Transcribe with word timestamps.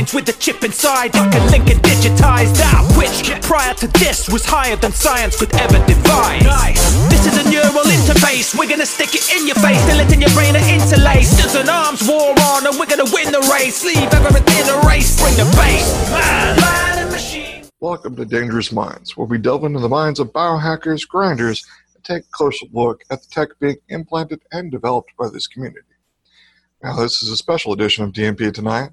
minds 0.00 0.14
with 0.14 0.24
the 0.24 0.32
chip 0.32 0.64
inside, 0.64 1.12
like 1.14 1.34
a 1.34 1.44
link 1.52 1.68
and 1.68 1.80
digitized 1.82 2.60
out. 2.72 2.88
Which 2.96 3.28
prior 3.42 3.74
to 3.74 3.86
this 4.00 4.30
was 4.30 4.44
higher 4.46 4.76
than 4.76 4.92
science 4.92 5.36
could 5.36 5.52
ever 5.54 5.76
devise. 5.86 6.42
Nice. 6.42 6.80
This 7.10 7.26
is 7.26 7.36
a 7.36 7.50
neural 7.50 7.84
interface. 7.84 8.56
We're 8.58 8.68
gonna 8.68 8.86
stick 8.86 9.14
it 9.14 9.28
in 9.36 9.46
your 9.46 9.56
face, 9.56 9.84
till 9.84 10.00
it 10.00 10.10
in 10.12 10.20
your 10.20 10.30
brain 10.30 10.56
are 10.56 10.68
interlaced. 10.72 11.36
There's 11.36 11.54
an 11.54 11.68
arms 11.68 12.08
war 12.08 12.32
on, 12.32 12.66
and 12.66 12.78
we're 12.78 12.88
gonna 12.88 13.10
win 13.12 13.30
the 13.30 13.44
race. 13.52 13.84
Leave 13.84 14.08
everything 14.14 14.64
a 14.72 14.80
race, 14.88 15.20
bring 15.20 15.36
the 15.36 15.44
bass. 15.56 15.84
Man, 16.10 16.56
man 16.56 16.98
and 17.04 17.10
machine. 17.10 17.64
Welcome 17.80 18.16
to 18.16 18.24
Dangerous 18.24 18.72
Minds, 18.72 19.18
where 19.18 19.26
we 19.26 19.36
delve 19.36 19.64
into 19.64 19.80
the 19.80 19.88
minds 19.88 20.18
of 20.18 20.32
biohackers, 20.32 21.06
grinders, 21.06 21.66
and 21.94 22.02
take 22.04 22.22
a 22.22 22.32
closer 22.32 22.66
look 22.72 23.02
at 23.10 23.20
the 23.20 23.28
tech 23.28 23.50
being 23.58 23.76
implanted 23.90 24.40
and 24.50 24.70
developed 24.70 25.10
by 25.18 25.28
this 25.28 25.46
community. 25.46 25.84
Now, 26.82 26.96
this 26.96 27.22
is 27.22 27.28
a 27.28 27.36
special 27.36 27.74
edition 27.74 28.04
of 28.04 28.12
DMP 28.12 28.50
tonight, 28.54 28.92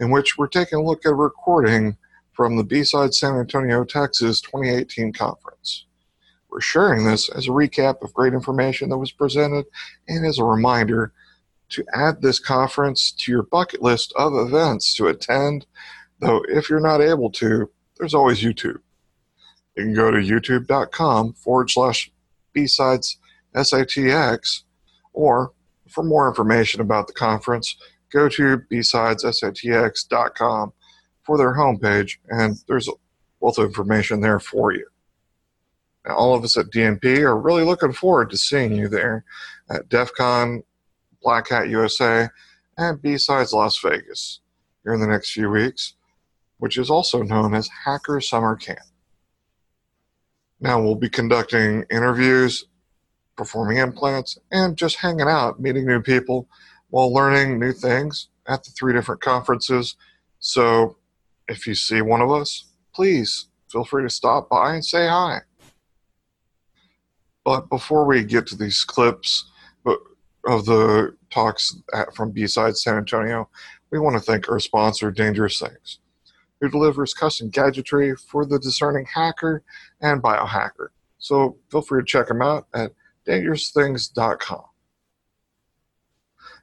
in 0.00 0.10
which 0.10 0.36
we're 0.36 0.48
taking 0.48 0.78
a 0.78 0.82
look 0.82 1.04
at 1.04 1.12
a 1.12 1.14
recording 1.14 1.96
from 2.32 2.56
the 2.56 2.64
B-Side 2.64 3.14
San 3.14 3.36
Antonio, 3.36 3.84
Texas 3.84 4.40
2018 4.40 5.12
conference. 5.12 5.84
We're 6.50 6.60
sharing 6.60 7.04
this 7.04 7.28
as 7.28 7.46
a 7.46 7.50
recap 7.50 8.02
of 8.02 8.14
great 8.14 8.32
information 8.32 8.88
that 8.88 8.98
was 8.98 9.12
presented 9.12 9.66
and 10.08 10.26
as 10.26 10.38
a 10.38 10.44
reminder 10.44 11.12
to 11.70 11.84
add 11.94 12.20
this 12.20 12.38
conference 12.38 13.12
to 13.12 13.30
your 13.30 13.44
bucket 13.44 13.82
list 13.82 14.12
of 14.16 14.34
events 14.34 14.94
to 14.96 15.06
attend, 15.06 15.66
though 16.18 16.42
if 16.48 16.68
you're 16.68 16.80
not 16.80 17.00
able 17.00 17.30
to, 17.30 17.70
there's 17.98 18.14
always 18.14 18.42
YouTube. 18.42 18.80
You 19.76 19.84
can 19.84 19.94
go 19.94 20.10
to 20.10 20.18
youtube.com 20.18 21.34
forward 21.34 21.70
slash 21.70 22.10
B-Sides 22.52 23.18
SATX 23.54 24.62
or 25.12 25.52
for 25.88 26.02
more 26.02 26.28
information 26.28 26.80
about 26.80 27.06
the 27.06 27.12
conference, 27.12 27.76
go 28.12 28.28
to 28.28 28.58
bsidessatx.com 28.70 30.72
for 31.22 31.38
their 31.38 31.54
homepage, 31.54 32.16
and 32.28 32.56
there's 32.66 32.88
lots 33.40 33.58
of 33.58 33.66
information 33.66 34.20
there 34.20 34.40
for 34.40 34.72
you. 34.72 34.86
Now, 36.06 36.16
all 36.16 36.34
of 36.34 36.44
us 36.44 36.56
at 36.56 36.70
DMP 36.70 37.18
are 37.18 37.38
really 37.38 37.62
looking 37.62 37.92
forward 37.92 38.30
to 38.30 38.36
seeing 38.36 38.74
you 38.74 38.88
there 38.88 39.24
at 39.68 39.88
DEF 39.88 40.12
CON, 40.14 40.62
Black 41.22 41.48
Hat 41.48 41.68
USA, 41.68 42.28
and 42.78 43.02
B-Sides 43.02 43.52
Las 43.52 43.78
Vegas 43.80 44.40
here 44.82 44.94
in 44.94 45.00
the 45.00 45.06
next 45.06 45.32
few 45.32 45.50
weeks, 45.50 45.94
which 46.58 46.78
is 46.78 46.90
also 46.90 47.22
known 47.22 47.54
as 47.54 47.68
Hacker 47.84 48.20
Summer 48.20 48.56
Camp. 48.56 48.80
Now, 50.58 50.82
we'll 50.82 50.94
be 50.94 51.10
conducting 51.10 51.84
interviews 51.90 52.64
performing 53.40 53.78
implants, 53.78 54.36
and 54.52 54.76
just 54.76 54.96
hanging 54.96 55.26
out, 55.26 55.58
meeting 55.58 55.86
new 55.86 56.02
people 56.02 56.46
while 56.90 57.12
learning 57.12 57.58
new 57.58 57.72
things 57.72 58.28
at 58.46 58.64
the 58.64 58.70
three 58.70 58.92
different 58.92 59.20
conferences. 59.20 59.96
So 60.38 60.96
if 61.48 61.66
you 61.66 61.74
see 61.74 62.02
one 62.02 62.20
of 62.20 62.30
us, 62.30 62.66
please 62.94 63.48
feel 63.70 63.84
free 63.84 64.02
to 64.02 64.10
stop 64.10 64.48
by 64.48 64.74
and 64.74 64.84
say 64.84 65.08
hi. 65.08 65.40
But 67.44 67.68
before 67.70 68.04
we 68.04 68.24
get 68.24 68.46
to 68.48 68.56
these 68.56 68.84
clips 68.84 69.50
of 70.46 70.64
the 70.64 71.16
talks 71.30 71.76
at, 71.94 72.14
from 72.14 72.30
B-Side 72.30 72.76
San 72.76 72.96
Antonio, 72.96 73.48
we 73.90 73.98
want 73.98 74.16
to 74.16 74.20
thank 74.20 74.48
our 74.48 74.60
sponsor, 74.60 75.10
Dangerous 75.10 75.58
Things, 75.58 75.98
who 76.60 76.68
delivers 76.68 77.12
custom 77.12 77.50
gadgetry 77.50 78.16
for 78.16 78.46
the 78.46 78.58
discerning 78.58 79.06
hacker 79.12 79.62
and 80.00 80.22
biohacker. 80.22 80.88
So 81.18 81.58
feel 81.70 81.82
free 81.82 82.00
to 82.00 82.06
check 82.06 82.28
them 82.28 82.42
out 82.42 82.66
at 82.72 82.92
dangerousthings.com. 83.26 84.69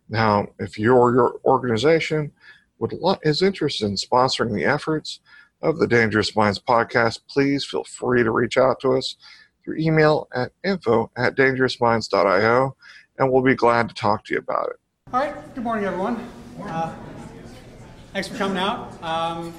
Now, 0.09 0.47
if 0.59 0.79
you 0.79 0.95
or 0.95 1.13
your 1.13 1.39
organization 1.45 2.31
would 2.79 2.93
is 3.23 3.41
interested 3.41 3.87
in 3.87 3.95
sponsoring 3.95 4.53
the 4.53 4.65
efforts 4.65 5.19
of 5.61 5.79
the 5.79 5.87
Dangerous 5.87 6.35
Minds 6.35 6.59
podcast, 6.59 7.21
please 7.27 7.65
feel 7.65 7.83
free 7.83 8.23
to 8.23 8.31
reach 8.31 8.57
out 8.57 8.79
to 8.81 8.93
us 8.93 9.15
through 9.63 9.77
email 9.77 10.27
at 10.33 10.51
info 10.63 11.11
at 11.17 11.35
dangerousminds.io, 11.35 12.75
and 13.17 13.31
we'll 13.31 13.41
be 13.41 13.55
glad 13.55 13.89
to 13.89 13.95
talk 13.95 14.23
to 14.25 14.33
you 14.33 14.39
about 14.39 14.69
it. 14.69 14.75
All 15.13 15.19
right. 15.19 15.55
Good 15.55 15.63
morning, 15.63 15.85
everyone. 15.85 16.29
Uh, 16.61 16.95
thanks 18.13 18.27
for 18.27 18.37
coming 18.37 18.57
out. 18.57 19.01
Um, 19.03 19.53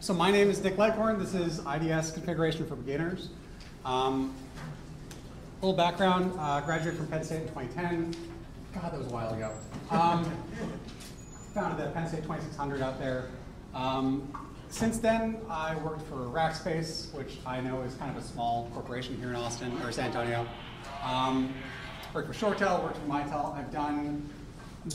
so 0.00 0.14
my 0.14 0.30
name 0.30 0.48
is 0.48 0.62
Nick 0.62 0.78
Leghorn. 0.78 1.18
This 1.18 1.34
is 1.34 1.60
IDS 1.66 2.12
Configuration 2.12 2.66
for 2.66 2.76
Beginners. 2.76 3.28
Um, 3.84 4.34
a 5.60 5.66
little 5.66 5.76
background, 5.76 6.32
uh, 6.38 6.60
graduated 6.62 6.98
from 6.98 7.08
Penn 7.08 7.22
State 7.22 7.42
in 7.42 7.48
2010. 7.48 8.29
God, 8.72 8.92
that 8.92 8.98
was 8.98 9.08
a 9.08 9.10
while 9.10 9.34
ago. 9.34 9.52
Um, 9.90 10.24
founded 11.54 11.84
the 11.84 11.90
Penn 11.90 12.06
State 12.06 12.22
2600 12.22 12.80
out 12.80 12.98
there. 12.98 13.28
Um, 13.74 14.32
since 14.68 14.98
then, 14.98 15.38
I 15.48 15.74
worked 15.76 16.02
for 16.02 16.16
Rackspace, 16.16 17.12
which 17.12 17.38
I 17.44 17.60
know 17.60 17.82
is 17.82 17.94
kind 17.94 18.16
of 18.16 18.22
a 18.22 18.26
small 18.26 18.70
corporation 18.72 19.16
here 19.16 19.30
in 19.30 19.34
Austin, 19.34 19.76
or 19.82 19.90
San 19.90 20.06
Antonio. 20.06 20.46
Um, 21.02 21.52
worked 22.14 22.32
for 22.32 22.54
ShoreTel, 22.54 22.82
worked 22.84 22.98
for 22.98 23.06
Mitel. 23.06 23.56
I've 23.56 23.72
done 23.72 24.28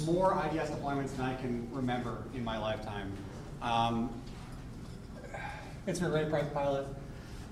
more 0.06 0.34
IDS 0.46 0.70
deployments 0.70 1.16
than 1.18 1.26
I 1.26 1.36
can 1.36 1.68
remember 1.72 2.24
in 2.34 2.44
my 2.44 2.58
lifetime. 2.58 3.12
Um, 3.62 4.10
it's 5.88 6.00
been 6.00 6.08
a 6.08 6.12
great 6.12 6.30
private 6.30 6.54
pilot. 6.54 6.88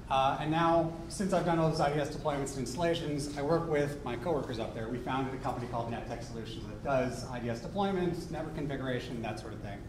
Uh, 0.09 0.37
and 0.39 0.51
now, 0.51 0.91
since 1.07 1.33
I've 1.33 1.45
done 1.45 1.59
all 1.59 1.69
those 1.69 1.79
IDS 1.79 2.15
deployments 2.15 2.51
and 2.51 2.59
installations, 2.59 3.37
I 3.37 3.41
work 3.41 3.69
with 3.69 4.03
my 4.03 4.15
coworkers 4.17 4.59
up 4.59 4.75
there. 4.75 4.89
We 4.89 4.97
founded 4.97 5.33
a 5.33 5.37
company 5.37 5.67
called 5.71 5.91
NetTech 5.91 6.23
Solutions 6.23 6.65
that 6.67 6.83
does 6.83 7.23
IDS 7.23 7.61
deployments, 7.61 8.29
network 8.29 8.55
configuration, 8.55 9.21
that 9.21 9.39
sort 9.39 9.53
of 9.53 9.59
thing. 9.61 9.79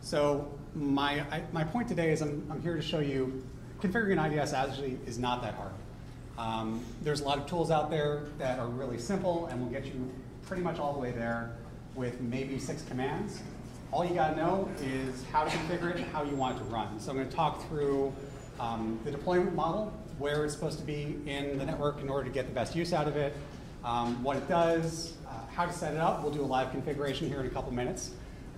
So 0.00 0.48
my, 0.74 1.20
I, 1.32 1.42
my 1.52 1.64
point 1.64 1.88
today 1.88 2.12
is 2.12 2.22
I'm, 2.22 2.46
I'm 2.50 2.62
here 2.62 2.76
to 2.76 2.82
show 2.82 3.00
you 3.00 3.44
configuring 3.80 4.18
an 4.18 4.32
IDS 4.32 4.52
actually 4.52 4.98
is 5.06 5.18
not 5.18 5.42
that 5.42 5.54
hard. 5.54 5.72
Um, 6.38 6.84
there's 7.02 7.20
a 7.20 7.24
lot 7.24 7.38
of 7.38 7.46
tools 7.46 7.70
out 7.70 7.90
there 7.90 8.22
that 8.38 8.58
are 8.58 8.68
really 8.68 8.98
simple 8.98 9.46
and 9.46 9.60
will 9.60 9.70
get 9.70 9.86
you 9.86 10.12
pretty 10.46 10.62
much 10.62 10.78
all 10.78 10.92
the 10.92 10.98
way 10.98 11.10
there 11.10 11.56
with 11.94 12.20
maybe 12.20 12.58
six 12.58 12.82
commands. 12.82 13.42
All 13.90 14.04
you 14.04 14.14
gotta 14.14 14.36
know 14.36 14.68
is 14.80 15.24
how 15.32 15.44
to 15.44 15.50
configure 15.50 15.90
it 15.90 15.96
and 15.96 16.04
how 16.06 16.22
you 16.22 16.36
want 16.36 16.56
it 16.56 16.58
to 16.60 16.64
run. 16.66 17.00
So 17.00 17.10
I'm 17.10 17.16
gonna 17.16 17.30
talk 17.30 17.66
through 17.68 18.12
um, 18.58 18.98
the 19.04 19.10
deployment 19.10 19.54
model, 19.54 19.92
where 20.18 20.44
it's 20.44 20.54
supposed 20.54 20.78
to 20.78 20.84
be 20.84 21.18
in 21.26 21.58
the 21.58 21.64
network 21.64 22.00
in 22.00 22.08
order 22.08 22.24
to 22.24 22.30
get 22.30 22.46
the 22.46 22.54
best 22.54 22.74
use 22.74 22.92
out 22.92 23.06
of 23.06 23.16
it, 23.16 23.36
um, 23.84 24.22
what 24.22 24.36
it 24.36 24.48
does, 24.48 25.14
uh, 25.28 25.30
how 25.54 25.66
to 25.66 25.72
set 25.72 25.94
it 25.94 26.00
up. 26.00 26.22
We'll 26.22 26.32
do 26.32 26.42
a 26.42 26.42
live 26.42 26.70
configuration 26.70 27.28
here 27.28 27.40
in 27.40 27.46
a 27.46 27.50
couple 27.50 27.72
minutes. 27.72 28.10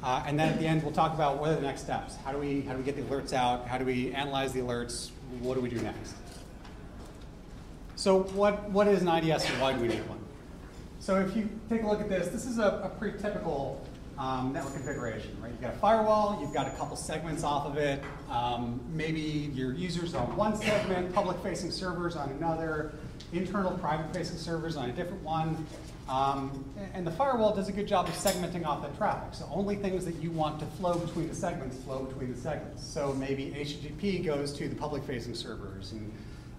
Uh, 0.02 0.22
and 0.26 0.38
then 0.38 0.48
at 0.48 0.58
the 0.58 0.66
end, 0.66 0.82
we'll 0.82 0.92
talk 0.92 1.14
about 1.14 1.38
what 1.38 1.50
are 1.50 1.56
the 1.56 1.60
next 1.60 1.82
steps. 1.82 2.16
How 2.24 2.32
do 2.32 2.38
we 2.38 2.62
how 2.62 2.72
do 2.72 2.78
we 2.78 2.84
get 2.84 2.96
the 2.96 3.02
alerts 3.02 3.32
out? 3.32 3.66
How 3.66 3.78
do 3.78 3.84
we 3.84 4.12
analyze 4.12 4.52
the 4.52 4.60
alerts? 4.60 5.10
What 5.40 5.54
do 5.54 5.60
we 5.60 5.68
do 5.68 5.80
next? 5.80 6.14
So 7.96 8.22
what 8.22 8.70
what 8.70 8.86
is 8.86 9.02
an 9.02 9.08
IDS 9.08 9.50
and 9.50 9.60
why 9.60 9.72
do 9.72 9.80
we 9.80 9.88
need 9.88 10.08
one? 10.08 10.20
So 11.00 11.16
if 11.16 11.36
you 11.36 11.48
take 11.68 11.82
a 11.82 11.86
look 11.86 12.00
at 12.00 12.08
this, 12.08 12.28
this 12.28 12.46
is 12.46 12.58
a, 12.58 12.82
a 12.84 12.92
pretty 12.98 13.18
typical 13.18 13.84
um, 14.18 14.52
network 14.52 14.74
configuration, 14.74 15.36
right? 15.40 15.52
You've 15.52 15.60
got 15.60 15.74
a 15.74 15.78
firewall, 15.78 16.38
you've 16.40 16.52
got 16.52 16.66
a 16.66 16.70
couple 16.76 16.96
segments 16.96 17.44
off 17.44 17.66
of 17.66 17.76
it. 17.76 18.02
Um, 18.28 18.80
maybe 18.92 19.20
your 19.20 19.72
users 19.72 20.14
on 20.14 20.36
one 20.36 20.56
segment, 20.56 21.14
public-facing 21.14 21.70
servers 21.70 22.16
on 22.16 22.30
another, 22.30 22.92
internal 23.32 23.72
private-facing 23.78 24.38
servers 24.38 24.76
on 24.76 24.90
a 24.90 24.92
different 24.92 25.22
one. 25.22 25.66
Um, 26.08 26.64
and 26.94 27.06
the 27.06 27.10
firewall 27.10 27.54
does 27.54 27.68
a 27.68 27.72
good 27.72 27.86
job 27.86 28.08
of 28.08 28.14
segmenting 28.14 28.64
off 28.66 28.82
that 28.82 28.96
traffic. 28.96 29.34
So 29.34 29.48
only 29.52 29.76
things 29.76 30.04
that 30.06 30.16
you 30.16 30.30
want 30.30 30.58
to 30.60 30.66
flow 30.66 30.98
between 30.98 31.28
the 31.28 31.34
segments 31.34 31.76
flow 31.84 32.04
between 32.04 32.32
the 32.32 32.40
segments. 32.40 32.86
So 32.86 33.12
maybe 33.12 33.52
HTTP 33.56 34.24
goes 34.24 34.52
to 34.54 34.68
the 34.68 34.74
public-facing 34.74 35.34
servers, 35.34 35.92
and 35.92 36.12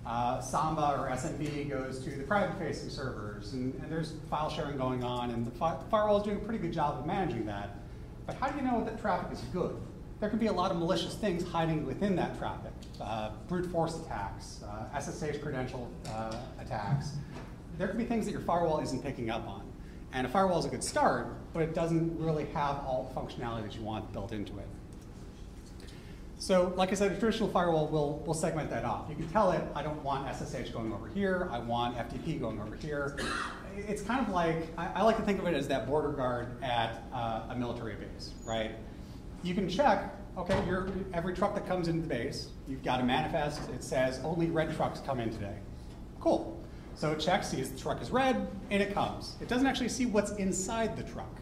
uh, 0.10 0.42
Samba 0.42 0.98
or 1.00 1.08
SMB 1.10 1.70
goes 1.70 2.00
to 2.00 2.10
the 2.10 2.24
private-facing 2.24 2.90
servers, 2.90 3.54
and, 3.54 3.76
and, 3.76 3.92
there's 3.92 4.14
file 4.28 4.50
sharing 4.50 4.76
going 4.76 5.04
on, 5.04 5.30
and 5.30 5.46
the 5.46 5.52
fi 5.52 5.78
firewall 5.92 6.18
is 6.18 6.24
doing 6.24 6.38
a 6.38 6.40
pretty 6.40 6.58
good 6.58 6.74
job 6.74 6.98
of 6.98 7.06
managing 7.06 7.46
that. 7.46 7.78
But 8.26 8.36
how 8.36 8.50
do 8.50 8.58
you 8.58 8.64
know 8.64 8.84
that 8.84 9.00
traffic 9.00 9.32
is 9.32 9.40
good? 9.54 9.78
There 10.20 10.28
can 10.28 10.40
be 10.40 10.48
a 10.48 10.52
lot 10.52 10.72
of 10.72 10.78
malicious 10.78 11.14
things 11.14 11.44
hiding 11.48 11.86
within 11.86 12.16
that 12.16 12.40
traffic. 12.40 12.72
Uh, 13.00 13.32
brute 13.48 13.68
force 13.68 14.00
attacks, 14.00 14.62
uh, 14.64 15.00
SSH 15.00 15.42
credential 15.44 15.88
uh, 16.08 16.36
attacks. 16.60 17.12
There 17.78 17.88
could 17.88 17.98
be 17.98 18.06
things 18.06 18.26
that 18.26 18.32
your 18.32 18.42
firewall 18.42 18.80
isn't 18.80 19.04
picking 19.04 19.30
up 19.30 19.48
on. 19.48 19.62
And 20.12 20.26
a 20.26 20.30
firewall 20.30 20.58
is 20.58 20.66
a 20.66 20.70
good 20.70 20.84
start, 20.84 21.28
but 21.54 21.62
it 21.62 21.76
doesn't 21.76 22.20
really 22.20 22.46
have 22.48 22.78
all 22.78 23.14
the 23.14 23.20
functionality 23.20 23.62
that 23.62 23.76
you 23.76 23.84
want 23.84 24.12
built 24.12 24.32
into 24.32 24.58
it. 24.58 24.68
So 26.40 26.74
like 26.78 26.92
I 26.92 26.96
said, 26.96 27.12
a 27.12 27.20
traditional 27.20 27.50
firewall 27.50 27.88
will, 27.88 28.20
will 28.26 28.34
segment 28.34 28.70
that 28.70 28.86
off. 28.86 29.10
You 29.10 29.16
can 29.16 29.28
tell 29.30 29.52
it, 29.52 29.62
I 29.76 29.84
don't 29.84 30.02
want 30.04 30.34
SSH 30.34 30.70
going 30.70 30.94
over 30.94 31.10
here, 31.10 31.50
I 31.52 31.60
want 31.60 31.98
FTP 31.98 32.40
going 32.40 32.62
over 32.62 32.78
here. 32.78 33.18
It's 33.76 34.02
kind 34.02 34.26
of 34.26 34.34
like, 34.34 34.68
I, 34.78 34.88
I 34.96 35.02
like 35.04 35.18
to 35.18 35.22
think 35.24 35.40
of 35.40 35.48
it 35.48 35.54
as 35.54 35.68
that 35.68 35.86
border 35.86 36.14
guard 36.14 36.64
at 36.64 37.04
uh, 37.14 37.48
a 37.50 37.56
military 37.58 37.96
base, 37.96 38.32
right? 38.46 38.72
You 39.44 39.54
can 39.54 39.68
check, 39.68 40.16
okay, 40.38 40.58
every 41.14 41.34
truck 41.34 41.56
that 41.56 41.68
comes 41.68 41.90
into 41.90 42.04
the 42.04 42.08
base, 42.08 42.48
you've 42.70 42.84
got 42.84 43.02
a 43.02 43.04
manifest, 43.04 43.70
it 43.72 43.84
says 43.84 44.22
only 44.24 44.48
red 44.48 44.74
trucks 44.74 45.02
come 45.06 45.20
in 45.20 45.32
today. 45.32 45.58
Cool. 46.22 46.58
So 46.96 47.12
it 47.12 47.20
checks, 47.20 47.50
sees 47.50 47.70
the 47.70 47.78
truck 47.78 48.02
is 48.02 48.12
red, 48.12 48.48
and 48.70 48.82
it 48.82 48.94
comes. 48.94 49.36
It 49.42 49.50
doesn't 49.50 49.68
actually 49.68 49.90
see 49.90 50.06
what's 50.06 50.32
inside 50.32 50.96
the 50.96 51.04
truck. 51.04 51.36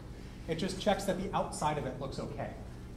It 0.48 0.56
just 0.56 0.80
checks 0.80 1.04
that 1.04 1.22
the 1.22 1.32
outside 1.36 1.78
of 1.78 1.86
it 1.86 2.00
looks 2.00 2.18
okay. 2.18 2.50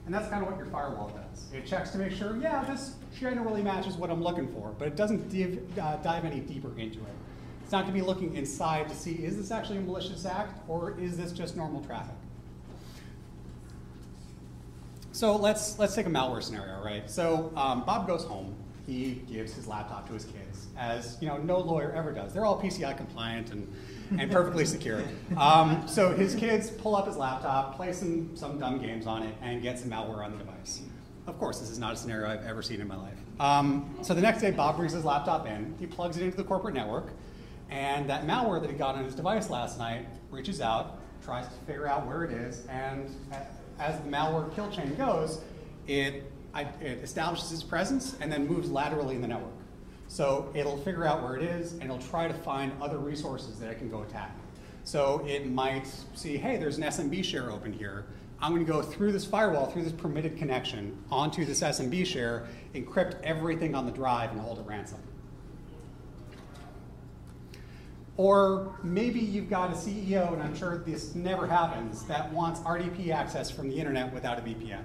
And 0.05 0.13
that's 0.13 0.27
kind 0.29 0.43
of 0.43 0.49
what 0.49 0.57
your 0.57 0.67
firewall 0.67 1.09
does. 1.09 1.45
It 1.53 1.65
checks 1.65 1.91
to 1.91 1.97
make 1.97 2.11
sure, 2.11 2.35
yeah, 2.37 2.63
this 2.63 2.95
generally 3.17 3.61
matches 3.61 3.95
what 3.95 4.09
I'm 4.09 4.23
looking 4.23 4.47
for, 4.47 4.73
but 4.77 4.87
it 4.87 4.95
doesn't 4.95 5.29
div, 5.29 5.77
uh, 5.79 5.97
dive 5.97 6.25
any 6.25 6.39
deeper 6.39 6.69
into 6.77 6.99
it. 6.99 7.15
It's 7.63 7.71
not 7.71 7.83
going 7.83 7.93
to 7.93 7.99
be 8.01 8.05
looking 8.05 8.35
inside 8.35 8.89
to 8.89 8.95
see, 8.95 9.11
is 9.11 9.37
this 9.37 9.51
actually 9.51 9.77
a 9.77 9.81
malicious 9.81 10.25
act, 10.25 10.59
or 10.67 10.99
is 10.99 11.17
this 11.17 11.31
just 11.31 11.55
normal 11.55 11.83
traffic? 11.83 12.15
So 15.13 15.35
let's, 15.35 15.77
let's 15.77 15.93
take 15.93 16.07
a 16.07 16.09
malware 16.09 16.41
scenario, 16.41 16.83
right? 16.83 17.09
So 17.09 17.51
um, 17.55 17.83
Bob 17.85 18.07
goes 18.07 18.23
home, 18.23 18.55
he 18.87 19.21
gives 19.31 19.53
his 19.53 19.67
laptop 19.67 20.07
to 20.07 20.13
his 20.13 20.25
kids, 20.25 20.67
as 20.77 21.17
you 21.21 21.27
know, 21.27 21.37
no 21.37 21.59
lawyer 21.59 21.91
ever 21.91 22.11
does. 22.11 22.33
They're 22.33 22.45
all 22.45 22.59
PCI 22.59 22.97
compliant 22.97 23.51
and, 23.51 23.71
and 24.17 24.31
perfectly 24.31 24.65
secure. 24.65 25.03
Um, 25.37 25.87
so 25.87 26.13
his 26.13 26.35
kids 26.35 26.69
pull 26.69 26.95
up 26.95 27.07
his 27.07 27.17
laptop, 27.17 27.75
play 27.75 27.93
some, 27.93 28.35
some 28.35 28.59
dumb 28.59 28.79
games 28.79 29.07
on 29.07 29.23
it, 29.23 29.35
and 29.41 29.61
get 29.61 29.79
some 29.79 29.89
malware 29.89 30.23
on 30.23 30.31
the 30.31 30.37
device. 30.37 30.81
Of 31.27 31.37
course, 31.39 31.59
this 31.59 31.69
is 31.69 31.79
not 31.79 31.93
a 31.93 31.95
scenario 31.95 32.29
I've 32.29 32.45
ever 32.45 32.61
seen 32.61 32.81
in 32.81 32.87
my 32.87 32.97
life. 32.97 33.17
Um, 33.39 33.97
so 34.01 34.13
the 34.13 34.21
next 34.21 34.41
day, 34.41 34.51
Bob 34.51 34.77
brings 34.77 34.91
his 34.91 35.05
laptop 35.05 35.47
in, 35.47 35.75
he 35.79 35.85
plugs 35.85 36.17
it 36.17 36.23
into 36.23 36.37
the 36.37 36.43
corporate 36.43 36.73
network, 36.73 37.11
and 37.69 38.09
that 38.09 38.27
malware 38.27 38.59
that 38.59 38.69
he 38.69 38.75
got 38.75 38.95
on 38.95 39.05
his 39.05 39.15
device 39.15 39.49
last 39.49 39.77
night 39.77 40.05
reaches 40.29 40.61
out, 40.61 40.99
tries 41.23 41.47
to 41.47 41.53
figure 41.65 41.87
out 41.87 42.05
where 42.05 42.23
it 42.23 42.31
is, 42.31 42.65
and 42.67 43.09
as 43.79 43.99
the 43.99 44.09
malware 44.09 44.53
kill 44.55 44.69
chain 44.71 44.93
goes, 44.95 45.41
it, 45.87 46.31
it 46.55 46.99
establishes 47.03 47.51
its 47.51 47.63
presence 47.63 48.17
and 48.19 48.31
then 48.31 48.47
moves 48.47 48.69
laterally 48.69 49.15
in 49.15 49.21
the 49.21 49.27
network. 49.27 49.53
So 50.11 50.51
it'll 50.53 50.75
figure 50.75 51.05
out 51.05 51.23
where 51.23 51.37
it 51.37 51.41
is 51.41 51.71
and 51.71 51.83
it'll 51.83 51.97
try 51.97 52.27
to 52.27 52.33
find 52.33 52.73
other 52.81 52.97
resources 52.97 53.57
that 53.59 53.71
it 53.71 53.77
can 53.77 53.89
go 53.89 54.01
attack. 54.03 54.35
So 54.83 55.25
it 55.25 55.49
might 55.49 55.87
see, 56.15 56.35
hey, 56.35 56.57
there's 56.57 56.77
an 56.77 56.83
SMB 56.83 57.23
share 57.23 57.49
open 57.49 57.71
here. 57.71 58.03
I'm 58.41 58.51
going 58.51 58.65
to 58.65 58.69
go 58.69 58.81
through 58.81 59.13
this 59.13 59.23
firewall, 59.23 59.67
through 59.67 59.83
this 59.83 59.93
permitted 59.93 60.37
connection, 60.37 61.01
onto 61.09 61.45
this 61.45 61.61
SMB 61.61 62.05
share, 62.05 62.45
encrypt 62.75 63.21
everything 63.23 63.73
on 63.73 63.85
the 63.85 63.91
drive, 63.93 64.31
and 64.31 64.41
hold 64.41 64.59
it 64.59 64.65
ransom. 64.65 64.99
Or 68.17 68.75
maybe 68.83 69.21
you've 69.21 69.49
got 69.49 69.71
a 69.71 69.75
CEO, 69.75 70.33
and 70.33 70.43
I'm 70.43 70.55
sure 70.57 70.79
this 70.79 71.15
never 71.15 71.47
happens, 71.47 72.03
that 72.05 72.33
wants 72.33 72.59
RDP 72.61 73.11
access 73.13 73.49
from 73.49 73.69
the 73.69 73.79
internet 73.79 74.13
without 74.13 74.39
a 74.39 74.41
VPN, 74.41 74.83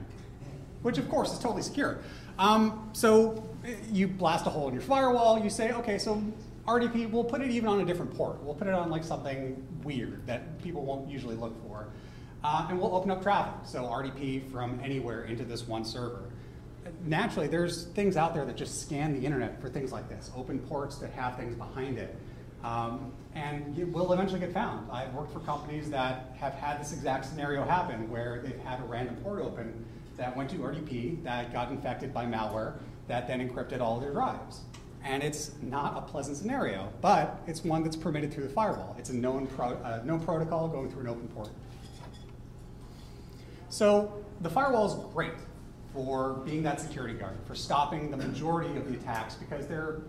which 0.82 0.98
of 0.98 1.08
course 1.08 1.32
is 1.32 1.40
totally 1.40 1.62
secure. 1.62 1.98
Um, 2.38 2.90
so 2.92 3.42
you 3.90 4.08
blast 4.08 4.46
a 4.46 4.50
hole 4.50 4.68
in 4.68 4.74
your 4.74 4.82
firewall, 4.82 5.38
you 5.42 5.50
say, 5.50 5.72
okay, 5.72 5.98
so 5.98 6.22
RDP, 6.66 7.10
we'll 7.10 7.24
put 7.24 7.40
it 7.40 7.50
even 7.50 7.68
on 7.68 7.80
a 7.80 7.84
different 7.84 8.14
port. 8.16 8.42
We'll 8.42 8.54
put 8.54 8.66
it 8.66 8.74
on 8.74 8.90
like 8.90 9.04
something 9.04 9.64
weird 9.84 10.26
that 10.26 10.60
people 10.62 10.84
won't 10.84 11.08
usually 11.08 11.36
look 11.36 11.54
for. 11.66 11.88
Uh, 12.44 12.66
and 12.68 12.78
we'll 12.78 12.94
open 12.94 13.10
up 13.10 13.22
traffic, 13.22 13.54
so 13.64 13.84
RDP 13.84 14.50
from 14.50 14.80
anywhere 14.82 15.24
into 15.24 15.44
this 15.44 15.66
one 15.66 15.84
server. 15.84 16.22
Naturally, 17.04 17.48
there's 17.48 17.86
things 17.86 18.16
out 18.16 18.34
there 18.34 18.44
that 18.44 18.56
just 18.56 18.82
scan 18.82 19.18
the 19.18 19.24
internet 19.26 19.60
for 19.60 19.68
things 19.68 19.90
like 19.90 20.08
this, 20.08 20.30
open 20.36 20.58
ports 20.60 20.96
that 20.98 21.10
have 21.12 21.36
things 21.36 21.54
behind 21.56 21.98
it. 21.98 22.16
Um, 22.62 23.12
and 23.34 23.78
it 23.78 23.90
will 23.92 24.12
eventually 24.12 24.40
get 24.40 24.52
found. 24.52 24.90
I've 24.90 25.12
worked 25.12 25.32
for 25.32 25.40
companies 25.40 25.90
that 25.90 26.34
have 26.38 26.54
had 26.54 26.80
this 26.80 26.92
exact 26.92 27.26
scenario 27.26 27.64
happen 27.64 28.08
where 28.10 28.40
they've 28.42 28.58
had 28.58 28.80
a 28.80 28.84
random 28.84 29.16
port 29.16 29.40
open 29.40 29.84
that 30.16 30.36
went 30.36 30.50
to 30.50 30.56
RDP 30.56 31.22
that 31.24 31.52
got 31.52 31.70
infected 31.70 32.14
by 32.14 32.24
malware 32.24 32.74
that 33.08 33.26
then 33.26 33.46
encrypted 33.46 33.80
all 33.80 34.00
their 34.00 34.12
drives. 34.12 34.60
And 35.04 35.22
it's 35.22 35.52
not 35.62 35.96
a 35.96 36.00
pleasant 36.00 36.36
scenario, 36.36 36.92
but 37.00 37.40
it's 37.46 37.62
one 37.62 37.84
that's 37.84 37.94
permitted 37.96 38.32
through 38.32 38.44
the 38.44 38.52
firewall. 38.52 38.96
It's 38.98 39.10
a 39.10 39.14
known, 39.14 39.46
pro 39.46 39.68
uh, 39.68 40.02
known 40.04 40.20
protocol 40.20 40.66
going 40.68 40.90
through 40.90 41.02
an 41.02 41.08
open 41.08 41.28
port. 41.28 41.50
So 43.68 44.24
the 44.40 44.50
firewall 44.50 44.86
is 44.86 45.14
great 45.14 45.32
for 45.92 46.34
being 46.44 46.62
that 46.64 46.80
security 46.80 47.14
guard, 47.14 47.36
for 47.46 47.54
stopping 47.54 48.10
the 48.10 48.16
majority 48.16 48.76
of 48.76 48.90
the 48.90 48.98
attacks 48.98 49.34
because 49.34 49.66
they're 49.66 50.00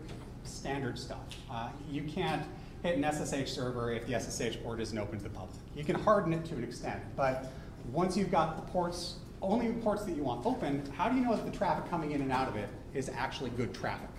standard 0.43 0.97
stuff. 0.97 1.19
Uh, 1.51 1.69
you 1.89 2.03
can't 2.03 2.43
hit 2.83 2.97
an 2.97 3.03
SSH 3.03 3.51
server 3.51 3.91
if 3.91 4.07
the 4.07 4.19
SSH 4.19 4.63
port 4.63 4.79
isn't 4.79 4.97
open 4.97 5.17
to 5.17 5.23
the 5.23 5.29
public. 5.29 5.55
You 5.75 5.83
can 5.83 5.95
harden 5.95 6.33
it 6.33 6.45
to 6.45 6.55
an 6.55 6.63
extent, 6.63 7.01
but 7.15 7.51
once 7.91 8.17
you've 8.17 8.31
got 8.31 8.55
the 8.55 8.71
ports, 8.71 9.15
only 9.41 9.67
the 9.67 9.81
ports 9.81 10.03
that 10.03 10.15
you 10.15 10.23
want 10.23 10.45
open, 10.45 10.83
how 10.95 11.09
do 11.09 11.15
you 11.15 11.23
know 11.23 11.35
that 11.35 11.49
the 11.49 11.57
traffic 11.57 11.89
coming 11.89 12.11
in 12.11 12.21
and 12.21 12.31
out 12.31 12.47
of 12.47 12.55
it 12.55 12.69
is 12.97 13.09
actually 13.09 13.51
good 13.51 13.73
traffic? 13.73 14.09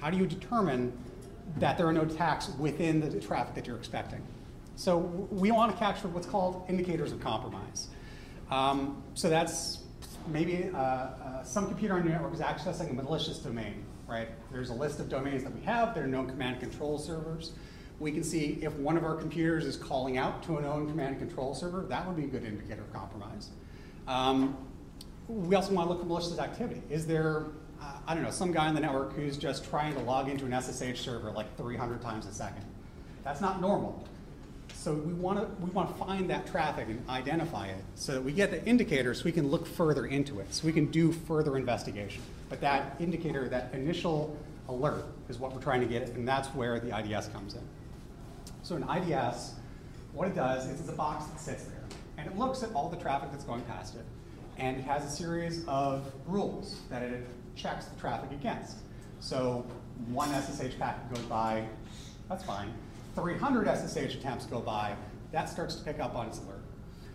How 0.00 0.10
do 0.10 0.16
you 0.16 0.26
determine 0.26 0.92
that 1.56 1.76
there 1.76 1.86
are 1.86 1.92
no 1.92 2.02
attacks 2.02 2.50
within 2.58 3.00
the 3.00 3.20
traffic 3.20 3.54
that 3.54 3.66
you're 3.66 3.76
expecting? 3.76 4.22
So 4.76 4.98
we 4.98 5.50
want 5.50 5.72
to 5.72 5.78
capture 5.78 6.08
what's 6.08 6.26
called 6.26 6.64
indicators 6.68 7.12
of 7.12 7.20
compromise. 7.20 7.88
Um, 8.50 9.02
so 9.14 9.28
that's 9.28 9.80
maybe 10.28 10.70
uh, 10.72 10.78
uh, 10.78 11.44
some 11.44 11.66
computer 11.66 11.94
on 11.94 12.04
your 12.04 12.12
network 12.12 12.34
is 12.34 12.40
accessing 12.40 12.90
a 12.90 12.92
malicious 12.92 13.38
domain 13.38 13.84
right? 14.10 14.28
There's 14.50 14.70
a 14.70 14.74
list 14.74 14.98
of 14.98 15.08
domains 15.08 15.44
that 15.44 15.54
we 15.54 15.60
have. 15.62 15.94
There 15.94 16.04
are 16.04 16.08
known 16.08 16.28
command 16.28 16.56
and 16.56 16.70
control 16.70 16.98
servers. 16.98 17.52
We 18.00 18.10
can 18.10 18.24
see 18.24 18.58
if 18.60 18.72
one 18.74 18.96
of 18.96 19.04
our 19.04 19.14
computers 19.14 19.64
is 19.64 19.76
calling 19.76 20.18
out 20.18 20.42
to 20.44 20.56
a 20.56 20.62
known 20.62 20.88
command 20.88 21.16
and 21.16 21.18
control 21.18 21.54
server, 21.54 21.82
that 21.82 22.06
would 22.06 22.16
be 22.16 22.24
a 22.24 22.26
good 22.26 22.44
indicator 22.44 22.80
of 22.80 22.92
compromise. 22.92 23.50
Um, 24.08 24.56
we 25.28 25.54
also 25.54 25.72
want 25.72 25.86
to 25.86 25.92
look 25.92 26.00
for 26.02 26.08
malicious 26.08 26.38
activity. 26.38 26.82
Is 26.90 27.06
there, 27.06 27.46
uh, 27.80 27.84
I 28.06 28.14
don't 28.14 28.22
know, 28.22 28.30
some 28.30 28.52
guy 28.52 28.66
on 28.68 28.74
the 28.74 28.80
network 28.80 29.14
who's 29.14 29.36
just 29.36 29.68
trying 29.68 29.94
to 29.94 30.00
log 30.00 30.28
into 30.28 30.44
an 30.44 30.60
SSH 30.60 31.00
server 31.00 31.30
like 31.30 31.56
300 31.56 32.02
times 32.02 32.26
a 32.26 32.32
second? 32.32 32.64
That's 33.24 33.40
not 33.40 33.60
normal. 33.60 34.06
So 34.74 34.94
we 34.94 35.12
want 35.12 35.38
to 35.38 35.46
we 35.62 35.70
want 35.72 35.90
to 35.90 36.04
find 36.04 36.30
that 36.30 36.46
traffic 36.46 36.88
and 36.88 37.06
identify 37.10 37.66
it 37.66 37.84
so 37.96 38.14
that 38.14 38.22
we 38.22 38.32
get 38.32 38.50
the 38.50 38.64
indicator 38.64 39.12
so 39.12 39.24
we 39.24 39.32
can 39.32 39.48
look 39.48 39.66
further 39.66 40.06
into 40.06 40.40
it, 40.40 40.54
so 40.54 40.66
we 40.66 40.72
can 40.72 40.86
do 40.86 41.12
further 41.12 41.58
investigation. 41.58 42.22
But 42.48 42.62
that 42.62 42.96
indicator, 42.98 43.46
that 43.48 43.74
initial 43.74 44.36
alert, 44.68 45.04
is 45.28 45.38
what 45.38 45.52
we're 45.52 45.60
trying 45.60 45.80
to 45.80 45.86
get, 45.86 46.08
and 46.10 46.26
that's 46.26 46.48
where 46.48 46.80
the 46.80 46.98
IDS 46.98 47.28
comes 47.28 47.54
in. 47.54 47.60
So 48.62 48.76
an 48.76 48.84
IDS, 48.84 49.54
what 50.14 50.28
it 50.28 50.34
does 50.34 50.66
is 50.66 50.80
it's 50.80 50.88
a 50.88 50.92
box 50.92 51.26
that 51.26 51.38
sits 51.38 51.64
there, 51.64 51.84
and 52.16 52.26
it 52.26 52.38
looks 52.38 52.62
at 52.62 52.72
all 52.72 52.88
the 52.88 52.96
traffic 52.96 53.30
that's 53.32 53.44
going 53.44 53.62
past 53.62 53.96
it, 53.96 54.04
and 54.56 54.78
it 54.78 54.84
has 54.84 55.04
a 55.04 55.14
series 55.14 55.62
of 55.66 56.10
rules 56.26 56.80
that 56.88 57.02
it 57.02 57.26
checks 57.56 57.86
the 57.86 57.98
traffic 58.00 58.30
against. 58.32 58.78
So 59.20 59.66
one 60.08 60.30
SSH 60.30 60.78
packet 60.78 61.14
goes 61.14 61.24
by, 61.24 61.66
that's 62.28 62.44
fine 62.44 62.72
300 63.14 63.66
SSH 63.66 64.14
attempts 64.16 64.46
go 64.46 64.60
by, 64.60 64.94
that 65.32 65.48
starts 65.48 65.76
to 65.76 65.84
pick 65.84 66.00
up 66.00 66.14
on 66.14 66.26
its 66.28 66.38
alert. 66.38 66.62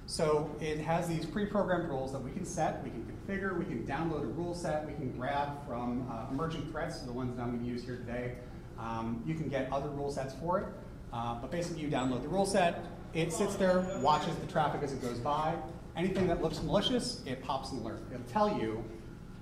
So 0.08 0.56
it 0.62 0.80
has 0.80 1.08
these 1.08 1.26
pre-programmed 1.26 1.90
rules 1.90 2.12
that 2.12 2.22
we 2.22 2.32
can 2.32 2.46
set, 2.46 2.84
we 2.84 2.92
can 2.92 3.06
configure, 3.06 3.58
we 3.58 3.66
can 3.66 3.86
download 3.86 4.22
a 4.22 4.28
rule 4.28 4.54
set, 4.54 4.86
we 4.86 4.94
can 4.94 5.12
grab 5.18 5.66
from 5.68 6.08
uh, 6.12 6.32
emerging 6.32 6.70
threats, 6.72 7.00
the 7.00 7.12
ones 7.12 7.36
that 7.36 7.42
I'm 7.42 7.52
going 7.52 7.64
to 7.64 7.70
use 7.70 7.84
here 7.84 7.98
today. 7.98 8.36
Um, 8.80 9.24
you 9.26 9.34
can 9.34 9.50
get 9.50 9.72
other 9.72 9.90
rule 9.90 10.12
sets 10.12 10.36
for 10.36 10.60
it, 10.60 10.68
uh, 11.12 11.36
but 11.36 11.50
basically 11.50 11.82
you 11.82 11.88
download 11.88 12.22
the 12.22 12.28
rule 12.28 12.46
set, 12.46 12.86
it 13.14 13.34
sits 13.34 13.56
there, 13.56 13.80
watches 14.02 14.36
the 14.36 14.48
traffic 14.48 14.82
as 14.84 14.94
it 14.94 15.02
goes 15.02 15.18
by. 15.18 15.56
Anything 15.96 16.28
that 16.28 16.42
looks 16.42 16.62
malicious, 16.62 17.22
it 17.26 17.42
pops 17.42 17.72
an 17.72 17.80
alert. 17.80 18.04
It'll 18.14 18.26
tell 18.26 18.60
you 18.60 18.84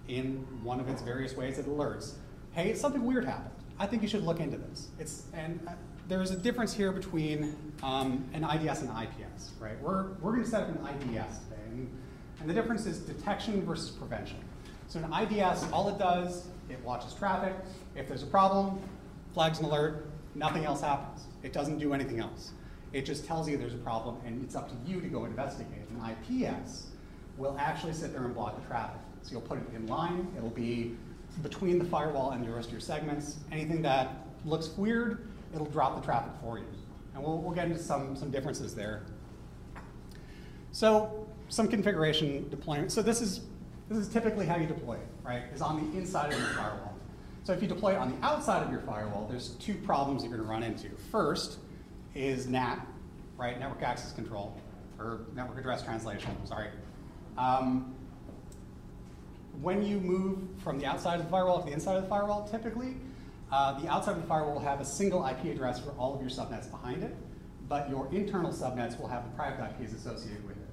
in 0.07 0.45
one 0.63 0.79
of 0.79 0.89
its 0.89 1.01
various 1.01 1.36
ways 1.36 1.57
it 1.57 1.65
alerts, 1.65 2.13
hey, 2.51 2.74
something 2.74 3.03
weird 3.03 3.25
happened. 3.25 3.53
I 3.79 3.88
think 3.88 4.01
you 4.01 4.07
should 4.07 4.24
look 4.24 4.39
into 4.39 4.57
this. 4.57 4.89
It's, 5.00 5.24
and 5.33 5.60
uh, 5.67 5.72
there's 6.07 6.31
a 6.31 6.38
difference 6.38 6.74
here 6.74 6.91
between 6.91 7.55
um, 7.81 8.24
an 8.33 8.43
IDS 8.43 8.81
and 8.81 8.89
an 8.89 9.03
IPS, 9.03 9.51
right? 9.60 9.79
We're, 9.81 10.12
we're 10.22 10.31
going 10.31 10.43
to 10.43 10.50
set 10.50 10.63
up 10.63 10.69
an 10.69 10.86
IDS 10.86 11.39
today, 11.39 11.62
and, 11.69 11.89
and 12.39 12.50
the 12.50 12.53
difference 12.53 12.86
is 12.86 13.00
detection 13.00 13.65
versus 13.65 13.89
prevention. 13.91 14.38
So 14.88 15.00
an 15.00 15.12
IDS, 15.12 15.65
all 15.72 15.89
it 15.89 15.98
does, 15.98 16.48
it 16.69 16.79
watches 16.83 17.13
traffic. 17.13 17.53
If 17.95 18.07
there's 18.07 18.24
a 18.24 18.27
problem, 18.27 18.79
flags 19.33 19.60
an 19.60 19.65
alert, 19.65 20.05
nothing 20.36 20.65
else 20.65 20.81
happens. 20.81 21.25
It 21.41 21.53
doesn't 21.53 21.79
do 21.79 21.93
anything 21.93 22.19
else. 22.19 22.51
It 22.91 23.05
just 23.05 23.25
tells 23.25 23.50
you 23.50 23.57
there's 23.57 23.74
a 23.74 23.77
problem, 23.77 24.17
and 24.25 24.43
it's 24.43 24.55
up 24.55 24.69
to 24.69 24.75
you 24.89 25.01
to 25.01 25.07
go 25.07 25.25
investigate. 25.25 25.89
An 25.89 26.12
IPS 26.12 26.88
will 27.38 27.57
actually 27.60 27.93
sit 27.93 28.13
there 28.13 28.24
and 28.25 28.36
block 28.36 28.62
the 28.62 28.67
traffic. 28.67 29.00
So 29.24 29.32
you'll 29.32 29.42
put 29.42 29.58
it 29.58 29.63
in 29.75 29.88
line, 29.88 30.27
it'll 30.38 30.50
be 30.50 30.96
between 31.42 31.80
the 31.80 31.86
firewall 31.86 32.32
and 32.32 32.46
the 32.46 32.51
rest 32.51 32.68
of 32.68 32.74
your 32.74 32.82
segments. 32.82 33.38
Anything 33.51 33.82
that 33.82 34.27
looks 34.46 34.70
weird, 34.77 35.27
it'll 35.53 35.65
drop 35.68 36.00
the 36.00 36.06
traffic 36.06 36.34
for 36.42 36.60
you. 36.60 36.65
And 37.15 37.24
we'll, 37.24 37.39
we'll 37.39 37.56
get 37.56 37.68
into 37.68 37.80
some, 37.80 38.15
some 38.15 38.30
differences 38.30 38.75
there. 38.75 39.03
So 40.72 41.27
some 41.50 41.68
configuration 41.68 42.50
deployment. 42.50 42.92
So 42.92 43.01
this 43.01 43.22
is, 43.22 43.42
this 43.89 43.98
is 43.98 44.08
typically 44.08 44.46
how 44.46 44.58
you 44.58 44.68
deploy 44.68 44.96
it, 44.96 45.08
right? 45.24 45.44
Is 45.53 45.62
on 45.62 45.92
the 45.92 45.98
inside 45.98 46.34
of 46.34 46.39
your 46.39 46.50
firewall. 46.50 46.96
So 47.44 47.53
if 47.53 47.62
you 47.62 47.68
deploy 47.68 47.94
it 47.94 47.98
on 47.98 48.12
the 48.12 48.25
outside 48.25 48.63
of 48.63 48.72
your 48.72 48.82
firewall, 48.82 49.27
there's 49.30 49.50
two 49.56 49.75
problems 49.75 50.24
you're 50.24 50.32
going 50.32 50.44
to 50.44 50.50
run 50.50 50.63
into. 50.63 50.89
First 51.12 51.60
is 52.15 52.48
NAT, 52.48 52.86
right? 53.38 53.60
Network 53.60 53.84
access 53.84 54.13
control, 54.13 54.58
or 54.98 55.22
network 55.36 55.58
address 55.58 55.84
translation, 55.84 56.32
sorry. 56.46 56.70
Um, 57.38 57.94
when 59.62 59.83
you 59.83 60.00
move 60.00 60.39
from 60.63 60.79
the 60.79 60.86
outside 60.86 61.19
of 61.19 61.25
the 61.25 61.31
firewall 61.31 61.60
to 61.60 61.65
the 61.65 61.72
inside 61.72 61.95
of 61.95 62.03
the 62.03 62.10
firewall, 62.10 62.48
typically, 62.48 62.95
uh, 63.51 63.79
the 63.79 63.88
outside 63.88 64.15
of 64.15 64.22
the 64.22 64.27
firewall 64.27 64.53
will 64.53 64.62
have 64.62 64.81
a 64.81 64.86
single 64.86 65.25
IP 65.25 65.45
address 65.45 65.79
for 65.79 65.91
all 65.91 66.15
of 66.15 66.22
your 66.22 66.29
subnets 66.29 66.69
behind 66.69 67.03
it, 67.03 67.15
but 67.69 67.89
your 67.89 68.10
internal 68.12 68.51
subnets 68.51 69.00
will 69.00 69.07
have 69.07 69.24
the 69.24 69.29
private 69.36 69.63
IPs 69.63 69.93
associated 69.93 70.43
with 70.48 70.57
it. 70.57 70.69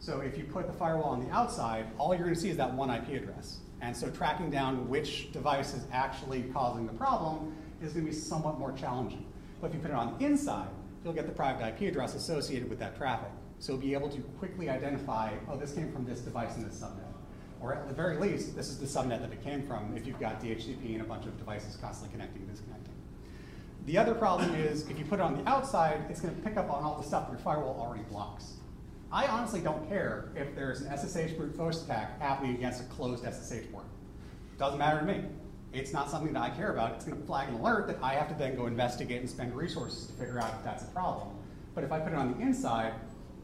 So 0.00 0.20
if 0.20 0.36
you 0.36 0.44
put 0.44 0.66
the 0.66 0.72
firewall 0.72 1.10
on 1.10 1.24
the 1.24 1.30
outside, 1.30 1.86
all 1.96 2.14
you're 2.14 2.24
going 2.24 2.34
to 2.34 2.40
see 2.40 2.50
is 2.50 2.56
that 2.56 2.74
one 2.74 2.90
IP 2.90 3.22
address. 3.22 3.58
And 3.80 3.96
so 3.96 4.10
tracking 4.10 4.50
down 4.50 4.88
which 4.88 5.32
device 5.32 5.74
is 5.74 5.86
actually 5.92 6.42
causing 6.52 6.86
the 6.86 6.92
problem 6.92 7.54
is 7.82 7.92
going 7.92 8.04
to 8.04 8.10
be 8.10 8.16
somewhat 8.16 8.58
more 8.58 8.72
challenging. 8.72 9.26
But 9.60 9.68
if 9.68 9.74
you 9.74 9.80
put 9.80 9.90
it 9.90 9.96
on 9.96 10.18
the 10.18 10.26
inside, 10.26 10.68
you'll 11.02 11.12
get 11.12 11.26
the 11.26 11.32
private 11.32 11.66
IP 11.68 11.88
address 11.88 12.14
associated 12.14 12.68
with 12.68 12.78
that 12.80 12.96
traffic. 12.96 13.30
So 13.58 13.72
you'll 13.72 13.80
be 13.80 13.94
able 13.94 14.10
to 14.10 14.20
quickly 14.38 14.68
identify, 14.68 15.32
oh, 15.48 15.56
this 15.56 15.72
came 15.72 15.92
from 15.92 16.04
this 16.04 16.20
device 16.20 16.56
in 16.56 16.64
this 16.64 16.80
subnet. 16.80 17.13
Or 17.64 17.72
at 17.72 17.88
the 17.88 17.94
very 17.94 18.18
least, 18.18 18.54
this 18.54 18.68
is 18.68 18.76
the 18.76 18.84
subnet 18.84 19.22
that 19.22 19.32
it 19.32 19.42
came 19.42 19.66
from 19.66 19.96
if 19.96 20.06
you've 20.06 20.20
got 20.20 20.38
DHCP 20.38 20.92
and 20.92 21.00
a 21.00 21.04
bunch 21.04 21.24
of 21.24 21.38
devices 21.38 21.76
constantly 21.80 22.12
connecting 22.12 22.42
and 22.42 22.50
disconnecting. 22.50 22.92
The 23.86 23.96
other 23.96 24.14
problem 24.14 24.54
is 24.54 24.86
if 24.90 24.98
you 24.98 25.06
put 25.06 25.18
it 25.18 25.22
on 25.22 25.42
the 25.42 25.48
outside, 25.48 26.04
it's 26.10 26.20
going 26.20 26.36
to 26.36 26.42
pick 26.42 26.58
up 26.58 26.70
on 26.70 26.84
all 26.84 27.00
the 27.00 27.06
stuff 27.06 27.26
your 27.30 27.38
firewall 27.38 27.80
already 27.80 28.04
blocks. 28.10 28.52
I 29.10 29.28
honestly 29.28 29.60
don't 29.60 29.88
care 29.88 30.28
if 30.36 30.54
there's 30.54 30.82
an 30.82 30.94
SSH 30.94 31.38
brute 31.38 31.56
force 31.56 31.82
attack 31.82 32.20
happening 32.20 32.54
against 32.54 32.82
a 32.82 32.84
closed 32.84 33.24
SSH 33.24 33.72
port. 33.72 33.86
Doesn't 34.58 34.78
matter 34.78 35.00
to 35.00 35.06
me. 35.06 35.24
It's 35.72 35.94
not 35.94 36.10
something 36.10 36.34
that 36.34 36.42
I 36.42 36.50
care 36.50 36.70
about. 36.70 36.92
It's 36.92 37.06
going 37.06 37.18
to 37.18 37.26
flag 37.26 37.48
an 37.48 37.54
alert 37.54 37.86
that 37.86 37.96
I 38.02 38.12
have 38.12 38.28
to 38.28 38.34
then 38.34 38.56
go 38.56 38.66
investigate 38.66 39.22
and 39.22 39.30
spend 39.30 39.56
resources 39.56 40.06
to 40.08 40.12
figure 40.12 40.38
out 40.38 40.52
if 40.58 40.64
that's 40.64 40.82
a 40.82 40.88
problem. 40.88 41.28
But 41.74 41.82
if 41.82 41.92
I 41.92 41.98
put 41.98 42.12
it 42.12 42.18
on 42.18 42.34
the 42.34 42.40
inside, 42.40 42.92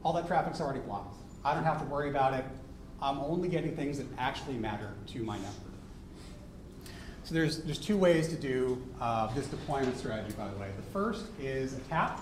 all 0.02 0.12
that 0.12 0.26
traffic's 0.26 0.60
already 0.60 0.80
blocked. 0.80 1.16
I 1.42 1.54
don't 1.54 1.64
have 1.64 1.78
to 1.78 1.86
worry 1.86 2.10
about 2.10 2.34
it. 2.34 2.44
I'm 3.02 3.18
only 3.18 3.48
getting 3.48 3.74
things 3.74 3.98
that 3.98 4.06
actually 4.18 4.54
matter 4.54 4.92
to 5.08 5.22
my 5.22 5.36
network. 5.36 5.54
So 7.24 7.34
there's, 7.34 7.62
there's 7.62 7.78
two 7.78 7.96
ways 7.96 8.28
to 8.28 8.36
do 8.36 8.82
uh, 9.00 9.32
this 9.34 9.46
deployment 9.46 9.96
strategy, 9.96 10.34
by 10.36 10.48
the 10.48 10.56
way. 10.56 10.68
The 10.76 10.90
first 10.92 11.26
is 11.40 11.74
a 11.74 11.80
tap. 11.80 12.20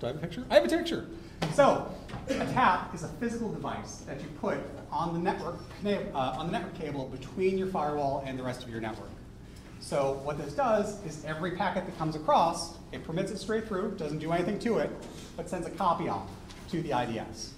Do 0.00 0.06
I 0.06 0.10
have 0.10 0.16
a 0.16 0.20
picture? 0.20 0.44
I 0.48 0.54
have 0.54 0.64
a 0.64 0.68
picture. 0.68 1.08
So 1.54 1.92
a 2.28 2.46
tap 2.52 2.94
is 2.94 3.02
a 3.02 3.08
physical 3.08 3.52
device 3.52 3.98
that 4.06 4.20
you 4.20 4.28
put 4.40 4.58
on 4.90 5.12
the 5.12 5.18
network, 5.18 5.56
uh, 5.84 6.16
on 6.16 6.46
the 6.46 6.52
network 6.52 6.78
cable 6.78 7.08
between 7.08 7.58
your 7.58 7.68
firewall 7.68 8.22
and 8.26 8.38
the 8.38 8.42
rest 8.42 8.62
of 8.62 8.70
your 8.70 8.80
network. 8.80 9.10
So 9.80 10.20
what 10.24 10.38
this 10.38 10.54
does 10.54 11.04
is 11.04 11.24
every 11.24 11.52
packet 11.52 11.86
that 11.86 11.96
comes 11.98 12.16
across, 12.16 12.74
it 12.92 13.04
permits 13.04 13.30
it 13.30 13.38
straight 13.38 13.66
through, 13.66 13.92
doesn't 13.92 14.18
do 14.18 14.32
anything 14.32 14.58
to 14.60 14.78
it, 14.78 14.90
but 15.36 15.48
sends 15.48 15.66
a 15.66 15.70
copy 15.70 16.08
off 16.08 16.28
to 16.70 16.82
the 16.82 16.92
IDS. 16.92 17.54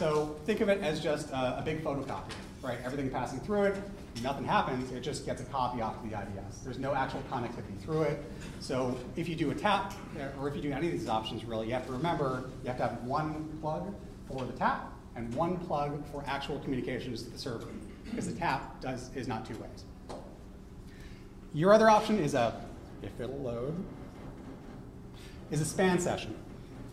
So 0.00 0.34
think 0.46 0.62
of 0.62 0.70
it 0.70 0.80
as 0.80 0.98
just 0.98 1.28
a, 1.28 1.58
a 1.58 1.62
big 1.62 1.84
photocopier, 1.84 2.32
right? 2.62 2.78
Everything 2.82 3.10
passing 3.10 3.38
through 3.38 3.64
it, 3.64 3.76
nothing 4.22 4.46
happens, 4.46 4.90
it 4.92 5.02
just 5.02 5.26
gets 5.26 5.42
a 5.42 5.44
copy 5.44 5.82
off 5.82 5.94
the 6.02 6.18
IDS. 6.18 6.60
There's 6.64 6.78
no 6.78 6.94
actual 6.94 7.22
connectivity 7.30 7.78
through 7.82 8.04
it. 8.04 8.24
So 8.60 8.96
if 9.16 9.28
you 9.28 9.36
do 9.36 9.50
a 9.50 9.54
tap, 9.54 9.92
or 10.40 10.48
if 10.48 10.56
you 10.56 10.62
do 10.62 10.72
any 10.72 10.86
of 10.86 10.92
these 10.94 11.06
options 11.06 11.44
really, 11.44 11.66
you 11.66 11.74
have 11.74 11.84
to 11.84 11.92
remember 11.92 12.44
you 12.62 12.68
have 12.68 12.78
to 12.78 12.82
have 12.84 13.04
one 13.04 13.46
plug 13.60 13.94
for 14.26 14.46
the 14.46 14.54
tap 14.54 14.90
and 15.16 15.34
one 15.34 15.58
plug 15.58 16.02
for 16.10 16.24
actual 16.26 16.60
communications 16.60 17.22
to 17.24 17.28
the 17.28 17.38
server, 17.38 17.66
because 18.06 18.26
the 18.26 18.40
tap 18.40 18.80
does 18.80 19.14
is 19.14 19.28
not 19.28 19.44
two 19.44 19.58
ways. 19.58 19.84
Your 21.52 21.74
other 21.74 21.90
option 21.90 22.18
is 22.18 22.32
a, 22.32 22.58
if 23.02 23.20
it'll 23.20 23.36
load, 23.36 23.76
is 25.50 25.60
a 25.60 25.66
span 25.66 25.98
session. 25.98 26.34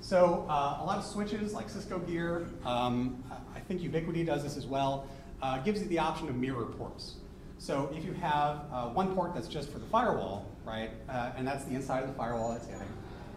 So 0.07 0.45
uh, 0.47 0.77
a 0.79 0.85
lot 0.85 0.97
of 0.97 1.03
switches 1.03 1.53
like 1.53 1.67
Cisco 1.67 1.99
gear, 1.99 2.47
um, 2.63 3.21
I 3.53 3.59
think 3.59 3.81
Ubiquiti 3.81 4.25
does 4.25 4.41
this 4.41 4.55
as 4.55 4.65
well, 4.65 5.05
uh, 5.41 5.57
gives 5.63 5.81
you 5.81 5.87
the 5.89 5.99
option 5.99 6.29
of 6.29 6.37
mirror 6.37 6.63
ports. 6.63 7.15
So 7.57 7.91
if 7.93 8.05
you 8.05 8.13
have 8.13 8.61
uh, 8.71 8.87
one 8.87 9.13
port 9.13 9.35
that's 9.35 9.49
just 9.49 9.69
for 9.69 9.79
the 9.79 9.85
firewall, 9.87 10.45
right, 10.63 10.91
uh, 11.09 11.31
and 11.35 11.45
that's 11.45 11.65
the 11.65 11.75
inside 11.75 12.03
of 12.03 12.07
the 12.07 12.15
firewall 12.15 12.53
that's 12.53 12.67
hitting, 12.67 12.87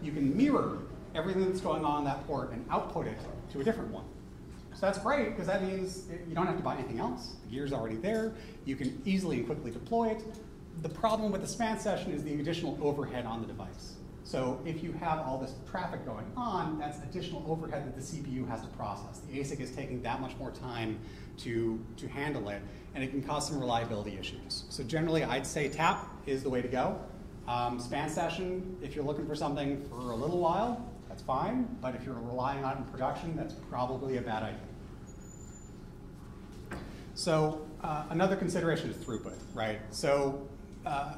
you 0.01 0.13
can 0.13 0.37
mirror 0.37 0.77
everything 1.13 1.45
that's 1.45 1.59
going 1.59 1.83
on 1.83 1.97
in 1.97 2.05
that 2.05 2.25
port 2.25 2.53
and 2.53 2.65
output 2.69 3.05
it 3.05 3.17
to 3.51 3.59
a 3.59 3.65
different 3.65 3.91
one. 3.91 4.05
So 4.73 4.85
that's 4.85 4.99
great 4.99 5.31
because 5.31 5.47
that 5.47 5.63
means 5.63 6.05
you 6.25 6.33
don't 6.33 6.47
have 6.47 6.55
to 6.55 6.63
buy 6.63 6.77
anything 6.77 6.99
else. 6.99 7.33
The 7.43 7.51
gear's 7.53 7.73
already 7.73 7.97
there. 7.97 8.31
You 8.63 8.77
can 8.77 9.01
easily 9.03 9.39
and 9.39 9.45
quickly 9.45 9.71
deploy 9.71 10.11
it. 10.11 10.23
The 10.83 10.89
problem 10.89 11.33
with 11.33 11.41
the 11.41 11.49
span 11.49 11.81
session 11.81 12.13
is 12.13 12.23
the 12.23 12.39
additional 12.39 12.79
overhead 12.81 13.25
on 13.25 13.41
the 13.41 13.47
device. 13.47 13.95
So 14.31 14.61
if 14.63 14.81
you 14.81 14.93
have 14.93 15.19
all 15.27 15.37
this 15.37 15.55
traffic 15.69 16.05
going 16.05 16.25
on, 16.37 16.79
that's 16.79 16.99
additional 16.99 17.43
overhead 17.49 17.85
that 17.85 17.97
the 17.97 18.01
CPU 18.01 18.47
has 18.47 18.61
to 18.61 18.67
process. 18.69 19.19
The 19.29 19.37
ASIC 19.37 19.59
is 19.59 19.71
taking 19.71 20.01
that 20.03 20.21
much 20.21 20.37
more 20.37 20.51
time 20.51 20.99
to, 21.39 21.77
to 21.97 22.07
handle 22.07 22.47
it, 22.47 22.61
and 22.95 23.03
it 23.03 23.09
can 23.09 23.21
cause 23.21 23.49
some 23.49 23.59
reliability 23.59 24.17
issues. 24.17 24.63
So 24.69 24.85
generally, 24.85 25.25
I'd 25.25 25.45
say 25.45 25.67
tap 25.67 26.07
is 26.25 26.43
the 26.43 26.49
way 26.49 26.61
to 26.61 26.69
go. 26.69 26.97
Um, 27.45 27.77
span 27.77 28.09
session, 28.09 28.77
if 28.81 28.95
you're 28.95 29.03
looking 29.03 29.27
for 29.27 29.35
something 29.35 29.83
for 29.89 30.11
a 30.11 30.15
little 30.15 30.39
while, 30.39 30.89
that's 31.09 31.23
fine, 31.23 31.67
but 31.81 31.93
if 31.93 32.05
you're 32.05 32.15
relying 32.15 32.63
on 32.63 32.77
it 32.77 32.79
in 32.79 32.83
production, 32.85 33.35
that's 33.35 33.55
probably 33.69 34.15
a 34.15 34.21
bad 34.21 34.43
idea. 34.43 36.79
So 37.15 37.67
uh, 37.83 38.05
another 38.11 38.37
consideration 38.37 38.91
is 38.91 38.95
throughput, 38.95 39.41
right? 39.53 39.81
So 39.89 40.47
uh, 40.85 41.15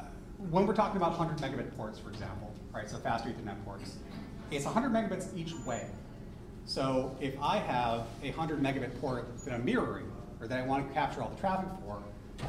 when 0.50 0.66
we're 0.66 0.74
talking 0.74 0.98
about 0.98 1.16
100 1.16 1.38
megabit 1.38 1.78
ports, 1.78 2.00
for 2.00 2.10
example, 2.10 2.53
right, 2.80 2.90
so 2.90 2.98
faster 2.98 3.30
Ethernet 3.30 3.64
ports, 3.66 3.98
it's 4.52 4.66
100 4.66 4.92
megabits 4.92 5.36
each 5.38 5.54
way. 5.66 5.88
So 6.66 7.16
if 7.20 7.36
I 7.42 7.58
have 7.58 8.08
a 8.24 8.32
100 8.32 8.62
megabit 8.62 9.00
port 9.00 9.38
that 9.46 9.54
I'm 9.54 9.66
mirroring, 9.66 10.12
or 10.40 10.48
that 10.48 10.60
I 10.60 10.66
want 10.66 10.88
to 10.88 10.94
capture 10.94 11.22
all 11.22 11.30
the 11.30 11.40
traffic 11.40 11.70
for, 11.86 12.02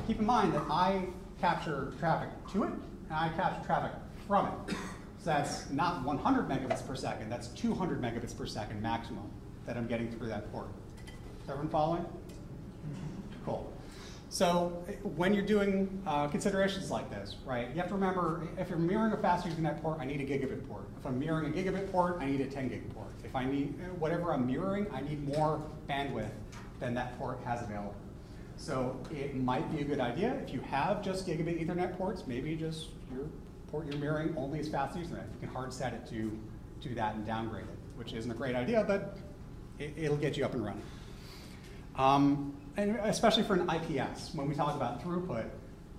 keep 0.06 0.18
in 0.18 0.26
mind 0.26 0.54
that 0.54 0.64
I 0.70 1.06
capture 1.40 1.92
traffic 1.98 2.30
to 2.52 2.64
it, 2.64 2.70
and 2.70 3.12
I 3.12 3.28
capture 3.30 3.64
traffic 3.66 3.92
from 4.26 4.46
it. 4.46 4.76
So 5.18 5.30
that's 5.30 5.70
not 5.70 6.04
100 6.04 6.48
megabits 6.48 6.86
per 6.86 6.94
second, 6.94 7.30
that's 7.30 7.48
200 7.48 8.00
megabits 8.00 8.36
per 8.36 8.46
second 8.46 8.82
maximum 8.82 9.30
that 9.66 9.76
I'm 9.76 9.86
getting 9.86 10.10
through 10.10 10.28
that 10.28 10.50
port. 10.52 10.68
Is 11.42 11.50
everyone 11.50 11.68
following? 11.70 12.04
Cool. 13.44 13.73
So 14.34 14.82
when 15.14 15.32
you're 15.32 15.46
doing 15.46 16.02
uh, 16.08 16.26
considerations 16.26 16.90
like 16.90 17.08
this, 17.08 17.36
right, 17.46 17.68
you 17.68 17.76
have 17.76 17.86
to 17.86 17.94
remember 17.94 18.48
if 18.58 18.68
you're 18.68 18.80
mirroring 18.80 19.12
a 19.12 19.16
fast 19.16 19.46
Ethernet 19.46 19.80
port, 19.80 20.00
I 20.00 20.04
need 20.06 20.20
a 20.20 20.24
gigabit 20.24 20.66
port. 20.68 20.82
If 20.98 21.06
I'm 21.06 21.20
mirroring 21.20 21.52
a 21.52 21.56
gigabit 21.56 21.92
port, 21.92 22.16
I 22.18 22.26
need 22.26 22.40
a 22.40 22.46
10 22.46 22.66
gig 22.66 22.92
port. 22.92 23.12
If 23.22 23.36
I 23.36 23.44
need 23.44 23.76
whatever 24.00 24.34
I'm 24.34 24.44
mirroring, 24.44 24.88
I 24.92 25.02
need 25.02 25.24
more 25.24 25.62
bandwidth 25.88 26.32
than 26.80 26.94
that 26.94 27.16
port 27.16 27.38
has 27.44 27.62
available. 27.62 27.94
So 28.56 28.98
it 29.12 29.36
might 29.36 29.70
be 29.70 29.82
a 29.82 29.84
good 29.84 30.00
idea 30.00 30.34
if 30.42 30.52
you 30.52 30.60
have 30.62 31.00
just 31.00 31.28
gigabit 31.28 31.64
Ethernet 31.64 31.96
ports, 31.96 32.26
maybe 32.26 32.56
just 32.56 32.88
your 33.14 33.26
port 33.70 33.86
you're 33.86 33.98
mirroring 33.98 34.34
only 34.36 34.58
as 34.58 34.68
fast 34.68 34.96
as 34.96 35.06
Ethernet. 35.06 35.32
You 35.32 35.38
can 35.46 35.48
hard 35.50 35.72
set 35.72 35.92
it 35.92 36.08
to 36.08 36.36
do 36.80 36.92
that 36.96 37.14
and 37.14 37.24
downgrade 37.24 37.66
it, 37.66 37.78
which 37.94 38.14
isn't 38.14 38.32
a 38.32 38.34
great 38.34 38.56
idea, 38.56 38.82
but 38.84 39.16
it, 39.78 40.10
will 40.10 40.16
get 40.16 40.36
you 40.36 40.44
up 40.44 40.54
and 40.54 40.64
running. 40.64 40.82
Um, 41.96 42.56
and 42.76 42.96
especially 43.02 43.42
for 43.42 43.54
an 43.54 43.68
IPS, 43.70 44.34
when 44.34 44.48
we 44.48 44.54
talk 44.54 44.74
about 44.74 45.02
throughput, 45.02 45.48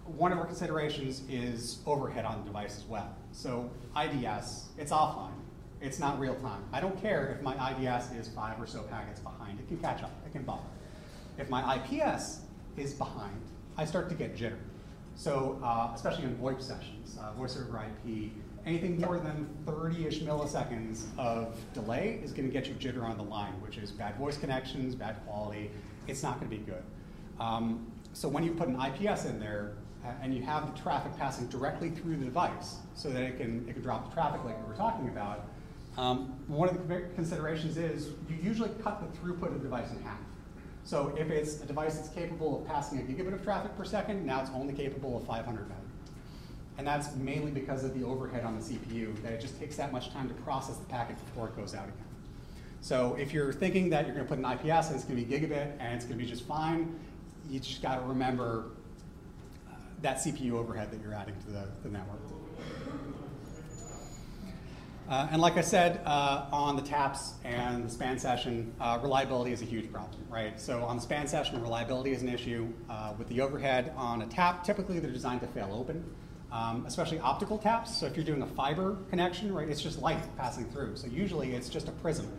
one 0.06 0.32
of 0.32 0.38
our 0.38 0.46
considerations 0.46 1.24
is 1.30 1.80
overhead 1.86 2.26
on 2.26 2.40
the 2.40 2.46
device 2.46 2.78
as 2.78 2.84
well. 2.84 3.16
So 3.32 3.70
IDS, 4.00 4.66
it's 4.78 4.92
offline. 4.92 5.32
It's 5.82 6.00
not 6.00 6.20
real 6.20 6.36
time. 6.36 6.64
I 6.72 6.80
don't 6.80 7.00
care 7.02 7.36
if 7.36 7.42
my 7.42 7.72
IDS 7.72 8.12
is 8.12 8.28
five 8.30 8.60
or 8.62 8.68
so 8.68 8.82
packets 8.84 9.20
behind. 9.20 9.60
It 9.60 9.68
can 9.68 9.78
catch 9.78 10.04
up. 10.04 10.12
It 10.26 10.32
can 10.32 10.44
buffer. 10.44 10.64
If 11.38 11.50
my 11.50 11.76
IPS 11.76 12.42
is 12.78 12.94
behind, 12.94 13.42
I 13.78 13.86
start 13.86 14.10
to 14.10 14.16
get 14.16 14.36
jitter. 14.36 14.58
So 15.16 15.60
uh, 15.64 15.92
especially 15.96 16.26
in 16.26 16.36
VoIP 16.36 16.62
sessions, 16.62 17.18
uh, 17.22 17.32
voice 17.34 17.58
over 17.58 17.82
IP, 17.84 18.32
anything 18.66 19.00
more 19.00 19.18
than 19.18 19.48
30-ish 19.66 20.22
milliseconds 20.22 21.06
of 21.18 21.58
delay 21.74 22.20
is 22.24 22.32
going 22.32 22.48
to 22.48 22.54
get 22.54 22.68
you 22.68 22.74
jitter 22.76 23.04
on 23.04 23.18
the 23.18 23.24
line, 23.24 23.54
which 23.62 23.78
is 23.78 23.92
bad 23.92 24.18
voice 24.18 24.38
connections, 24.38 24.94
bad 24.96 25.18
quality. 25.26 25.72
It's 26.08 26.24
not 26.24 26.40
going 26.40 26.52
to 26.52 26.58
be 26.58 26.64
good. 26.64 26.84
Um, 27.40 27.92
so 28.14 28.28
when 28.28 28.44
you 28.44 28.52
put 28.52 28.68
an 28.68 28.80
IPS 28.80 29.26
in 29.26 29.40
there 29.40 29.74
uh, 30.06 30.12
and 30.22 30.34
you 30.34 30.42
have 30.44 30.74
the 30.74 30.82
traffic 30.82 31.18
passing 31.18 31.48
directly 31.48 31.90
through 31.90 32.18
the 32.18 32.26
device 32.26 32.78
so 32.94 33.10
that 33.10 33.22
it 33.22 33.38
can, 33.38 33.68
it 33.68 33.74
can 33.74 33.82
drop 33.82 34.10
the 34.10 34.14
traffic 34.14 34.44
like 34.46 34.62
we 34.62 34.68
were 34.68 34.78
talking 34.78 35.10
about, 35.10 35.48
um, 35.98 36.36
one 36.48 36.70
of 36.70 36.88
the 36.88 37.04
considerations 37.16 37.78
is 37.78 38.10
you 38.30 38.38
usually 38.42 38.70
cut 38.84 39.02
the 39.02 39.20
throughput 39.20 39.48
of 39.48 39.54
the 39.56 39.60
device 39.60 39.92
in 39.92 40.02
half. 40.04 40.20
So 40.84 41.16
if 41.18 41.32
it's 41.32 41.62
a 41.62 41.66
device 41.66 41.96
that's 41.96 42.10
capable 42.10 42.62
of 42.62 42.68
passing 42.68 43.00
a 43.00 43.02
gigabit 43.02 43.34
of 43.34 43.44
traffic 43.44 43.76
per 43.76 43.84
second, 43.84 44.26
now 44.26 44.42
it's 44.42 44.52
only 44.54 44.74
capable 44.74 45.18
of 45.18 45.26
500 45.26 45.68
meg. 45.68 45.78
And 46.78 46.86
that's 46.86 47.16
mainly 47.16 47.52
because 47.52 47.84
of 47.84 47.98
the 47.98 48.06
overhead 48.06 48.44
on 48.44 48.60
the 48.60 48.62
CPU, 48.62 49.20
that 49.24 49.32
it 49.32 49.42
just 49.42 49.58
takes 49.60 49.78
that 49.78 49.92
much 49.92 50.12
time 50.12 50.28
to 50.28 50.34
process 50.36 50.76
the 50.78 50.86
packet 50.86 51.18
before 51.26 51.48
it 51.48 51.56
goes 51.56 51.74
out 51.74 51.86
again. 51.86 52.15
So 52.86 53.16
if 53.20 53.34
you're 53.34 53.52
thinking 53.52 53.90
that 53.90 54.06
you're 54.06 54.14
going 54.14 54.28
to 54.28 54.30
put 54.30 54.38
an 54.38 54.46
IPS 54.46 54.90
and 54.90 54.96
it's 54.96 55.06
going 55.06 55.18
to 55.18 55.26
be 55.26 55.26
gigabit 55.26 55.74
and 55.80 55.96
it's 55.96 56.06
going 56.06 56.20
to 56.20 56.24
be 56.24 56.30
just 56.30 56.46
fine, 56.46 57.00
you 57.50 57.60
just 57.60 57.82
got 57.82 57.96
to 57.96 58.06
remember 58.06 58.66
uh, 59.68 59.74
that 60.04 60.18
CPU 60.18 60.52
overhead 60.52 60.92
that 60.92 61.02
you're 61.02 61.16
adding 61.16 61.34
to 61.48 61.50
the, 61.50 61.68
the 61.82 61.90
network. 61.90 62.20
Uh, 65.10 65.30
and 65.32 65.42
like 65.42 65.58
I 65.58 65.62
said, 65.62 66.00
uh, 66.06 66.46
on 66.52 66.76
the 66.76 66.84
taps 66.84 67.34
and 67.44 67.86
the 67.86 67.90
span 67.90 68.20
session, 68.20 68.72
uh, 68.80 69.00
reliability 69.02 69.52
is 69.52 69.64
a 69.64 69.66
huge 69.66 69.92
problem, 69.92 70.22
right? 70.30 70.62
So 70.62 70.84
on 70.84 70.98
the 70.98 71.02
span 71.02 71.28
session, 71.28 71.60
reliability 71.64 72.12
is 72.12 72.22
an 72.22 72.30
issue. 72.30 72.68
Uh, 72.88 73.16
with 73.18 73.28
the 73.30 73.42
overhead 73.42 73.94
on 73.98 74.22
a 74.22 74.28
tap, 74.28 74.64
typically 74.64 75.00
they're 75.00 75.10
designed 75.10 75.42
to 75.42 75.48
fail 75.48 75.72
open 75.74 76.06
um, 76.52 76.86
especially 76.86 77.20
optical 77.20 77.58
taps. 77.58 77.98
So 77.98 78.06
if 78.06 78.16
you're 78.16 78.26
doing 78.26 78.42
a 78.42 78.48
fiber 78.48 78.98
connection, 79.10 79.54
right, 79.54 79.68
it's 79.68 79.82
just 79.82 80.02
light 80.02 80.20
passing 80.38 80.66
through. 80.66 80.96
So 80.96 81.08
usually 81.08 81.54
it's 81.54 81.68
just 81.68 81.90
a 81.90 81.92
prism 81.92 82.32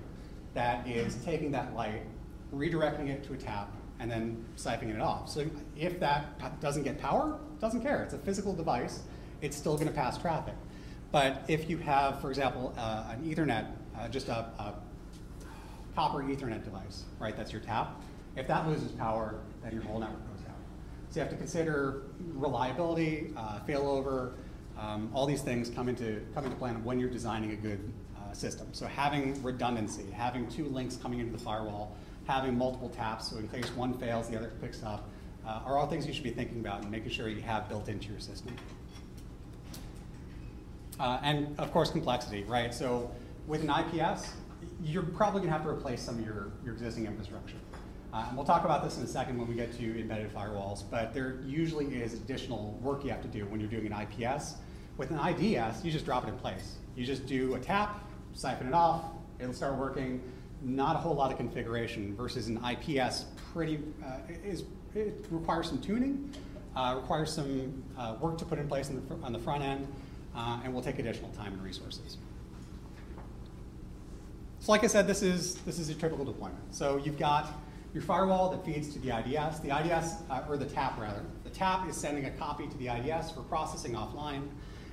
that 0.56 0.88
is 0.88 1.14
taking 1.24 1.52
that 1.52 1.76
light 1.76 2.02
redirecting 2.52 3.08
it 3.08 3.24
to 3.24 3.34
a 3.34 3.36
tap, 3.36 3.70
and 3.98 4.10
then 4.10 4.44
siphoning 4.56 4.94
it 4.94 5.00
off. 5.00 5.28
So 5.28 5.46
if 5.76 6.00
that 6.00 6.60
doesn't 6.60 6.82
get 6.82 6.98
power, 6.98 7.38
doesn't 7.60 7.82
care. 7.82 8.02
It's 8.02 8.14
a 8.14 8.18
physical 8.18 8.52
device. 8.54 9.00
It's 9.40 9.56
still 9.56 9.74
going 9.74 9.88
to 9.88 9.94
pass 9.94 10.18
traffic. 10.18 10.54
But 11.12 11.44
if 11.48 11.70
you 11.70 11.78
have, 11.78 12.20
for 12.20 12.30
example, 12.30 12.74
uh, 12.76 13.12
an 13.12 13.22
Ethernet, 13.22 13.66
uh, 13.98 14.08
just 14.08 14.28
a, 14.28 14.50
a, 14.58 14.74
copper 15.94 16.18
Ethernet 16.22 16.62
device, 16.62 17.04
right, 17.18 17.34
that's 17.34 17.52
your 17.52 17.62
tap, 17.62 18.00
if 18.36 18.46
that 18.48 18.68
loses 18.68 18.92
power, 18.92 19.36
then 19.62 19.72
your 19.72 19.82
whole 19.82 19.98
network 19.98 20.20
goes 20.30 20.44
down. 20.44 20.54
So 21.08 21.16
you 21.16 21.20
have 21.22 21.30
to 21.30 21.38
consider 21.38 22.02
reliability, 22.34 23.32
uh, 23.34 23.60
failover, 23.66 24.32
um, 24.78 25.10
all 25.14 25.24
these 25.24 25.40
things 25.40 25.70
come 25.70 25.88
into, 25.88 26.20
come 26.34 26.44
into 26.44 26.56
play 26.56 26.70
when 26.70 27.00
you're 27.00 27.08
designing 27.08 27.52
a 27.52 27.56
good 27.56 27.80
system. 28.36 28.68
So 28.72 28.86
having 28.86 29.42
redundancy, 29.42 30.10
having 30.12 30.48
two 30.48 30.66
links 30.66 30.96
coming 30.96 31.20
into 31.20 31.32
the 31.32 31.42
firewall, 31.42 31.96
having 32.26 32.56
multiple 32.56 32.88
taps, 32.88 33.30
so 33.30 33.38
in 33.38 33.48
case 33.48 33.70
one 33.76 33.94
fails, 33.94 34.28
the 34.28 34.36
other 34.36 34.52
picks 34.60 34.82
up, 34.82 35.08
uh, 35.46 35.60
are 35.64 35.76
all 35.76 35.86
things 35.86 36.06
you 36.06 36.12
should 36.12 36.24
be 36.24 36.30
thinking 36.30 36.60
about 36.60 36.82
and 36.82 36.90
making 36.90 37.10
sure 37.10 37.28
you 37.28 37.40
have 37.40 37.68
built 37.68 37.88
into 37.88 38.08
your 38.10 38.20
system. 38.20 38.54
Uh, 40.98 41.18
and 41.22 41.58
of 41.58 41.70
course, 41.72 41.90
complexity, 41.90 42.42
right? 42.44 42.72
So 42.74 43.10
with 43.46 43.62
an 43.62 43.70
IPS, 43.70 44.32
you're 44.82 45.02
probably 45.02 45.40
going 45.40 45.52
to 45.52 45.56
have 45.56 45.62
to 45.62 45.68
replace 45.68 46.00
some 46.00 46.18
of 46.18 46.24
your, 46.24 46.52
your 46.64 46.74
existing 46.74 47.06
infrastructure. 47.06 47.56
Uh, 48.12 48.24
and 48.28 48.36
we'll 48.36 48.46
talk 48.46 48.64
about 48.64 48.82
this 48.82 48.96
in 48.96 49.04
a 49.04 49.06
second 49.06 49.38
when 49.38 49.46
we 49.46 49.54
get 49.54 49.76
to 49.76 50.00
embedded 50.00 50.34
firewalls, 50.34 50.82
but 50.90 51.12
there 51.12 51.38
usually 51.44 51.86
is 51.96 52.14
additional 52.14 52.78
work 52.82 53.04
you 53.04 53.10
have 53.10 53.22
to 53.22 53.28
do 53.28 53.44
when 53.46 53.60
you're 53.60 53.68
doing 53.68 53.92
an 53.92 53.92
IPS. 53.92 54.54
With 54.96 55.10
an 55.10 55.18
IDS, 55.18 55.84
you 55.84 55.92
just 55.92 56.06
drop 56.06 56.24
it 56.24 56.30
in 56.30 56.38
place. 56.38 56.76
You 56.94 57.04
just 57.04 57.26
do 57.26 57.54
a 57.56 57.60
tap, 57.60 58.05
siphon 58.36 58.68
it 58.68 58.74
off, 58.74 59.04
it'll 59.40 59.52
start 59.52 59.76
working. 59.76 60.22
Not 60.62 60.96
a 60.96 60.98
whole 60.98 61.14
lot 61.14 61.32
of 61.32 61.38
configuration 61.38 62.14
versus 62.14 62.48
an 62.48 62.60
IPS 62.64 63.24
pretty, 63.52 63.80
uh, 64.04 64.18
is, 64.44 64.64
it 64.94 65.26
requires 65.30 65.68
some 65.68 65.80
tuning, 65.80 66.30
uh, 66.74 66.94
requires 66.96 67.32
some 67.32 67.82
uh, 67.98 68.16
work 68.20 68.38
to 68.38 68.44
put 68.44 68.58
in 68.58 68.68
place 68.68 68.90
on 68.90 68.96
the, 68.96 69.26
on 69.26 69.32
the 69.32 69.38
front 69.38 69.62
end, 69.62 69.86
uh, 70.34 70.60
and 70.64 70.72
will 70.72 70.82
take 70.82 70.98
additional 70.98 71.30
time 71.30 71.52
and 71.52 71.62
resources. 71.62 72.18
So 74.60 74.72
like 74.72 74.84
I 74.84 74.88
said, 74.88 75.06
this 75.06 75.22
is, 75.22 75.56
this 75.56 75.78
is 75.78 75.88
a 75.88 75.94
typical 75.94 76.24
deployment. 76.24 76.74
So 76.74 76.96
you've 76.98 77.18
got 77.18 77.48
your 77.94 78.02
firewall 78.02 78.50
that 78.50 78.64
feeds 78.64 78.92
to 78.94 78.98
the 78.98 79.16
IDS. 79.16 79.60
The 79.60 79.70
IDS, 79.70 80.16
uh, 80.28 80.44
or 80.48 80.56
the 80.56 80.66
tap 80.66 80.98
rather, 80.98 81.22
the 81.44 81.50
tap 81.50 81.88
is 81.88 81.96
sending 81.96 82.26
a 82.26 82.30
copy 82.30 82.66
to 82.66 82.76
the 82.76 82.88
IDS 82.88 83.30
for 83.30 83.40
processing 83.42 83.92
offline, 83.92 84.48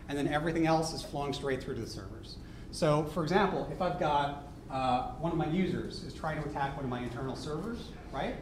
and 0.08 0.18
then 0.18 0.28
everything 0.28 0.68
else 0.68 0.94
is 0.94 1.02
flowing 1.02 1.34
straight 1.34 1.64
through 1.64 1.76
to 1.76 1.82
the 1.82 1.88
servers. 1.88 2.38
So 2.74 3.04
for 3.14 3.22
example, 3.22 3.70
if 3.72 3.84
I've 3.84 4.00
got 4.00 4.48
uh, 4.72 5.12
one 5.20 5.32
of 5.32 5.38
my 5.38 5.46
users 5.46 6.04
is 6.04 6.12
trying 6.12 6.42
to 6.42 6.50
attack 6.50 6.76
one 6.76 6.84
of 6.84 6.90
my 6.90 7.02
internal 7.02 7.36
servers, 7.36 7.90
right? 8.12 8.36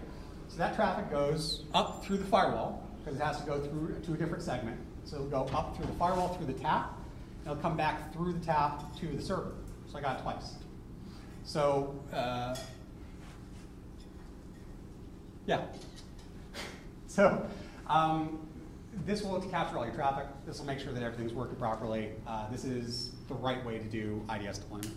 So 0.47 0.57
that 0.57 0.73
traffic 0.73 1.11
goes 1.11 1.63
up 1.73 2.03
through 2.05 2.17
the 2.17 2.25
firewall, 2.25 2.81
because 3.03 3.19
it 3.19 3.23
has 3.23 3.41
to 3.41 3.45
go 3.45 3.59
through 3.59 3.99
to 4.05 4.13
a 4.13 4.17
different 4.17 4.41
segment. 4.41 4.79
So 5.03 5.17
it'll 5.17 5.27
go 5.27 5.57
up 5.57 5.75
through 5.75 5.87
the 5.87 5.93
firewall, 5.93 6.29
through 6.35 6.45
the 6.45 6.53
tap, 6.53 6.97
and 7.39 7.51
it'll 7.51 7.61
come 7.61 7.75
back 7.75 8.13
through 8.13 8.31
the 8.31 8.39
tap 8.39 8.95
to 8.99 9.07
the 9.07 9.21
server. 9.21 9.51
So 9.91 9.97
I 9.97 10.01
got 10.01 10.19
it 10.19 10.23
twice. 10.23 10.53
So 11.43 12.01
uh, 12.13 12.55
yeah. 15.45 15.65
So 17.07 17.45
um, 17.87 18.47
this 19.05 19.21
will 19.21 19.41
capture 19.41 19.77
all 19.77 19.85
your 19.85 19.93
traffic. 19.93 20.27
This 20.45 20.59
will 20.59 20.65
make 20.67 20.79
sure 20.79 20.93
that 20.93 21.03
everything's 21.03 21.33
working 21.33 21.57
properly. 21.57 22.11
Uh, 22.25 22.49
this 22.49 22.63
is 22.63 23.11
the 23.31 23.37
right 23.37 23.63
way 23.65 23.77
to 23.77 23.85
do 23.85 24.23
IDS 24.29 24.59
deployment. 24.59 24.95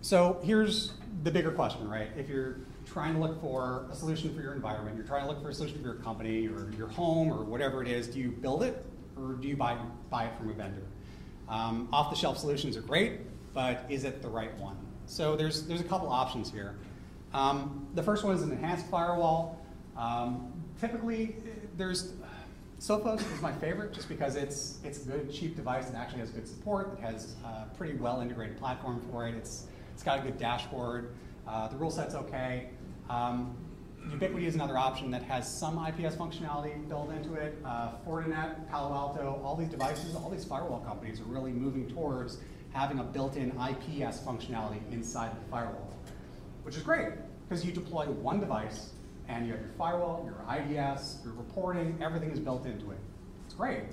So 0.00 0.40
here's 0.42 0.92
the 1.22 1.30
bigger 1.30 1.50
question, 1.50 1.88
right? 1.88 2.08
If 2.16 2.28
you're 2.28 2.56
trying 2.86 3.14
to 3.14 3.20
look 3.20 3.40
for 3.40 3.86
a 3.92 3.94
solution 3.94 4.34
for 4.34 4.40
your 4.40 4.54
environment, 4.54 4.96
you're 4.96 5.06
trying 5.06 5.22
to 5.22 5.28
look 5.28 5.42
for 5.42 5.50
a 5.50 5.54
solution 5.54 5.78
for 5.78 5.84
your 5.84 5.96
company 5.96 6.48
or 6.48 6.70
your 6.76 6.88
home 6.88 7.30
or 7.30 7.44
whatever 7.44 7.82
it 7.82 7.88
is, 7.88 8.08
do 8.08 8.18
you 8.18 8.30
build 8.30 8.62
it 8.62 8.84
or 9.16 9.34
do 9.34 9.48
you 9.48 9.56
buy, 9.56 9.76
buy 10.08 10.24
it 10.24 10.36
from 10.38 10.50
a 10.50 10.54
vendor? 10.54 10.82
Um, 11.48 11.88
off-the-shelf 11.92 12.38
solutions 12.38 12.76
are 12.76 12.80
great, 12.80 13.20
but 13.52 13.84
is 13.88 14.04
it 14.04 14.22
the 14.22 14.28
right 14.28 14.56
one? 14.58 14.76
So 15.06 15.36
there's, 15.36 15.66
there's 15.66 15.80
a 15.80 15.84
couple 15.84 16.08
options 16.08 16.50
here. 16.50 16.76
Um, 17.34 17.86
the 17.94 18.02
first 18.02 18.24
one 18.24 18.34
is 18.34 18.42
an 18.42 18.52
enhanced 18.52 18.86
firewall. 18.86 19.60
Um, 19.96 20.52
typically, 20.80 21.36
there's 21.76 22.14
Sophos 22.80 23.20
is 23.34 23.42
my 23.42 23.52
favorite 23.52 23.92
just 23.92 24.08
because 24.08 24.36
it's 24.36 24.78
it's 24.82 25.04
a 25.04 25.08
good 25.08 25.30
cheap 25.30 25.54
device 25.54 25.90
that 25.90 25.96
actually 25.96 26.20
has 26.20 26.30
good 26.30 26.48
support. 26.48 26.98
It 26.98 27.02
has 27.02 27.34
a 27.44 27.66
pretty 27.76 27.94
well 27.98 28.22
integrated 28.22 28.56
platform 28.58 29.02
for 29.10 29.28
it. 29.28 29.34
It's 29.34 29.66
it's 29.92 30.02
got 30.02 30.18
a 30.18 30.22
good 30.22 30.38
dashboard. 30.38 31.10
Uh, 31.46 31.68
the 31.68 31.76
rule 31.76 31.90
set's 31.90 32.14
okay. 32.14 32.70
Um, 33.10 33.54
Ubiquiti 34.08 34.44
is 34.44 34.54
another 34.54 34.78
option 34.78 35.10
that 35.10 35.22
has 35.24 35.46
some 35.46 35.76
IPS 35.86 36.16
functionality 36.16 36.88
built 36.88 37.12
into 37.12 37.34
it. 37.34 37.58
Uh, 37.66 37.92
Fortinet, 38.06 38.66
Palo 38.70 38.94
Alto, 38.94 39.42
all 39.44 39.56
these 39.56 39.68
devices, 39.68 40.14
all 40.14 40.30
these 40.30 40.46
firewall 40.46 40.80
companies 40.80 41.20
are 41.20 41.24
really 41.24 41.52
moving 41.52 41.86
towards 41.86 42.38
having 42.72 42.98
a 42.98 43.04
built-in 43.04 43.50
IPS 43.50 44.20
functionality 44.20 44.80
inside 44.90 45.32
the 45.32 45.50
firewall 45.50 45.90
which 46.62 46.76
is 46.76 46.82
great 46.82 47.08
because 47.48 47.64
you 47.64 47.72
deploy 47.72 48.06
one 48.06 48.40
device 48.40 48.90
and 49.30 49.46
you 49.46 49.52
have 49.52 49.60
your 49.60 49.70
firewall, 49.78 50.24
your 50.24 50.44
IDS, 50.54 51.18
your 51.24 51.32
reporting, 51.34 51.96
everything 52.02 52.30
is 52.30 52.40
built 52.40 52.66
into 52.66 52.90
it. 52.90 52.98
It's 53.46 53.54
great. 53.54 53.84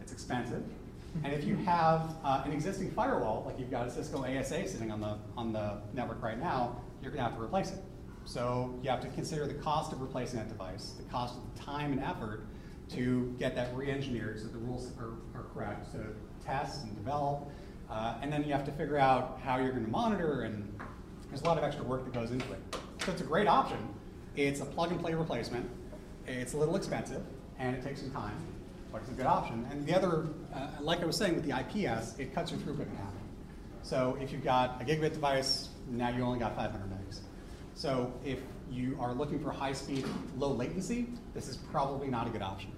It's 0.00 0.10
expensive. 0.10 0.62
And 1.22 1.32
if 1.32 1.44
you 1.44 1.56
have 1.66 2.16
uh, 2.24 2.42
an 2.44 2.52
existing 2.52 2.90
firewall, 2.92 3.44
like 3.46 3.58
you've 3.58 3.70
got 3.70 3.86
a 3.86 3.90
Cisco 3.90 4.24
ASA 4.24 4.66
sitting 4.66 4.90
on 4.90 5.00
the, 5.00 5.18
on 5.36 5.52
the 5.52 5.82
network 5.92 6.22
right 6.22 6.38
now, 6.38 6.80
you're 7.02 7.10
going 7.10 7.22
to 7.22 7.28
have 7.28 7.38
to 7.38 7.42
replace 7.42 7.72
it. 7.72 7.78
So 8.24 8.78
you 8.82 8.90
have 8.90 9.00
to 9.02 9.08
consider 9.08 9.46
the 9.46 9.54
cost 9.54 9.92
of 9.92 10.00
replacing 10.00 10.38
that 10.38 10.48
device, 10.48 10.94
the 10.96 11.02
cost 11.04 11.36
of 11.36 11.42
the 11.54 11.62
time 11.62 11.92
and 11.92 12.02
effort 12.02 12.46
to 12.90 13.34
get 13.38 13.54
that 13.54 13.74
re-engineered 13.76 14.40
so 14.40 14.48
the 14.48 14.58
rules 14.58 14.92
are, 14.98 15.14
are 15.38 15.44
correct, 15.54 15.92
to 15.92 15.98
test 16.44 16.84
and 16.84 16.96
develop. 16.96 17.48
Uh, 17.90 18.18
and 18.22 18.32
then 18.32 18.44
you 18.44 18.52
have 18.52 18.64
to 18.64 18.72
figure 18.72 18.98
out 18.98 19.40
how 19.42 19.58
you're 19.58 19.72
going 19.72 19.84
to 19.84 19.90
monitor 19.90 20.42
and 20.42 20.72
there's 21.28 21.42
a 21.42 21.44
lot 21.44 21.58
of 21.58 21.64
extra 21.64 21.84
work 21.84 22.04
that 22.04 22.14
goes 22.14 22.30
into 22.30 22.50
it. 22.52 22.76
So 23.04 23.12
it's 23.12 23.20
a 23.20 23.24
great 23.24 23.46
option. 23.46 23.78
It's 24.36 24.60
a 24.60 24.64
plug 24.64 24.90
and 24.90 25.00
play 25.00 25.14
replacement. 25.14 25.68
It's 26.26 26.52
a 26.52 26.56
little 26.56 26.76
expensive 26.76 27.22
and 27.58 27.74
it 27.76 27.82
takes 27.82 28.00
some 28.00 28.10
time, 28.10 28.34
but 28.92 29.02
it's 29.02 29.10
a 29.10 29.14
good 29.14 29.26
option. 29.26 29.66
And 29.70 29.86
the 29.86 29.94
other, 29.94 30.28
uh, 30.54 30.68
like 30.80 31.00
I 31.00 31.04
was 31.04 31.16
saying 31.16 31.34
with 31.34 31.44
the 31.44 31.58
IPS, 31.58 32.18
it 32.18 32.34
cuts 32.34 32.50
your 32.50 32.60
throughput 32.60 32.88
in 32.88 32.96
half. 32.96 33.12
So 33.82 34.16
if 34.20 34.32
you've 34.32 34.44
got 34.44 34.80
a 34.80 34.84
gigabit 34.84 35.12
device, 35.12 35.70
now 35.88 36.10
you 36.10 36.22
only 36.22 36.38
got 36.38 36.54
500 36.54 36.90
megs. 36.90 37.20
So 37.74 38.12
if 38.24 38.38
you 38.70 38.96
are 39.00 39.12
looking 39.12 39.40
for 39.40 39.50
high 39.50 39.72
speed, 39.72 40.04
low 40.36 40.52
latency, 40.52 41.08
this 41.34 41.48
is 41.48 41.56
probably 41.56 42.08
not 42.08 42.26
a 42.26 42.30
good 42.30 42.42
option. 42.42 42.70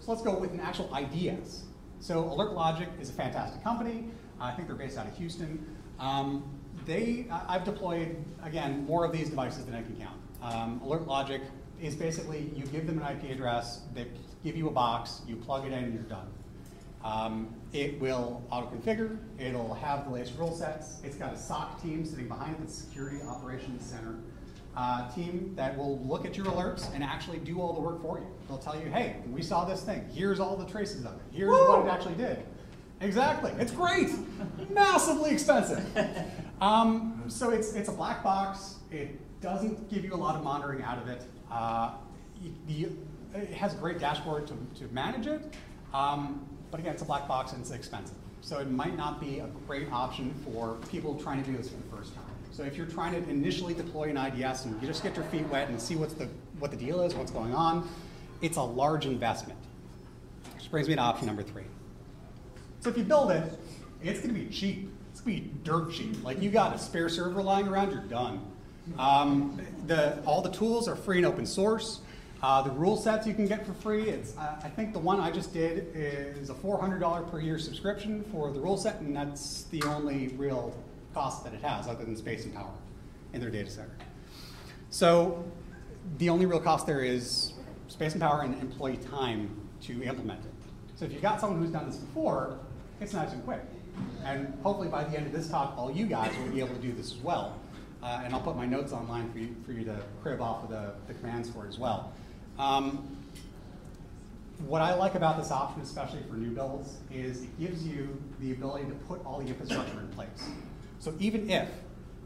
So 0.00 0.12
let's 0.12 0.22
go 0.22 0.38
with 0.38 0.52
an 0.52 0.60
actual 0.60 0.94
IDS. 0.94 1.64
So 2.00 2.24
Alert 2.24 2.52
Logic 2.52 2.88
is 3.00 3.10
a 3.10 3.12
fantastic 3.12 3.62
company. 3.62 4.04
I 4.40 4.52
think 4.52 4.68
they're 4.68 4.76
based 4.76 4.98
out 4.98 5.06
of 5.06 5.16
Houston. 5.16 5.76
Um, 5.98 6.42
they, 6.86 7.26
I've 7.30 7.64
deployed, 7.64 8.16
again, 8.42 8.84
more 8.86 9.04
of 9.04 9.12
these 9.12 9.28
devices 9.28 9.64
than 9.64 9.74
I 9.74 9.82
can 9.82 9.96
count. 9.96 10.16
Um, 10.42 10.80
Alert 10.84 11.06
Logic 11.06 11.42
is 11.80 11.94
basically 11.94 12.50
you 12.54 12.64
give 12.66 12.86
them 12.86 13.00
an 13.00 13.16
IP 13.16 13.30
address, 13.30 13.82
they 13.94 14.06
give 14.44 14.56
you 14.56 14.68
a 14.68 14.70
box, 14.70 15.22
you 15.26 15.36
plug 15.36 15.66
it 15.66 15.72
in, 15.72 15.84
and 15.84 15.94
you're 15.94 16.02
done. 16.04 16.26
Um, 17.04 17.54
it 17.72 17.98
will 17.98 18.42
auto-configure, 18.50 19.16
it'll 19.38 19.74
have 19.74 20.04
the 20.04 20.10
latest 20.10 20.36
rule 20.38 20.54
sets, 20.54 21.00
it's 21.02 21.16
got 21.16 21.32
a 21.32 21.38
SOC 21.38 21.82
team 21.82 22.04
sitting 22.04 22.28
behind 22.28 22.56
the 22.62 22.70
Security 22.70 23.22
Operations 23.22 23.84
Center 23.86 24.16
uh, 24.76 25.10
team 25.10 25.52
that 25.56 25.76
will 25.76 25.98
look 26.00 26.26
at 26.26 26.36
your 26.36 26.46
alerts 26.46 26.94
and 26.94 27.02
actually 27.02 27.38
do 27.38 27.60
all 27.60 27.72
the 27.72 27.80
work 27.80 28.02
for 28.02 28.18
you. 28.18 28.26
They'll 28.48 28.58
tell 28.58 28.78
you, 28.78 28.90
hey, 28.90 29.16
we 29.30 29.42
saw 29.42 29.64
this 29.64 29.82
thing, 29.82 30.06
here's 30.12 30.40
all 30.40 30.56
the 30.56 30.66
traces 30.66 31.06
of 31.06 31.12
it, 31.12 31.22
here's 31.32 31.50
Woo! 31.50 31.68
what 31.68 31.86
it 31.86 31.90
actually 31.90 32.14
did. 32.14 32.44
Exactly. 33.00 33.52
It's 33.58 33.72
great. 33.72 34.10
Massively 34.70 35.30
expensive. 35.30 35.82
Um, 36.60 37.24
so 37.28 37.50
it's, 37.50 37.72
it's 37.74 37.88
a 37.88 37.92
black 37.92 38.22
box. 38.22 38.76
It 38.90 39.18
doesn't 39.40 39.90
give 39.90 40.04
you 40.04 40.14
a 40.14 40.16
lot 40.16 40.36
of 40.36 40.44
monitoring 40.44 40.82
out 40.82 40.98
of 40.98 41.08
it. 41.08 41.22
Uh, 41.50 41.92
it, 42.68 42.90
has 43.52 43.74
a 43.74 43.76
great 43.76 43.98
dashboard 43.98 44.46
to, 44.46 44.54
to 44.80 44.92
manage 44.92 45.26
it. 45.26 45.54
Um, 45.94 46.46
but 46.70 46.80
again, 46.80 46.92
it's 46.92 47.02
a 47.02 47.06
black 47.06 47.26
box 47.28 47.52
and 47.52 47.60
it's 47.60 47.70
expensive. 47.70 48.16
So 48.40 48.58
it 48.58 48.70
might 48.70 48.96
not 48.96 49.20
be 49.20 49.38
a 49.38 49.46
great 49.66 49.90
option 49.92 50.34
for 50.44 50.76
people 50.90 51.14
trying 51.14 51.42
to 51.42 51.50
do 51.50 51.56
this 51.56 51.68
for 51.68 51.76
the 51.76 51.96
first 51.96 52.14
time. 52.14 52.24
So 52.52 52.64
if 52.64 52.76
you're 52.76 52.86
trying 52.86 53.12
to 53.12 53.30
initially 53.30 53.74
deploy 53.74 54.10
an 54.10 54.16
IDS 54.16 54.64
and 54.64 54.80
you 54.80 54.88
just 54.88 55.02
get 55.02 55.14
your 55.14 55.24
feet 55.26 55.46
wet 55.48 55.68
and 55.68 55.80
see 55.80 55.96
what's 55.96 56.14
the, 56.14 56.28
what 56.58 56.70
the 56.70 56.76
deal 56.76 57.02
is, 57.02 57.14
what's 57.14 57.30
going 57.30 57.54
on, 57.54 57.88
it's 58.42 58.56
a 58.56 58.62
large 58.62 59.06
investment. 59.06 59.58
Which 60.56 60.70
brings 60.70 60.88
me 60.88 60.96
to 60.96 61.00
option 61.00 61.26
number 61.26 61.42
three. 61.42 61.64
So 62.80 62.90
if 62.90 62.96
you 62.96 63.04
build 63.04 63.30
it, 63.30 63.58
it's 64.02 64.20
going 64.20 64.34
to 64.34 64.40
be 64.40 64.46
cheap. 64.46 64.90
Be 65.30 65.48
dirt 65.62 65.92
cheap. 65.92 66.24
Like 66.24 66.42
you 66.42 66.50
got 66.50 66.74
a 66.74 66.78
spare 66.80 67.08
server 67.08 67.40
lying 67.40 67.68
around, 67.68 67.92
you're 67.92 68.00
done. 68.00 68.44
Um, 68.98 69.64
the, 69.86 70.20
all 70.24 70.42
the 70.42 70.50
tools 70.50 70.88
are 70.88 70.96
free 70.96 71.18
and 71.18 71.26
open 71.26 71.46
source. 71.46 72.00
Uh, 72.42 72.62
the 72.62 72.70
rule 72.72 72.96
sets 72.96 73.28
you 73.28 73.34
can 73.34 73.46
get 73.46 73.64
for 73.64 73.72
free. 73.74 74.08
It's, 74.08 74.36
I 74.36 74.68
think 74.74 74.92
the 74.92 74.98
one 74.98 75.20
I 75.20 75.30
just 75.30 75.52
did 75.54 75.86
is 75.94 76.50
a 76.50 76.54
$400 76.54 77.30
per 77.30 77.38
year 77.38 77.60
subscription 77.60 78.24
for 78.32 78.50
the 78.50 78.58
rule 78.58 78.76
set, 78.76 78.98
and 79.00 79.14
that's 79.14 79.64
the 79.70 79.80
only 79.84 80.28
real 80.36 80.76
cost 81.14 81.44
that 81.44 81.54
it 81.54 81.62
has 81.62 81.86
other 81.86 82.04
than 82.04 82.16
space 82.16 82.44
and 82.44 82.52
power. 82.52 82.72
in 83.32 83.40
their 83.40 83.50
data 83.50 83.70
center. 83.70 83.94
So 84.88 85.44
the 86.18 86.28
only 86.28 86.44
real 86.44 86.58
cost 86.58 86.88
there 86.88 87.04
is 87.04 87.52
space 87.86 88.14
and 88.14 88.20
power 88.20 88.42
and 88.42 88.60
employee 88.60 88.96
time 88.96 89.48
to 89.82 90.02
implement 90.02 90.40
it. 90.40 90.50
So 90.96 91.04
if 91.04 91.12
you've 91.12 91.22
got 91.22 91.40
someone 91.40 91.60
who's 91.60 91.70
done 91.70 91.86
this 91.86 91.98
before, 91.98 92.58
it's 93.00 93.12
nice 93.12 93.32
and 93.32 93.44
quick. 93.44 93.60
And 94.24 94.58
hopefully 94.62 94.88
by 94.88 95.04
the 95.04 95.16
end 95.16 95.26
of 95.26 95.32
this 95.32 95.48
talk, 95.48 95.74
all 95.76 95.90
you 95.90 96.06
guys 96.06 96.36
will 96.38 96.52
be 96.52 96.60
able 96.60 96.74
to 96.74 96.80
do 96.80 96.92
this 96.92 97.12
as 97.12 97.18
well. 97.18 97.58
Uh, 98.02 98.22
and 98.24 98.34
I'll 98.34 98.40
put 98.40 98.56
my 98.56 98.66
notes 98.66 98.92
online 98.92 99.30
for 99.30 99.38
you, 99.38 99.54
for 99.66 99.72
you 99.72 99.84
to 99.84 100.00
crib 100.22 100.40
off 100.40 100.64
of 100.64 100.70
the, 100.70 100.92
the 101.06 101.14
commands 101.14 101.50
for 101.50 101.66
as 101.66 101.78
well. 101.78 102.12
Um, 102.58 103.16
what 104.66 104.82
I 104.82 104.94
like 104.94 105.14
about 105.14 105.38
this 105.38 105.50
option, 105.50 105.80
especially 105.82 106.22
for 106.28 106.34
new 106.34 106.50
builds, 106.50 106.96
is 107.10 107.42
it 107.42 107.58
gives 107.58 107.86
you 107.86 108.22
the 108.40 108.52
ability 108.52 108.86
to 108.86 108.94
put 109.06 109.24
all 109.24 109.40
the 109.40 109.46
infrastructure 109.46 109.98
in 110.00 110.08
place. 110.08 110.48
So 110.98 111.14
even 111.18 111.48
if 111.48 111.68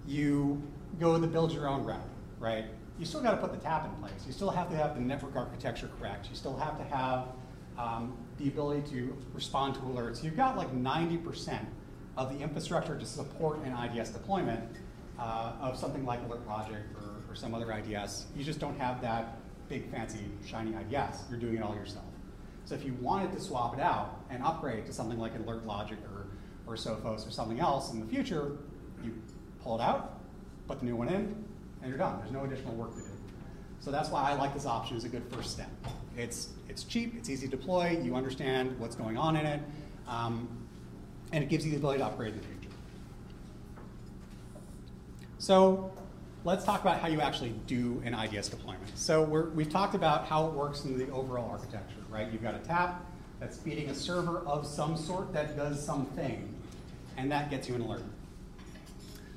you 0.07 0.63
go 0.99 1.17
the 1.19 1.27
build 1.27 1.53
your 1.53 1.69
own 1.69 1.85
route, 1.85 2.01
right, 2.41 2.65
you 2.99 3.07
still 3.07 3.23
got 3.23 3.33
to 3.33 3.37
put 3.37 3.53
the 3.53 3.59
tap 3.59 3.85
in 3.85 3.93
place. 4.01 4.25
You 4.27 4.33
still 4.33 4.51
have 4.51 4.69
to 4.71 4.77
have 4.77 4.95
the 4.95 5.01
network 5.01 5.37
architecture 5.37 5.91
correct. 5.99 6.29
You 6.29 6.37
still 6.37 6.57
have 6.57 6.79
to 6.79 6.85
have 6.85 7.27
um, 7.79 8.17
the 8.39 8.49
ability 8.49 8.89
to 8.91 9.17
respond 9.33 9.75
to 9.75 9.81
alerts. 9.81 10.23
You've 10.23 10.37
got 10.37 10.57
like 10.57 10.75
90% 10.75 11.59
of 12.17 12.33
the 12.33 12.43
infrastructure 12.43 12.99
to 12.99 13.07
support 13.07 13.61
an 13.65 13.77
IDS 13.77 14.11
deployment 14.11 14.63
uh, 15.19 15.53
of 15.61 15.77
something 15.77 16.05
like 16.05 16.21
Alert 16.27 16.47
Project 16.47 16.87
or, 16.97 17.33
or 17.33 17.35
some 17.35 17.55
other 17.55 17.71
IDS. 17.73 18.27
You 18.37 18.45
just 18.45 18.61
don't 18.61 18.79
have 18.79 19.01
that 19.03 19.39
big 19.69 19.91
fancy 19.91 20.21
shiny 20.47 20.73
IDS. 20.75 21.25
You're 21.31 21.39
doing 21.39 21.57
it 21.57 21.63
all 21.63 21.75
yourself. 21.75 22.05
So 22.65 22.75
if 22.75 22.85
you 22.85 22.95
wanted 23.01 23.33
to 23.33 23.41
swap 23.41 23.75
it 23.75 23.81
out 23.81 24.25
and 24.31 24.43
upgrade 24.43 24.87
to 24.87 24.93
something 24.93 25.19
like 25.19 25.33
Alert 25.37 25.67
Logic 25.67 25.99
or, 26.13 26.27
or 26.67 26.77
Sophos 26.77 27.27
or 27.27 27.31
something 27.31 27.61
else 27.61 27.93
in 27.93 28.01
the 28.01 28.07
future, 28.07 28.57
you 29.03 29.15
pull 29.63 29.79
it 29.79 29.83
out, 29.83 30.21
put 30.67 30.79
the 30.79 30.87
new 30.87 30.97
one 30.97 31.09
in, 31.09 31.45
and 31.83 31.89
you're 31.89 31.99
done. 31.99 32.19
There's 32.21 32.33
no 32.33 32.45
additional 32.45 32.75
work 32.75 32.95
to 32.95 33.01
do. 33.01 33.09
So 33.81 33.91
that's 33.91 34.09
why 34.09 34.31
I 34.31 34.35
like 34.35 34.55
this 34.55 34.65
option 34.65 34.97
as 34.97 35.05
a 35.05 35.11
good 35.11 35.25
first 35.31 35.51
step. 35.51 35.71
It's, 36.17 36.49
it's 36.75 36.83
cheap, 36.83 37.15
it's 37.17 37.31
easy 37.31 37.47
to 37.47 37.57
deploy, 37.57 37.97
you 38.03 38.17
understand 38.17 38.77
what's 38.81 38.97
going 38.97 39.17
on 39.17 39.37
in 39.37 39.47
it, 39.47 39.61
um, 40.09 40.49
and 41.31 41.45
it 41.45 41.49
gives 41.49 41.65
you 41.65 41.71
the 41.71 41.77
ability 41.77 42.01
to 42.01 42.05
upgrade 42.05 42.33
in 42.33 42.41
the 42.41 42.45
future. 42.45 42.75
So 45.39 45.93
let's 46.43 46.65
talk 46.65 46.81
about 46.81 46.99
how 46.99 47.07
you 47.07 47.21
actually 47.21 47.51
do 47.69 48.03
an 48.05 48.13
IDS 48.13 48.49
deployment. 48.49 48.99
So 48.99 49.23
we 49.23 49.63
have 49.63 49.73
talked 49.73 49.95
about 49.95 50.27
how 50.27 50.49
it 50.49 50.53
works 50.53 50.85
in 50.85 50.99
the 50.99 51.09
overall 51.13 51.49
architecture, 51.49 52.01
right? 52.11 52.27
You've 52.33 52.43
got 52.43 52.57
a 52.57 52.59
tap 52.59 53.05
that's 53.39 53.57
feeding 53.57 53.89
a 53.91 53.95
server 53.95 54.39
of 54.41 54.67
some 54.67 54.97
sort 54.97 55.33
that 55.33 55.57
does 55.57 55.81
something, 55.81 56.53
and 57.17 57.31
that 57.31 57.51
gets 57.51 57.69
you 57.69 57.77
an 57.77 57.83
alert. 57.83 58.03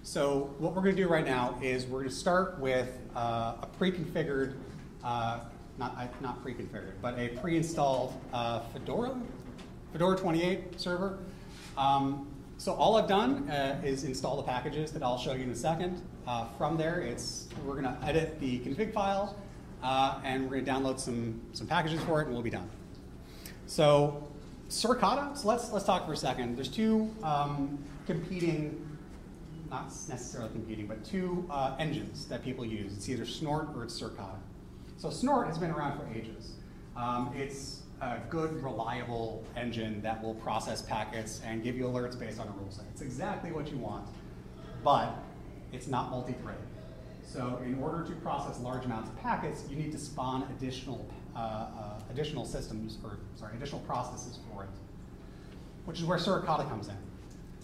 So 0.02 0.56
what 0.58 0.74
we're 0.74 0.82
going 0.82 0.96
to 0.96 1.04
do 1.04 1.08
right 1.08 1.26
now 1.26 1.60
is 1.62 1.86
we're 1.86 2.00
going 2.00 2.10
to 2.10 2.16
start 2.16 2.58
with 2.58 2.98
uh, 3.16 3.58
a 3.62 3.68
pre-configured, 3.78 4.56
uh, 5.04 5.42
not, 5.78 6.22
not 6.22 6.42
pre-configured, 6.42 6.94
but 7.02 7.18
a 7.18 7.30
pre-installed 7.30 8.14
uh, 8.34 8.62
Fedora, 8.74 9.16
Fedora 9.92 10.18
28 10.18 10.80
server. 10.80 11.20
Um, 11.78 12.28
so 12.58 12.74
all 12.74 12.98
I've 12.98 13.08
done 13.08 13.50
uh, 13.50 13.80
is 13.84 14.04
install 14.04 14.38
the 14.38 14.44
packages 14.44 14.92
that 14.92 15.04
I'll 15.04 15.20
show 15.20 15.34
you 15.34 15.44
in 15.44 15.52
a 15.52 15.56
second. 15.56 16.02
Uh, 16.26 16.46
from 16.58 16.76
there, 16.78 17.02
it's 17.02 17.48
we're 17.64 17.80
going 17.80 17.86
to 17.86 17.98
edit 18.06 18.40
the 18.40 18.60
config 18.60 18.94
file, 18.94 19.38
uh, 19.84 20.20
and 20.24 20.44
we're 20.44 20.62
going 20.62 20.66
to 20.66 20.72
download 20.72 21.00
some, 21.00 21.40
some 21.54 21.68
packages 21.68 22.02
for 22.04 22.22
it, 22.22 22.26
and 22.26 22.34
we'll 22.34 22.44
be 22.44 22.50
done. 22.50 22.70
So 23.68 24.28
Suricata, 24.70 25.38
so 25.38 25.48
let's, 25.48 25.72
let's 25.72 25.86
talk 25.86 26.06
for 26.06 26.14
a 26.14 26.18
second. 26.18 26.56
There's 26.56 26.68
two 26.68 27.14
um, 27.24 27.78
competing, 28.08 28.86
not 29.70 29.86
necessarily 30.10 30.50
competing, 30.52 30.88
but 30.88 31.06
two 31.06 31.46
uh, 31.52 31.76
engines 31.78 32.26
that 32.26 32.44
people 32.44 32.66
use. 32.66 32.94
It's 32.94 33.08
either 33.08 33.26
Snort 33.26 33.70
or 33.76 33.84
it's 33.84 34.02
Suricata. 34.02 34.36
So 34.98 35.12
Snort 35.12 35.46
has 35.48 35.60
been 35.60 35.70
around 35.70 36.00
for 36.00 36.08
ages. 36.12 36.54
Um, 36.96 37.32
it's 37.36 37.84
a 38.02 38.18
good, 38.30 38.64
reliable 38.64 39.44
engine 39.56 40.02
that 40.02 40.22
will 40.24 40.34
process 40.34 40.82
packets 40.82 41.40
and 41.46 41.64
give 41.64 41.78
you 41.78 41.86
alerts 41.86 42.20
based 42.20 42.40
on 42.40 42.48
a 42.48 42.52
rule 42.52 42.72
set. 42.72 42.86
It's 42.92 43.02
exactly 43.02 43.52
what 43.52 43.72
you 43.72 43.78
want, 43.78 44.08
but 44.84 45.14
it's 45.72 45.88
not 45.88 46.10
multi-threaded. 46.10 46.62
So 47.24 47.62
in 47.64 47.80
order 47.80 48.04
to 48.06 48.14
process 48.22 48.60
large 48.60 48.86
amounts 48.86 49.10
of 49.10 49.22
packets, 49.22 49.66
you 49.70 49.76
need 49.76 49.92
to 49.92 50.00
spawn 50.00 50.48
additional, 50.58 51.06
uh, 51.36 51.40
uh, 51.40 52.00
additional 52.10 52.46
systems, 52.46 52.98
or 53.04 53.20
sorry, 53.36 53.56
additional 53.56 53.82
processes 53.82 54.40
for 54.52 54.64
it, 54.64 54.70
which 55.86 56.00
is 56.00 56.06
where 56.06 56.18
Suricata 56.18 56.68
comes 56.68 56.88
in. 56.88 56.98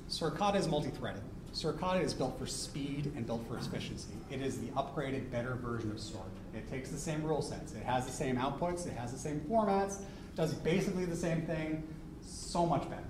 Suricata 0.07 0.55
is 0.57 0.67
multi-threaded. 0.67 1.23
Suricata 1.51 2.03
is 2.03 2.13
built 2.13 2.37
for 2.37 2.45
speed 2.45 3.11
and 3.15 3.25
built 3.25 3.47
for 3.47 3.57
efficiency. 3.57 4.13
It 4.29 4.41
is 4.41 4.59
the 4.59 4.67
upgraded, 4.67 5.31
better 5.31 5.55
version 5.55 5.89
of 5.89 5.99
Snort. 5.99 6.27
It 6.55 6.69
takes 6.69 6.89
the 6.89 6.97
same 6.97 7.23
rule 7.23 7.41
sets. 7.41 7.73
It 7.73 7.83
has 7.83 8.05
the 8.05 8.11
same 8.11 8.37
outputs. 8.37 8.85
It 8.85 8.93
has 8.93 9.11
the 9.11 9.19
same 9.19 9.39
formats 9.41 9.99
does 10.35 10.53
basically 10.53 11.05
the 11.05 11.15
same 11.15 11.43
thing, 11.43 11.83
so 12.21 12.65
much 12.65 12.89
better. 12.89 13.03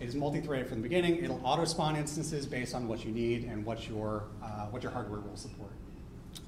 It 0.00 0.08
is 0.08 0.14
multi-threaded 0.14 0.68
from 0.68 0.78
the 0.78 0.82
beginning. 0.82 1.22
It'll 1.22 1.40
auto-spawn 1.44 1.96
instances 1.96 2.46
based 2.46 2.74
on 2.74 2.86
what 2.86 3.04
you 3.04 3.12
need 3.12 3.44
and 3.44 3.64
what 3.64 3.88
your, 3.88 4.24
uh, 4.42 4.66
what 4.66 4.82
your 4.82 4.92
hardware 4.92 5.20
will 5.20 5.36
support. 5.36 5.72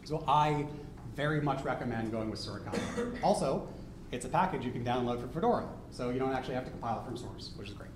So 0.05 0.25
I 0.29 0.67
very 1.14 1.41
much 1.41 1.64
recommend 1.64 2.12
going 2.12 2.31
with 2.31 2.41
Suricata. 2.41 3.23
also, 3.23 3.69
it's 4.12 4.25
a 4.25 4.29
package 4.29 4.64
you 4.64 4.71
can 4.71 4.85
download 4.85 5.21
for 5.21 5.29
Fedora, 5.29 5.69
so 5.91 6.11
you 6.11 6.19
don't 6.19 6.33
actually 6.33 6.55
have 6.55 6.64
to 6.64 6.71
compile 6.71 7.01
it 7.01 7.05
from 7.05 7.17
source, 7.17 7.53
which 7.57 7.69
is 7.69 7.75
great. 7.75 7.91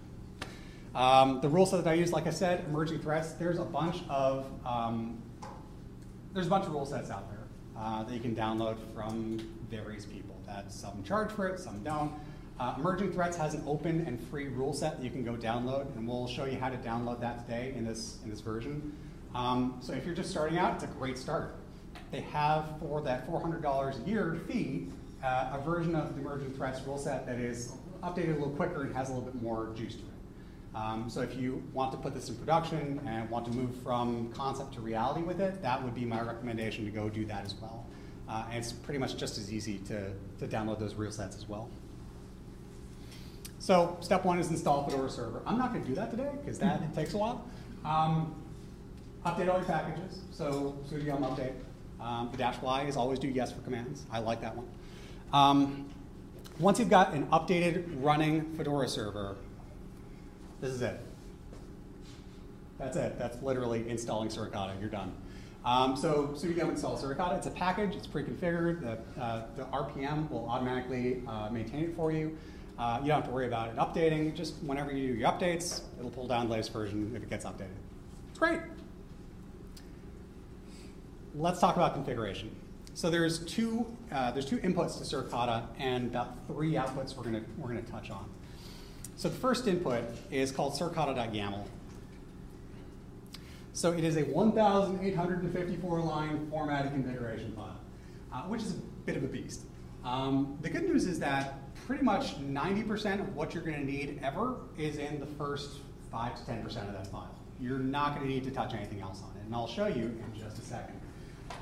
Um, 0.95 1.40
the 1.40 1.49
rule 1.49 1.64
set 1.64 1.85
that 1.85 1.90
I 1.90 1.95
use, 1.95 2.12
like 2.12 2.27
I 2.27 2.31
said, 2.31 2.64
emerging 2.66 3.01
threats, 3.01 3.33
there's 3.33 3.59
a 3.59 3.64
bunch 3.64 4.03
of, 4.11 4.47
um, 4.66 5.23
there's 6.35 6.47
a 6.47 6.51
bunch 6.51 6.66
of 6.66 6.73
rule 6.73 6.85
sets 6.85 7.11
out 7.11 7.31
there 7.31 7.32
uh, 7.83 8.05
that 8.05 8.14
you 8.14 8.21
can 8.21 8.35
download 8.35 8.77
from 8.95 9.38
various 9.68 10.05
people 10.05 10.40
that 10.47 10.73
some 10.73 11.03
charge 11.03 11.33
for 11.33 11.49
it, 11.49 11.59
some 11.59 11.83
don't. 11.83 12.12
Uh, 12.61 12.75
Emerging 12.79 13.12
Threats 13.12 13.37
has 13.37 13.55
an 13.55 13.64
open 13.66 14.05
and 14.07 14.21
free 14.29 14.47
rule 14.47 14.73
set 14.73 14.99
that 14.99 15.05
you 15.05 15.11
can 15.11 15.25
go 15.25 15.35
download, 15.35 15.95
and 15.97 16.07
we'll 16.07 16.29
show 16.29 16.45
you 16.45 16.59
how 16.59 16.68
to 16.68 16.77
download 16.77 17.21
that 17.21 17.45
today 17.45 17.73
in 17.77 17.85
this, 17.85 18.18
in 18.23 18.31
this 18.31 18.40
version. 18.40 18.97
Um, 19.35 19.79
so 19.81 19.92
if 19.95 20.05
you're 20.05 20.14
just 20.14 20.31
starting 20.31 20.59
out, 20.59 20.75
it's 20.75 20.85
a 20.85 20.88
great 20.99 21.18
start. 21.18 21.57
They 22.12 22.21
have, 22.21 22.79
for 22.79 23.01
that 23.01 23.27
$400 23.27 24.05
a 24.05 24.09
year 24.09 24.38
fee, 24.47 24.88
uh, 25.25 25.59
a 25.59 25.61
version 25.64 25.97
of 25.97 26.14
the 26.14 26.21
Emerging 26.21 26.53
Threats 26.53 26.81
rule 26.87 26.99
set 26.99 27.27
that 27.27 27.38
is 27.38 27.73
updated 28.03 28.37
a 28.37 28.38
little 28.38 28.51
quicker 28.51 28.83
and 28.83 28.95
has 28.95 29.09
a 29.09 29.12
little 29.12 29.29
bit 29.29 29.40
more 29.42 29.73
juice 29.75 29.95
to 29.95 30.03
it. 30.03 30.12
Um, 30.74 31.11
so 31.11 31.20
if 31.20 31.37
you 31.37 31.62
want 31.72 31.92
to 31.92 31.98
put 31.98 32.14
this 32.14 32.28
in 32.28 32.37
production 32.37 33.00
and 33.06 33.28
want 33.28 33.44
to 33.46 33.52
move 33.52 33.76
from 33.82 34.32
concept 34.32 34.74
to 34.74 34.80
reality 34.80 35.22
with 35.22 35.40
it, 35.40 35.61
that 35.62 35.82
would 35.82 35.94
be 35.94 36.04
my 36.04 36.20
recommendation 36.20 36.85
to 36.87 36.90
go 36.90 37.11
do 37.11 37.26
that 37.26 37.44
as 37.44 37.54
well. 37.54 37.87
Uh, 38.28 38.44
and 38.48 38.58
it's 38.58 38.72
pretty 38.72 38.98
much 38.98 39.16
just 39.16 39.37
as 39.37 39.52
easy 39.52 39.78
to, 39.78 40.11
to 40.38 40.46
download 40.46 40.78
those 40.78 40.94
real 40.94 41.12
sets 41.12 41.37
as 41.37 41.46
well. 41.48 41.68
So 43.58 43.96
step 44.00 44.24
one 44.24 44.38
is 44.38 44.50
install 44.50 44.88
Fedora 44.88 45.11
server. 45.11 45.42
I'm 45.46 45.58
not 45.58 45.72
going 45.72 45.82
to 45.82 45.88
do 45.88 45.94
that 45.96 46.11
today 46.11 46.30
because 46.40 46.58
that 46.61 46.94
takes 46.96 47.12
a 47.14 47.18
while. 47.18 47.46
Um, 47.85 48.35
update 49.26 49.48
all 49.48 49.58
your 49.58 49.64
packages. 49.64 50.22
So 50.32 50.76
sudo 50.88 51.04
yum 51.04 51.22
update. 51.22 51.52
Um, 52.00 52.30
the 52.32 52.38
dash 52.38 52.61
y 52.61 52.82
is 52.85 52.96
always 52.96 53.18
do 53.18 53.28
yes 53.28 53.52
for 53.52 53.61
commands. 53.61 54.04
I 54.11 54.18
like 54.18 54.40
that 54.40 54.56
one. 54.56 54.66
Um, 55.32 55.88
once 56.58 56.78
you've 56.78 56.90
got 56.90 57.12
an 57.12 57.26
updated 57.28 57.85
running 58.02 58.52
Fedora 58.56 58.88
server, 58.88 59.37
this 60.62 60.70
is 60.70 60.81
it. 60.81 60.98
That's 62.79 62.96
it. 62.96 63.18
That's 63.18 63.42
literally 63.42 63.88
installing 63.90 64.29
Suricata. 64.29 64.81
You're 64.81 64.88
done. 64.88 65.12
Um, 65.64 65.96
so 65.96 66.35
yum 66.42 66.70
install 66.70 66.96
Suricata. 66.96 67.37
It's 67.37 67.48
a 67.48 67.51
package. 67.51 67.94
It's 67.96 68.07
pre-configured. 68.07 68.81
The, 68.81 69.20
uh, 69.20 69.46
the, 69.57 69.64
RPM 69.64 70.31
will 70.31 70.48
automatically 70.48 71.22
uh, 71.29 71.51
maintain 71.51 71.85
it 71.85 71.96
for 71.96 72.12
you. 72.12 72.37
Uh, 72.79 72.98
you 73.03 73.09
don't 73.09 73.16
have 73.16 73.27
to 73.27 73.31
worry 73.33 73.46
about 73.46 73.68
it 73.68 73.77
updating. 73.77 74.35
Just 74.35 74.55
whenever 74.62 74.92
you 74.92 75.12
do 75.12 75.18
your 75.18 75.31
updates, 75.31 75.83
it'll 75.98 76.11
pull 76.11 76.27
down 76.27 76.46
the 76.46 76.53
latest 76.53 76.72
version 76.72 77.12
if 77.14 77.22
it 77.22 77.29
gets 77.29 77.44
updated. 77.44 77.77
It's 78.31 78.38
great. 78.38 78.61
Let's 81.35 81.61
talk 81.61 81.77
about 81.77 81.94
configuration. 81.94 82.55
So 82.94 83.11
there's 83.11 83.40
two 83.40 83.87
uh, 84.12 84.31
there's 84.31 84.46
two 84.46 84.59
inputs 84.59 84.98
to 84.98 85.16
Suricata 85.16 85.64
and 85.79 86.09
about 86.09 86.37
three 86.46 86.72
outputs 86.72 87.16
we're 87.16 87.25
gonna 87.25 87.42
we're 87.59 87.68
gonna 87.68 87.83
touch 87.83 88.11
on. 88.11 88.29
So 89.22 89.28
the 89.28 89.37
first 89.37 89.68
input 89.68 90.02
is 90.32 90.50
called 90.50 90.72
suricata.yaml. 90.72 91.64
So 93.72 93.92
it 93.92 94.02
is 94.02 94.16
a 94.16 94.22
1,854 94.22 96.00
line 96.00 96.50
formatted 96.50 96.90
configuration 96.90 97.52
file, 97.52 97.78
uh, 98.32 98.42
which 98.48 98.62
is 98.62 98.72
a 98.72 98.78
bit 99.06 99.16
of 99.16 99.22
a 99.22 99.28
beast. 99.28 99.61
Um, 100.04 100.58
the 100.61 100.68
good 100.68 100.88
news 100.88 101.06
is 101.06 101.20
that 101.20 101.72
pretty 101.87 102.02
much 102.02 102.37
90% 102.40 103.20
of 103.20 103.37
what 103.37 103.54
you're 103.54 103.62
going 103.62 103.78
to 103.78 103.85
need 103.85 104.18
ever 104.24 104.56
is 104.76 104.96
in 104.96 105.20
the 105.20 105.26
first 105.26 105.78
5 106.11 106.44
to 106.44 106.50
10% 106.50 106.64
of 106.88 106.92
that 106.92 107.06
file. 107.06 107.32
You're 107.61 107.78
not 107.78 108.16
going 108.16 108.26
to 108.26 108.35
need 108.35 108.42
to 108.42 108.50
touch 108.50 108.74
anything 108.74 109.02
else 109.02 109.22
on 109.22 109.37
it, 109.37 109.46
and 109.46 109.54
I'll 109.54 109.68
show 109.68 109.87
you 109.87 110.06
in 110.06 110.37
just 110.37 110.58
a 110.58 110.62
second. 110.62 111.00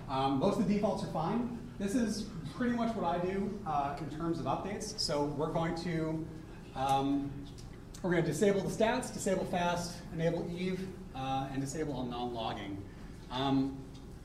Um, 0.08 0.38
most 0.38 0.58
of 0.58 0.66
the 0.66 0.72
defaults 0.72 1.04
are 1.04 1.12
fine. 1.12 1.58
This 1.78 1.94
is 1.94 2.24
pretty 2.54 2.74
much 2.74 2.96
what 2.96 3.04
I 3.04 3.22
do 3.22 3.60
uh, 3.66 3.98
in 3.98 4.16
terms 4.16 4.40
of 4.40 4.46
updates. 4.46 4.98
So 4.98 5.24
we're 5.24 5.52
going 5.52 5.74
to 5.82 6.26
um, 6.74 7.30
we're 8.02 8.10
going 8.10 8.24
to 8.24 8.30
disable 8.30 8.62
the 8.62 8.68
stats, 8.68 9.12
disable 9.12 9.44
fast, 9.46 9.96
enable 10.14 10.48
Eve, 10.50 10.88
uh, 11.14 11.48
and 11.52 11.60
disable 11.60 11.94
all 11.94 12.04
non-logging. 12.04 12.82
Um, 13.30 13.76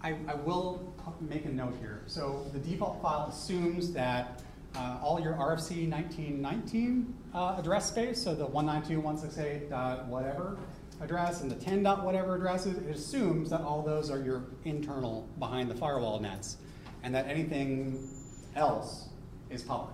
I, 0.02 0.16
I 0.28 0.36
will 0.36 0.94
make 1.20 1.46
a 1.46 1.50
note 1.50 1.76
here. 1.80 2.02
So 2.08 2.46
the 2.54 2.60
default 2.60 3.02
file 3.02 3.28
assumes 3.28 3.92
that 3.94 4.42
uh, 4.76 5.00
all 5.02 5.20
your 5.20 5.34
RFC 5.34 5.90
1919 5.90 7.14
uh, 7.34 7.56
address 7.58 7.90
space, 7.90 8.22
so 8.22 8.34
the 8.34 8.48
192.168 8.48 9.70
dot 9.70 10.06
whatever 10.08 10.58
address 11.02 11.42
and 11.42 11.52
the 11.52 11.56
10 11.56 11.84
dot 11.84 12.06
whatever 12.06 12.36
addresses, 12.36 12.78
it 12.78 12.96
assumes 12.96 13.50
that 13.50 13.62
all 13.62 13.82
those 13.82 14.10
are 14.10 14.22
your 14.22 14.44
internal 14.64 15.28
behind 15.40 15.70
the 15.70 15.76
firewall 15.76 16.20
nets, 16.20 16.58
and 17.04 17.14
that 17.14 17.28
anything 17.28 18.08
else 18.56 19.10
is 19.50 19.64
public. 19.64 19.94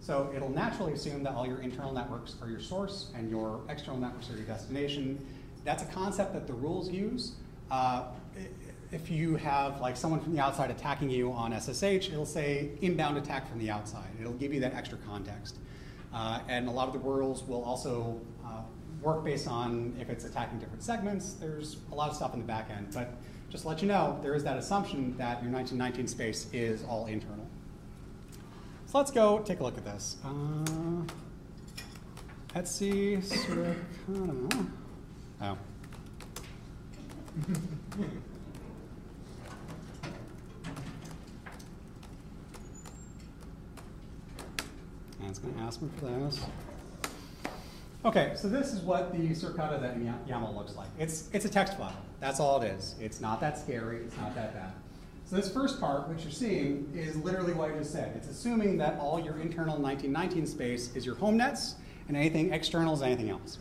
So 0.00 0.32
it'll 0.34 0.50
naturally 0.50 0.92
assume 0.92 1.22
that 1.24 1.34
all 1.34 1.46
your 1.46 1.60
internal 1.60 1.92
networks 1.92 2.36
are 2.40 2.48
your 2.48 2.60
source 2.60 3.10
and 3.16 3.28
your 3.30 3.60
external 3.68 3.98
networks 3.98 4.30
are 4.30 4.36
your 4.36 4.46
destination. 4.46 5.24
That's 5.64 5.82
a 5.82 5.86
concept 5.86 6.32
that 6.34 6.46
the 6.46 6.52
rules 6.52 6.90
use. 6.90 7.32
Uh, 7.70 8.04
if 8.92 9.10
you 9.10 9.36
have 9.36 9.80
like 9.80 9.96
someone 9.96 10.20
from 10.20 10.34
the 10.34 10.40
outside 10.40 10.70
attacking 10.70 11.10
you 11.10 11.32
on 11.32 11.58
SSH, 11.58 12.08
it'll 12.10 12.24
say 12.24 12.70
inbound 12.80 13.18
attack 13.18 13.48
from 13.48 13.58
the 13.58 13.70
outside. 13.70 14.08
It'll 14.20 14.32
give 14.32 14.54
you 14.54 14.60
that 14.60 14.74
extra 14.74 14.98
context. 14.98 15.56
Uh, 16.14 16.40
and 16.48 16.68
a 16.68 16.70
lot 16.70 16.86
of 16.86 16.94
the 16.94 17.00
rules 17.00 17.42
will 17.42 17.64
also 17.64 18.20
uh, 18.44 18.62
work 19.02 19.24
based 19.24 19.48
on 19.48 19.96
if 20.00 20.08
it's 20.08 20.24
attacking 20.24 20.58
different 20.58 20.82
segments. 20.82 21.34
There's 21.34 21.78
a 21.92 21.94
lot 21.94 22.10
of 22.10 22.16
stuff 22.16 22.32
in 22.34 22.40
the 22.40 22.46
back 22.46 22.70
end. 22.70 22.88
But 22.94 23.14
just 23.50 23.62
to 23.62 23.68
let 23.68 23.82
you 23.82 23.88
know, 23.88 24.18
there 24.22 24.34
is 24.34 24.44
that 24.44 24.56
assumption 24.56 25.16
that 25.18 25.42
your 25.42 25.52
1919 25.52 26.06
space 26.06 26.46
is 26.52 26.84
all 26.84 27.06
internal. 27.06 27.45
So 28.86 28.98
let's 28.98 29.10
go 29.10 29.40
take 29.40 29.60
a 29.60 29.62
look 29.64 29.76
at 29.76 29.84
this. 29.84 30.16
Uh, 30.24 30.28
Etsy, 32.54 33.18
Suricata. 33.22 34.68
Oh. 35.42 35.58
And 45.20 45.30
it's 45.30 45.38
going 45.40 45.54
to 45.54 45.60
ask 45.60 45.82
me 45.82 45.88
for 45.98 46.06
this. 46.06 46.40
Okay, 48.04 48.34
so 48.36 48.48
this 48.48 48.72
is 48.72 48.80
what 48.82 49.12
the 49.12 49.30
Suricata 49.30 49.80
that 49.80 49.98
YAML 49.98 50.54
looks 50.54 50.76
like. 50.76 50.88
It's, 50.96 51.28
it's 51.32 51.44
a 51.44 51.48
text 51.48 51.76
file. 51.76 51.92
That's 52.20 52.38
all 52.38 52.62
it 52.62 52.68
is. 52.68 52.94
It's 53.00 53.20
not 53.20 53.40
that 53.40 53.58
scary. 53.58 54.04
It's 54.04 54.16
not 54.16 54.34
that 54.36 54.54
bad. 54.54 54.72
So 55.26 55.34
this 55.34 55.50
first 55.50 55.80
part, 55.80 56.08
which 56.08 56.22
you're 56.22 56.30
seeing, 56.30 56.88
is 56.94 57.16
literally 57.16 57.52
what 57.52 57.72
I 57.72 57.76
just 57.76 57.90
said. 57.90 58.12
It's 58.14 58.28
assuming 58.28 58.78
that 58.78 58.96
all 59.00 59.18
your 59.18 59.40
internal 59.40 59.76
1919 59.76 60.46
space 60.46 60.94
is 60.94 61.04
your 61.04 61.16
home 61.16 61.36
nets, 61.36 61.74
and 62.06 62.16
anything 62.16 62.52
external 62.52 62.94
is 62.94 63.02
anything 63.02 63.30
else. 63.30 63.58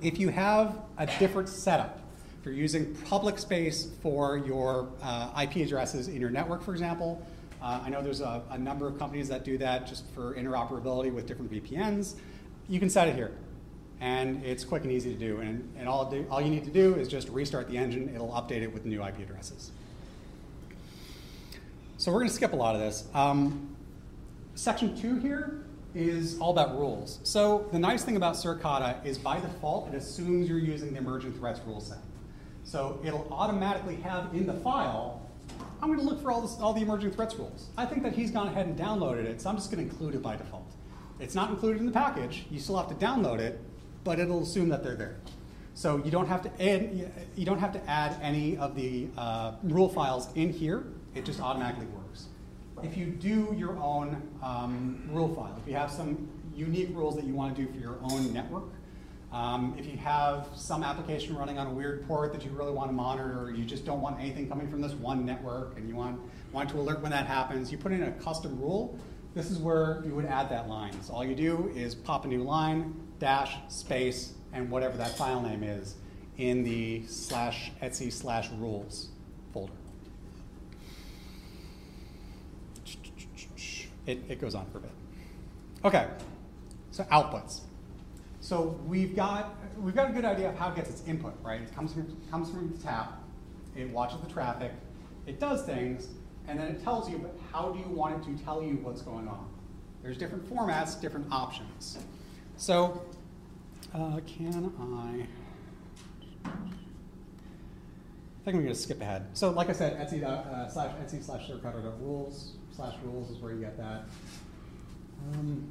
If 0.00 0.18
you 0.18 0.30
have 0.30 0.78
a 0.96 1.06
different 1.18 1.50
setup, 1.50 2.00
if 2.40 2.46
you're 2.46 2.54
using 2.54 2.94
public 3.04 3.38
space 3.38 3.88
for 4.00 4.38
your 4.38 4.88
uh, 5.02 5.42
IP 5.42 5.56
addresses 5.56 6.08
in 6.08 6.22
your 6.22 6.30
network, 6.30 6.62
for 6.62 6.72
example, 6.72 7.22
uh, 7.60 7.82
I 7.84 7.90
know 7.90 8.00
there's 8.00 8.22
a, 8.22 8.42
a 8.48 8.56
number 8.56 8.86
of 8.86 8.98
companies 8.98 9.28
that 9.28 9.44
do 9.44 9.58
that 9.58 9.86
just 9.86 10.06
for 10.14 10.34
interoperability 10.36 11.12
with 11.12 11.26
different 11.26 11.52
VPNs. 11.52 12.14
You 12.70 12.80
can 12.80 12.88
set 12.88 13.08
it 13.08 13.14
here, 13.14 13.32
and 14.00 14.42
it's 14.42 14.64
quick 14.64 14.84
and 14.84 14.90
easy 14.90 15.12
to 15.12 15.20
do. 15.20 15.40
And, 15.40 15.70
and 15.78 15.86
all, 15.86 16.10
do, 16.10 16.26
all 16.30 16.40
you 16.40 16.50
need 16.50 16.64
to 16.64 16.70
do 16.70 16.94
is 16.94 17.08
just 17.08 17.28
restart 17.28 17.68
the 17.68 17.76
engine. 17.76 18.10
It'll 18.14 18.32
update 18.32 18.62
it 18.62 18.72
with 18.72 18.86
new 18.86 19.04
IP 19.04 19.18
addresses. 19.18 19.70
So 22.02 22.10
we're 22.10 22.18
going 22.18 22.30
to 22.30 22.34
skip 22.34 22.52
a 22.52 22.56
lot 22.56 22.74
of 22.74 22.80
this. 22.80 23.04
Um, 23.14 23.76
section 24.56 25.00
two 25.00 25.20
here 25.20 25.62
is 25.94 26.36
all 26.40 26.50
about 26.50 26.76
rules. 26.76 27.20
So 27.22 27.68
the 27.70 27.78
nice 27.78 28.02
thing 28.02 28.16
about 28.16 28.34
Suricata 28.34 29.06
is 29.06 29.18
by 29.18 29.38
default, 29.38 29.86
it 29.86 29.94
assumes 29.94 30.48
you're 30.48 30.58
using 30.58 30.94
the 30.94 30.98
emerging 30.98 31.32
threats 31.34 31.60
rule 31.64 31.80
set. 31.80 31.98
So 32.64 32.98
it'll 33.04 33.28
automatically 33.30 33.94
have 33.98 34.34
in 34.34 34.48
the 34.48 34.52
file, 34.52 35.30
I'm 35.80 35.94
going 35.94 36.00
to 36.00 36.04
look 36.04 36.20
for 36.20 36.32
all, 36.32 36.40
this, 36.40 36.56
all 36.58 36.72
the 36.72 36.82
emerging 36.82 37.12
threats 37.12 37.36
rules. 37.36 37.68
I 37.76 37.86
think 37.86 38.02
that 38.02 38.14
he's 38.14 38.32
gone 38.32 38.48
ahead 38.48 38.66
and 38.66 38.76
downloaded 38.76 39.26
it, 39.26 39.40
so 39.40 39.50
I'm 39.50 39.54
just 39.54 39.70
going 39.70 39.86
to 39.86 39.88
include 39.88 40.16
it 40.16 40.22
by 40.22 40.34
default. 40.34 40.72
It's 41.20 41.36
not 41.36 41.50
included 41.50 41.78
in 41.78 41.86
the 41.86 41.92
package. 41.92 42.46
You 42.50 42.58
still 42.58 42.78
have 42.78 42.88
to 42.88 42.96
download 42.96 43.38
it, 43.38 43.60
but 44.02 44.18
it'll 44.18 44.42
assume 44.42 44.70
that 44.70 44.82
they're 44.82 44.96
there. 44.96 45.20
So 45.74 45.98
you 46.04 46.10
don't 46.10 46.26
have 46.26 46.42
to 46.42 46.50
add, 46.60 47.12
you 47.36 47.46
don't 47.46 47.60
have 47.60 47.72
to 47.74 47.88
add 47.88 48.18
any 48.20 48.56
of 48.56 48.74
the 48.74 49.06
uh, 49.16 49.52
rule 49.62 49.88
files 49.88 50.26
in 50.34 50.52
here. 50.52 50.82
It 51.14 51.24
just 51.24 51.40
automatically 51.40 51.86
works. 51.86 52.26
If 52.82 52.96
you 52.96 53.06
do 53.06 53.54
your 53.56 53.76
own 53.78 54.22
um, 54.42 55.08
rule 55.10 55.34
file, 55.34 55.56
if 55.60 55.68
you 55.68 55.76
have 55.76 55.90
some 55.90 56.28
unique 56.54 56.88
rules 56.92 57.16
that 57.16 57.24
you 57.24 57.34
want 57.34 57.54
to 57.54 57.62
do 57.62 57.70
for 57.70 57.78
your 57.78 57.98
own 58.02 58.32
network, 58.32 58.70
um, 59.32 59.74
if 59.78 59.86
you 59.86 59.96
have 59.96 60.48
some 60.54 60.82
application 60.82 61.36
running 61.36 61.58
on 61.58 61.66
a 61.66 61.70
weird 61.70 62.06
port 62.06 62.32
that 62.32 62.44
you 62.44 62.50
really 62.50 62.72
want 62.72 62.90
to 62.90 62.92
monitor, 62.92 63.40
or 63.40 63.50
you 63.50 63.64
just 63.64 63.86
don't 63.86 64.00
want 64.00 64.20
anything 64.20 64.48
coming 64.48 64.68
from 64.68 64.80
this 64.82 64.92
one 64.92 65.24
network, 65.24 65.76
and 65.76 65.88
you 65.88 65.94
want, 65.94 66.20
want 66.52 66.68
to 66.70 66.78
alert 66.78 67.00
when 67.00 67.10
that 67.12 67.26
happens, 67.26 67.72
you 67.72 67.78
put 67.78 67.92
in 67.92 68.02
a 68.02 68.12
custom 68.12 68.60
rule. 68.60 68.98
This 69.34 69.50
is 69.50 69.58
where 69.58 70.02
you 70.04 70.14
would 70.14 70.26
add 70.26 70.50
that 70.50 70.68
line. 70.68 71.00
So 71.02 71.14
all 71.14 71.24
you 71.24 71.34
do 71.34 71.72
is 71.74 71.94
pop 71.94 72.26
a 72.26 72.28
new 72.28 72.42
line, 72.42 72.94
dash, 73.18 73.56
space, 73.68 74.34
and 74.52 74.70
whatever 74.70 74.98
that 74.98 75.16
file 75.16 75.40
name 75.40 75.62
is 75.62 75.94
in 76.36 76.62
the 76.62 77.06
slash 77.06 77.72
etsy 77.82 78.12
slash 78.12 78.50
rules 78.58 79.08
folder. 79.52 79.72
It, 84.06 84.22
it 84.28 84.40
goes 84.40 84.54
on 84.54 84.66
for 84.70 84.78
a 84.78 84.82
bit. 84.82 84.90
Okay, 85.84 86.08
so 86.90 87.04
outputs. 87.04 87.60
So 88.40 88.78
we've 88.86 89.14
got, 89.14 89.54
we've 89.78 89.94
got 89.94 90.10
a 90.10 90.12
good 90.12 90.24
idea 90.24 90.48
of 90.48 90.56
how 90.56 90.70
it 90.70 90.76
gets 90.76 90.90
its 90.90 91.06
input, 91.06 91.34
right? 91.42 91.60
It 91.60 91.74
comes 91.74 91.92
from, 91.92 92.16
comes 92.30 92.50
from 92.50 92.72
the 92.72 92.82
tap, 92.82 93.20
it 93.76 93.88
watches 93.90 94.20
the 94.20 94.32
traffic, 94.32 94.72
it 95.26 95.38
does 95.38 95.62
things, 95.62 96.08
and 96.48 96.58
then 96.58 96.68
it 96.68 96.82
tells 96.82 97.08
you, 97.08 97.18
but 97.18 97.36
how 97.52 97.70
do 97.70 97.78
you 97.78 97.86
want 97.86 98.26
it 98.26 98.36
to 98.36 98.44
tell 98.44 98.62
you 98.62 98.74
what's 98.82 99.02
going 99.02 99.28
on? 99.28 99.48
There's 100.02 100.18
different 100.18 100.48
formats, 100.50 101.00
different 101.00 101.26
options. 101.30 101.98
So 102.56 103.04
uh, 103.94 104.18
can 104.26 104.72
I, 104.80 105.28
I 106.44 106.50
think 108.44 108.56
I'm 108.56 108.66
to 108.66 108.74
skip 108.74 109.00
ahead. 109.00 109.28
So 109.34 109.50
like 109.50 109.68
I 109.68 109.72
said, 109.72 109.96
Etsy 109.96 110.24
uh, 110.24 110.68
slash 110.68 110.90
Etsy 110.96 111.24
slash 111.24 111.48
rules 112.00 112.54
slash 112.82 112.96
rules 113.04 113.30
is 113.30 113.38
where 113.38 113.52
you 113.52 113.60
get 113.60 113.76
that. 113.76 114.04
Um, 115.34 115.70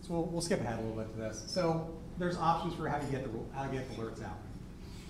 so 0.00 0.14
we'll, 0.14 0.24
we'll 0.26 0.40
skip 0.40 0.60
ahead 0.60 0.78
a 0.78 0.82
little 0.82 0.96
bit 0.96 1.12
to 1.12 1.18
this. 1.18 1.44
So 1.46 1.94
there's 2.18 2.38
options 2.38 2.74
for 2.74 2.88
how 2.88 2.96
you 2.96 3.10
get 3.10 3.24
the 3.24 3.30
how 3.54 3.66
to 3.66 3.72
get 3.72 3.88
the 3.90 3.96
alerts 3.96 4.24
out. 4.24 4.38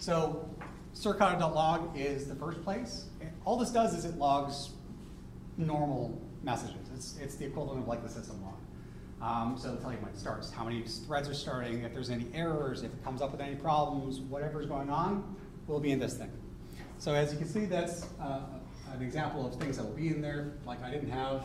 So 0.00 0.48
suricata.log 0.94 1.96
is 1.96 2.26
the 2.26 2.34
first 2.34 2.62
place. 2.64 3.04
All 3.44 3.56
this 3.56 3.70
does 3.70 3.94
is 3.94 4.04
it 4.04 4.16
logs 4.16 4.70
normal 5.56 6.20
messages. 6.42 6.88
It's, 6.94 7.16
it's 7.20 7.36
the 7.36 7.46
equivalent 7.46 7.82
of 7.82 7.88
like 7.88 8.02
the 8.02 8.08
system 8.08 8.42
log. 8.42 8.54
Um, 9.20 9.58
so 9.58 9.68
it'll 9.68 9.80
tell 9.80 9.92
you 9.92 9.98
when 9.98 10.10
it 10.10 10.18
starts, 10.18 10.50
how 10.50 10.64
many 10.64 10.82
threads 10.82 11.28
are 11.28 11.34
starting, 11.34 11.82
if 11.82 11.92
there's 11.92 12.10
any 12.10 12.26
errors, 12.34 12.82
if 12.82 12.92
it 12.92 13.04
comes 13.04 13.20
up 13.20 13.32
with 13.32 13.40
any 13.40 13.56
problems, 13.56 14.20
whatever's 14.20 14.66
going 14.66 14.90
on 14.90 15.36
will 15.66 15.80
be 15.80 15.90
in 15.90 15.98
this 15.98 16.14
thing. 16.14 16.30
So 16.98 17.14
as 17.14 17.32
you 17.32 17.38
can 17.38 17.48
see, 17.48 17.64
that's 17.64 18.06
uh, 18.20 18.42
an 18.94 19.02
example 19.02 19.46
of 19.46 19.54
things 19.56 19.76
that 19.76 19.84
will 19.84 19.92
be 19.92 20.08
in 20.08 20.20
there. 20.20 20.52
Like 20.66 20.82
I 20.82 20.90
didn't 20.90 21.10
have, 21.10 21.42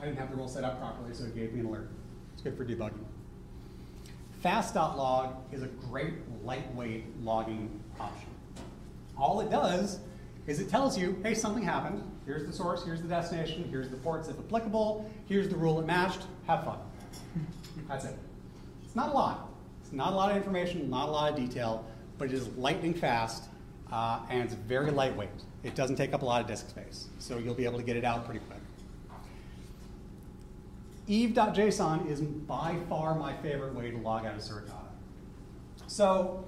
I 0.00 0.04
didn't 0.04 0.18
have 0.18 0.30
the 0.30 0.36
rule 0.36 0.48
set 0.48 0.64
up 0.64 0.80
properly, 0.80 1.14
so 1.14 1.24
it 1.24 1.34
gave 1.34 1.52
me 1.52 1.60
an 1.60 1.66
alert. 1.66 1.90
It's 2.32 2.42
good 2.42 2.56
for 2.56 2.64
debugging. 2.64 3.04
Fast.log 4.42 5.36
is 5.52 5.62
a 5.62 5.66
great 5.66 6.14
lightweight 6.44 7.04
logging 7.22 7.82
option. 7.98 8.28
All 9.16 9.40
it 9.40 9.50
does 9.50 9.98
is 10.46 10.60
it 10.60 10.70
tells 10.70 10.96
you, 10.96 11.20
hey, 11.22 11.34
something 11.34 11.62
happened. 11.62 12.02
Here's 12.24 12.46
the 12.46 12.52
source, 12.52 12.84
here's 12.84 13.02
the 13.02 13.08
destination, 13.08 13.66
here's 13.70 13.90
the 13.90 13.96
ports 13.96 14.28
if 14.28 14.38
applicable, 14.38 15.10
here's 15.26 15.48
the 15.48 15.56
rule 15.56 15.78
it 15.80 15.86
matched, 15.86 16.22
have 16.46 16.64
fun. 16.64 16.78
That's 17.88 18.04
it. 18.04 18.16
It's 18.84 18.96
not 18.96 19.10
a 19.10 19.12
lot. 19.12 19.50
It's 19.82 19.92
not 19.92 20.12
a 20.12 20.16
lot 20.16 20.30
of 20.30 20.36
information, 20.36 20.88
not 20.88 21.08
a 21.08 21.12
lot 21.12 21.30
of 21.30 21.36
detail, 21.36 21.84
but 22.18 22.28
it 22.28 22.34
is 22.34 22.48
lightning 22.56 22.94
fast 22.94 23.44
uh, 23.92 24.20
and 24.30 24.42
it's 24.42 24.54
very 24.54 24.90
lightweight. 24.90 25.28
It 25.62 25.74
doesn't 25.74 25.96
take 25.96 26.12
up 26.12 26.22
a 26.22 26.24
lot 26.24 26.40
of 26.40 26.46
disk 26.46 26.68
space, 26.70 27.08
so 27.18 27.38
you'll 27.38 27.54
be 27.54 27.64
able 27.64 27.78
to 27.78 27.84
get 27.84 27.96
it 27.96 28.04
out 28.04 28.24
pretty 28.24 28.40
quick. 28.40 28.60
Eve.json 31.06 32.08
is 32.08 32.20
by 32.20 32.76
far 32.88 33.14
my 33.14 33.34
favorite 33.38 33.74
way 33.74 33.90
to 33.90 33.96
log 33.98 34.24
out 34.24 34.36
of 34.36 34.40
Suricata. 34.40 34.74
So 35.88 36.44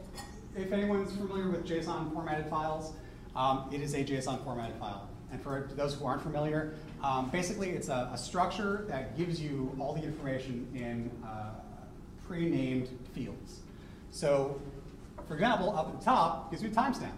if 0.57 0.71
anyone's 0.73 1.13
familiar 1.17 1.51
with 1.51 1.67
JSON 1.67 2.13
formatted 2.13 2.49
files, 2.49 2.93
um, 3.35 3.69
it 3.73 3.81
is 3.81 3.95
a 3.95 4.05
JSON 4.05 4.45
formatted 4.45 4.77
file. 4.77 5.09
And 5.33 5.43
for 5.43 5.69
those 5.75 5.95
who 5.95 6.05
aren't 6.05 6.23
familiar, 6.23 6.75
um, 7.03 7.31
basically 7.31 7.71
it's 7.71 7.89
a, 7.89 8.11
a, 8.13 8.19
structure 8.19 8.85
that 8.89 9.17
gives 9.17 9.41
you 9.41 9.75
all 9.81 9.95
the 9.95 10.03
information 10.03 10.69
in 10.75 11.11
uh, 11.27 11.55
pre-named 12.25 12.89
fields. 13.15 13.61
So 14.13 14.61
for 15.27 15.35
example, 15.35 15.77
up 15.77 15.89
at 15.89 15.99
the 15.99 16.05
top 16.05 16.51
gives 16.51 16.63
you 16.63 16.69
a 16.69 16.73
timestamp. 16.73 17.13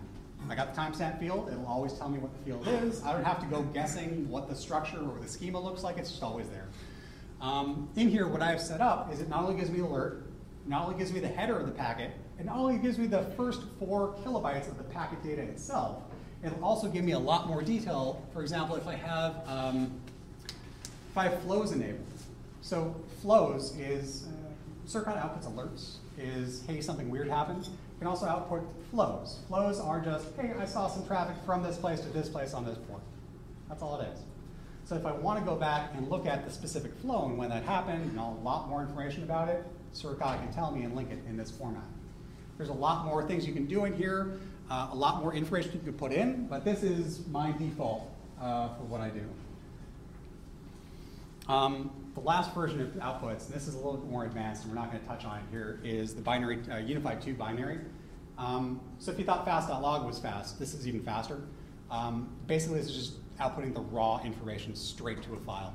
I 0.51 0.55
got 0.55 0.75
the 0.75 0.81
timestamp 0.81 1.19
field, 1.19 1.49
it'll 1.51 1.67
always 1.67 1.93
tell 1.95 2.09
me 2.09 2.19
what 2.19 2.33
the 2.33 2.45
field 2.45 2.67
is. 2.85 3.03
I 3.03 3.13
don't 3.13 3.25
have 3.25 3.41
to 3.41 3.47
go 3.47 3.63
guessing 3.63 4.29
what 4.29 4.49
the 4.49 4.55
structure 4.55 5.01
or 5.01 5.19
the 5.21 5.29
schema 5.29 5.61
looks 5.61 5.83
like, 5.83 5.99
it's 5.99 6.11
just 6.11 6.23
always 6.23 6.49
there. 6.49 6.69
Um, 7.41 7.89
in 7.97 8.09
here, 8.09 8.29
what 8.29 8.43
I 8.43 8.51
have 8.51 8.61
set 8.61 8.81
up 8.81 9.13
is 9.13 9.21
it 9.21 9.29
not 9.29 9.43
only 9.43 9.57
gives 9.57 9.71
me 9.71 9.79
the 9.79 9.87
alert, 9.87 10.27
not 10.67 10.87
only 10.87 10.99
gives 10.99 11.13
me 11.13 11.21
the 11.21 11.29
header 11.29 11.59
of 11.59 11.67
the 11.67 11.73
packet, 11.73 12.13
it 12.39 12.47
not 12.47 12.57
only 12.57 12.79
gives 12.79 12.99
me 12.99 13.07
the 13.07 13.23
first 13.37 13.63
four 13.79 14.15
kilobytes 14.25 14.69
of 14.69 14.79
the 14.79 14.85
packet 14.85 15.23
data 15.23 15.43
itself, 15.43 16.03
It'll 16.45 16.63
also 16.63 16.89
give 16.89 17.05
me 17.05 17.13
a 17.13 17.19
lot 17.19 17.49
more 17.49 17.63
detail. 17.63 18.23
For 18.35 18.43
example, 18.43 18.77
if 18.77 18.87
I 18.87 18.95
have 18.95 19.49
um, 19.49 19.93
if 20.47 21.17
I 21.17 21.25
have 21.25 21.43
flows 21.43 21.73
enabled. 21.73 22.05
So 22.61 22.95
flows 23.23 23.77
is 23.79 24.27
uh, 24.27 24.87
Suricata 24.87 25.23
outputs 25.23 25.51
alerts. 25.51 25.97
Is 26.19 26.63
hey 26.67 26.83
something 26.83 27.09
weird 27.09 27.29
happened. 27.29 27.69
Can 28.05 28.11
also 28.11 28.27
output 28.27 28.63
flows. 28.91 29.39
Flows 29.49 29.81
are 29.81 29.99
just 29.99 30.27
hey 30.39 30.53
I 30.61 30.67
saw 30.67 30.89
some 30.89 31.07
traffic 31.07 31.37
from 31.47 31.63
this 31.63 31.79
place 31.79 32.01
to 32.01 32.09
this 32.09 32.29
place 32.29 32.53
on 32.53 32.63
this 32.63 32.77
port. 32.87 33.01
That's 33.67 33.81
all 33.81 33.99
it 33.99 34.09
is. 34.13 34.21
So 34.85 34.95
if 34.95 35.07
I 35.07 35.13
want 35.13 35.39
to 35.39 35.45
go 35.47 35.57
back 35.57 35.93
and 35.97 36.11
look 36.11 36.27
at 36.27 36.45
the 36.45 36.53
specific 36.53 36.93
flow 36.99 37.25
and 37.25 37.39
when 37.39 37.49
that 37.49 37.63
happened 37.63 38.11
and 38.11 38.19
a 38.19 38.29
lot 38.45 38.69
more 38.69 38.83
information 38.83 39.23
about 39.23 39.49
it, 39.49 39.65
Suricata 39.95 40.39
can 40.39 40.53
tell 40.53 40.71
me 40.71 40.83
and 40.83 40.95
link 40.95 41.11
it 41.13 41.19
in 41.27 41.39
this 41.39 41.51
format. 41.51 41.81
There's 42.59 42.69
a 42.69 42.75
lot 42.75 43.07
more 43.07 43.27
things 43.27 43.47
you 43.47 43.55
can 43.55 43.65
do 43.65 43.87
in 43.87 43.95
here, 43.95 44.33
uh, 44.71 44.89
a 44.93 44.95
lot 44.95 45.23
more 45.23 45.33
information 45.33 45.73
you 45.73 45.81
can 45.81 45.95
put 45.95 46.13
in, 46.13 46.47
but 46.47 46.63
this 46.63 46.83
is 46.83 47.27
my 47.29 47.53
default 47.53 48.15
uh, 48.39 48.69
for 48.75 48.83
what 48.83 49.01
I 49.01 49.09
do. 49.09 49.25
Um, 51.49 51.91
the 52.15 52.21
last 52.21 52.55
version 52.55 52.81
of 52.81 52.89
outputs, 52.95 53.47
and 53.47 53.55
this 53.55 53.67
is 53.67 53.75
a 53.75 53.77
little 53.77 53.97
bit 53.97 54.11
more 54.11 54.25
advanced, 54.25 54.65
and 54.65 54.73
we're 54.73 54.81
not 54.81 54.91
going 54.91 55.03
to 55.03 55.09
touch 55.09 55.25
on 55.25 55.39
it 55.39 55.45
here, 55.51 55.81
is 55.83 56.15
the 56.15 56.23
binary 56.23 56.61
uh, 56.71 56.77
unified 56.77 57.21
2 57.21 57.35
binary. 57.35 57.81
Um, 58.39 58.81
so 58.99 59.13
if 59.13 59.19
you 59.19 59.25
thought 59.25 59.45
fast.log 59.45 60.07
was 60.07 60.19
fast, 60.19 60.59
this 60.59 60.75
is 60.75 60.89
even 60.89 61.03
faster. 61.03 61.41
Um, 61.91 62.29
basically, 62.47 62.81
this 62.81 62.89
is 62.89 62.97
just 62.97 63.39
outputting 63.39 63.75
the 63.75 63.81
raw 63.81 64.21
information 64.25 64.75
straight 64.75 65.23
to 65.23 65.35
a 65.35 65.41
file. 65.41 65.75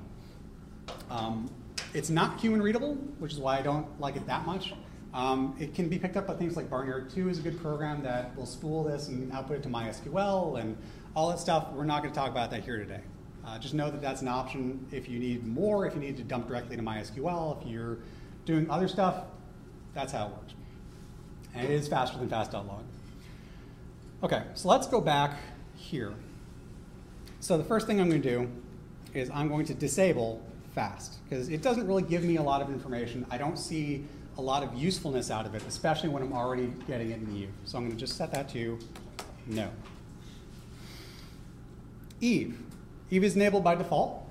Um, 1.09 1.49
it's 1.93 2.09
not 2.09 2.39
human 2.39 2.61
readable, 2.61 2.95
which 3.19 3.33
is 3.33 3.39
why 3.39 3.57
I 3.57 3.61
don't 3.61 3.99
like 3.99 4.15
it 4.15 4.25
that 4.27 4.45
much. 4.45 4.73
Um, 5.13 5.55
it 5.59 5.73
can 5.73 5.89
be 5.89 5.97
picked 5.97 6.17
up 6.17 6.27
by 6.27 6.35
things 6.35 6.55
like 6.55 6.69
Barnyard 6.69 7.09
2 7.09 7.29
is 7.29 7.39
a 7.39 7.41
good 7.41 7.59
program 7.59 8.03
that 8.03 8.35
will 8.35 8.45
spool 8.45 8.83
this 8.83 9.07
and 9.07 9.31
output 9.31 9.57
it 9.57 9.63
to 9.63 9.69
MySQL 9.69 10.59
and 10.59 10.77
all 11.15 11.29
that 11.29 11.39
stuff. 11.39 11.71
We're 11.73 11.85
not 11.85 12.03
going 12.03 12.13
to 12.13 12.19
talk 12.19 12.29
about 12.29 12.51
that 12.51 12.63
here 12.63 12.77
today. 12.77 13.01
Uh, 13.45 13.57
just 13.57 13.73
know 13.73 13.89
that 13.89 14.01
that's 14.01 14.21
an 14.21 14.27
option 14.27 14.85
if 14.91 15.09
you 15.09 15.17
need 15.17 15.47
more, 15.47 15.87
if 15.87 15.95
you 15.95 15.99
need 15.99 16.17
to 16.17 16.23
dump 16.23 16.47
directly 16.47 16.75
to 16.75 16.83
MySQL, 16.83 17.59
if 17.59 17.67
you're 17.67 17.99
doing 18.45 18.69
other 18.69 18.87
stuff, 18.87 19.23
that's 19.95 20.11
how 20.11 20.27
it 20.27 20.31
works. 20.31 20.53
And 21.53 21.65
it 21.65 21.71
is 21.71 21.87
faster 21.87 22.17
than 22.17 22.29
fast.log. 22.29 22.83
Okay, 24.21 24.43
so 24.53 24.67
let's 24.67 24.87
go 24.87 24.99
back 25.01 25.37
here. 25.75 26.13
So 27.39 27.57
the 27.57 27.63
first 27.63 27.87
thing 27.87 28.01
I'm 28.01 28.09
going 28.09 28.21
to 28.21 28.29
do 28.29 28.49
is 29.13 29.29
I'm 29.31 29.47
going 29.47 29.65
to 29.67 29.73
disable 29.73 30.45
fast 30.75 31.23
because 31.23 31.49
it 31.49 31.61
doesn't 31.61 31.87
really 31.87 32.03
give 32.03 32.23
me 32.23 32.37
a 32.37 32.43
lot 32.43 32.61
of 32.61 32.69
information. 32.69 33.25
I 33.31 33.37
don't 33.37 33.57
see 33.57 34.05
a 34.37 34.41
lot 34.41 34.63
of 34.63 34.73
usefulness 34.75 35.31
out 35.31 35.45
of 35.45 35.55
it, 35.55 35.63
especially 35.67 36.09
when 36.09 36.21
I'm 36.21 36.33
already 36.33 36.71
getting 36.87 37.11
it 37.11 37.19
in 37.19 37.35
Eve. 37.35 37.49
So 37.65 37.77
I'm 37.77 37.85
going 37.85 37.95
to 37.95 37.99
just 37.99 38.17
set 38.17 38.31
that 38.33 38.49
to 38.49 38.77
no. 39.47 39.69
Eve. 42.21 42.57
Eve 43.09 43.23
is 43.23 43.35
enabled 43.35 43.63
by 43.63 43.75
default, 43.75 44.23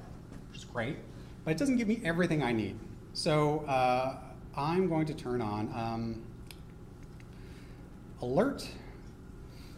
which 0.51 0.59
is 0.59 0.65
great, 0.65 0.97
but 1.45 1.51
it 1.51 1.59
doesn't 1.59 1.77
give 1.77 1.89
me 1.89 2.01
everything 2.05 2.43
I 2.43 2.53
need. 2.53 2.79
So 3.13 3.61
uh, 3.67 4.17
I'm 4.57 4.89
going 4.89 5.07
to 5.07 5.15
turn 5.15 5.41
on 5.41 5.73
um, 5.75 6.23
alert 8.23 8.69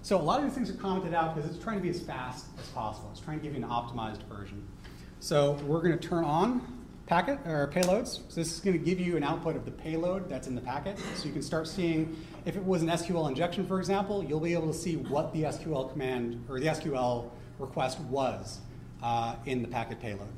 so 0.03 0.17
a 0.17 0.23
lot 0.23 0.41
of 0.41 0.47
these 0.47 0.55
things 0.55 0.71
are 0.71 0.81
commented 0.81 1.15
out 1.15 1.35
because 1.35 1.51
it's 1.51 1.63
trying 1.63 1.77
to 1.77 1.83
be 1.83 1.91
as 1.91 2.01
fast 2.01 2.47
as 2.59 2.69
possible. 2.69 3.11
It's 3.13 3.21
trying 3.21 3.39
to 3.39 3.43
give 3.43 3.55
you 3.55 3.63
an 3.63 3.69
optimized 3.69 4.23
version. 4.23 4.67
So 5.21 5.53
we're 5.67 5.83
going 5.83 5.99
to 5.99 6.09
turn 6.09 6.25
on 6.25 6.79
packet 7.07 7.39
or 7.45 7.69
payloads. 7.69 8.21
So 8.29 8.37
this 8.37 8.53
is 8.53 8.61
going 8.61 8.79
to 8.79 8.85
give 8.85 8.99
you 8.99 9.17
an 9.17 9.25
output 9.25 9.57
of 9.57 9.67
the 9.67 9.71
payload 9.71 10.29
that's 10.29 10.47
in 10.47 10.55
the 10.55 10.61
packet. 10.61 10.99
So 11.17 11.27
you 11.27 11.33
can 11.33 11.43
start 11.43 11.69
seeing 11.69 12.17
if 12.47 12.57
it 12.57 12.65
was 12.65 12.83
an 12.83 12.89
SQL 12.89 13.29
injection, 13.29 13.67
for 13.67 13.79
example, 13.79 14.25
you'll 14.25 14.41
be 14.41 14.55
able 14.55 14.73
to 14.73 14.79
see 14.79 14.97
what 14.97 15.35
the 15.35 15.43
SQL 15.43 15.93
command 15.93 16.47
or 16.49 16.59
the 16.59 16.67
SQL 16.67 17.29
request 17.59 18.01
was 18.01 18.61
uh, 19.03 19.37
in 19.45 19.61
the 19.61 19.69
packet 19.69 20.01
payload. 20.01 20.29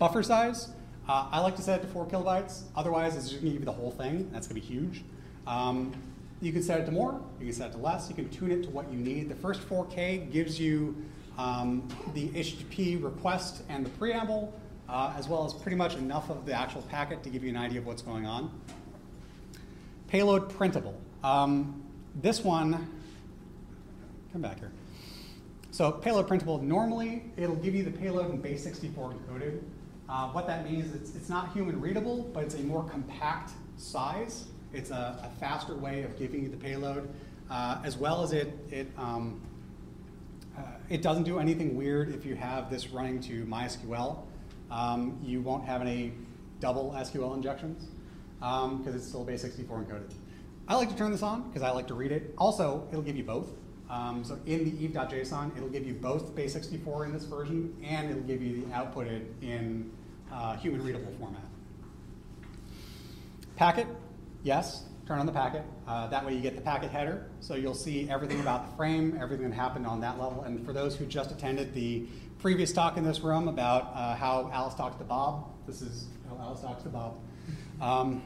Buffer 0.00 0.24
size, 0.24 0.70
uh, 1.08 1.28
I 1.30 1.38
like 1.38 1.54
to 1.56 1.62
set 1.62 1.80
it 1.80 1.82
to 1.82 1.88
four 1.88 2.04
kilobytes. 2.04 2.64
Otherwise, 2.74 3.14
it's 3.14 3.28
just 3.28 3.40
going 3.40 3.52
to 3.52 3.58
give 3.58 3.60
you 3.60 3.66
the 3.66 3.72
whole 3.72 3.92
thing. 3.92 4.28
That's 4.32 4.48
going 4.48 4.60
to 4.60 4.66
be 4.66 4.74
huge. 4.74 5.04
Um, 5.46 5.92
you 6.40 6.52
can 6.52 6.62
set 6.62 6.80
it 6.80 6.86
to 6.86 6.92
more, 6.92 7.20
you 7.40 7.46
can 7.46 7.54
set 7.54 7.70
it 7.70 7.72
to 7.72 7.78
less, 7.78 8.08
you 8.08 8.14
can 8.14 8.28
tune 8.28 8.50
it 8.50 8.62
to 8.64 8.70
what 8.70 8.90
you 8.90 8.98
need. 8.98 9.28
The 9.28 9.34
first 9.34 9.66
4K 9.68 10.30
gives 10.30 10.60
you 10.60 10.96
um, 11.38 11.86
the 12.14 12.28
HTTP 12.28 13.02
request 13.02 13.62
and 13.68 13.84
the 13.84 13.90
preamble, 13.90 14.52
uh, 14.88 15.14
as 15.16 15.28
well 15.28 15.44
as 15.44 15.54
pretty 15.54 15.76
much 15.76 15.96
enough 15.96 16.30
of 16.30 16.46
the 16.46 16.52
actual 16.52 16.82
packet 16.82 17.22
to 17.22 17.30
give 17.30 17.42
you 17.42 17.50
an 17.50 17.56
idea 17.56 17.78
of 17.78 17.86
what's 17.86 18.02
going 18.02 18.26
on. 18.26 18.50
Payload 20.08 20.50
printable. 20.50 20.94
Um, 21.24 21.82
this 22.20 22.44
one, 22.44 22.88
come 24.32 24.42
back 24.42 24.58
here. 24.58 24.72
So 25.70 25.90
payload 25.90 26.28
printable, 26.28 26.62
normally 26.62 27.24
it'll 27.36 27.56
give 27.56 27.74
you 27.74 27.82
the 27.82 27.90
payload 27.90 28.30
in 28.30 28.40
base 28.40 28.62
64 28.62 29.14
encoded. 29.14 29.62
Uh, 30.08 30.28
what 30.28 30.46
that 30.46 30.70
means 30.70 30.86
is 30.86 30.94
it's, 30.94 31.16
it's 31.16 31.28
not 31.28 31.52
human 31.52 31.80
readable, 31.80 32.30
but 32.32 32.44
it's 32.44 32.54
a 32.54 32.60
more 32.60 32.84
compact 32.84 33.50
size. 33.76 34.44
It's 34.76 34.90
a, 34.90 35.18
a 35.24 35.40
faster 35.40 35.74
way 35.74 36.02
of 36.02 36.18
giving 36.18 36.42
you 36.42 36.50
the 36.50 36.56
payload, 36.58 37.08
uh, 37.50 37.78
as 37.82 37.96
well 37.96 38.22
as 38.22 38.32
it, 38.32 38.52
it, 38.70 38.86
um, 38.98 39.40
uh, 40.56 40.60
it 40.90 41.00
doesn't 41.00 41.22
do 41.22 41.38
anything 41.38 41.74
weird 41.74 42.14
if 42.14 42.26
you 42.26 42.34
have 42.34 42.70
this 42.70 42.88
running 42.88 43.18
to 43.20 43.46
MySQL. 43.46 44.18
Um, 44.70 45.18
you 45.24 45.40
won't 45.40 45.64
have 45.64 45.80
any 45.80 46.12
double 46.60 46.92
SQL 46.94 47.34
injections 47.34 47.88
because 48.38 48.64
um, 48.64 48.92
it's 48.94 49.06
still 49.08 49.24
base 49.24 49.40
64 49.40 49.84
encoded. 49.84 50.12
I 50.68 50.74
like 50.76 50.90
to 50.90 50.96
turn 50.96 51.10
this 51.10 51.22
on 51.22 51.48
because 51.48 51.62
I 51.62 51.70
like 51.70 51.86
to 51.86 51.94
read 51.94 52.12
it. 52.12 52.34
Also, 52.36 52.86
it'll 52.90 53.00
give 53.00 53.16
you 53.16 53.24
both. 53.24 53.48
Um, 53.88 54.24
so 54.24 54.38
in 54.44 54.64
the 54.64 54.84
eve.json, 54.84 55.56
it'll 55.56 55.70
give 55.70 55.86
you 55.86 55.94
both 55.94 56.34
base 56.34 56.52
64 56.52 57.06
in 57.06 57.12
this 57.14 57.24
version, 57.24 57.74
and 57.82 58.10
it'll 58.10 58.22
give 58.24 58.42
you 58.42 58.60
the 58.60 58.66
outputted 58.72 59.24
in 59.40 59.90
uh, 60.30 60.54
human 60.56 60.84
readable 60.84 61.14
format. 61.18 61.40
Packet, 63.56 63.86
yes, 64.46 64.84
turn 65.08 65.18
on 65.18 65.26
the 65.26 65.32
packet. 65.32 65.64
Uh, 65.88 66.06
that 66.06 66.24
way 66.24 66.32
you 66.32 66.40
get 66.40 66.54
the 66.54 66.62
packet 66.62 66.88
header, 66.90 67.26
so 67.40 67.56
you'll 67.56 67.74
see 67.74 68.08
everything 68.08 68.40
about 68.40 68.70
the 68.70 68.76
frame, 68.76 69.18
everything 69.20 69.50
that 69.50 69.56
happened 69.56 69.86
on 69.86 70.00
that 70.00 70.20
level. 70.20 70.44
And 70.44 70.64
for 70.64 70.72
those 70.72 70.94
who 70.94 71.04
just 71.04 71.32
attended 71.32 71.74
the 71.74 72.06
previous 72.38 72.72
talk 72.72 72.96
in 72.96 73.04
this 73.04 73.20
room 73.20 73.48
about 73.48 73.90
uh, 73.92 74.14
how 74.14 74.48
Alice 74.52 74.74
talks 74.74 74.96
to 74.98 75.04
Bob, 75.04 75.50
this 75.66 75.82
is 75.82 76.06
how 76.28 76.38
Alice 76.40 76.60
talks 76.60 76.84
to 76.84 76.88
Bob. 76.88 77.18
Um, 77.80 78.22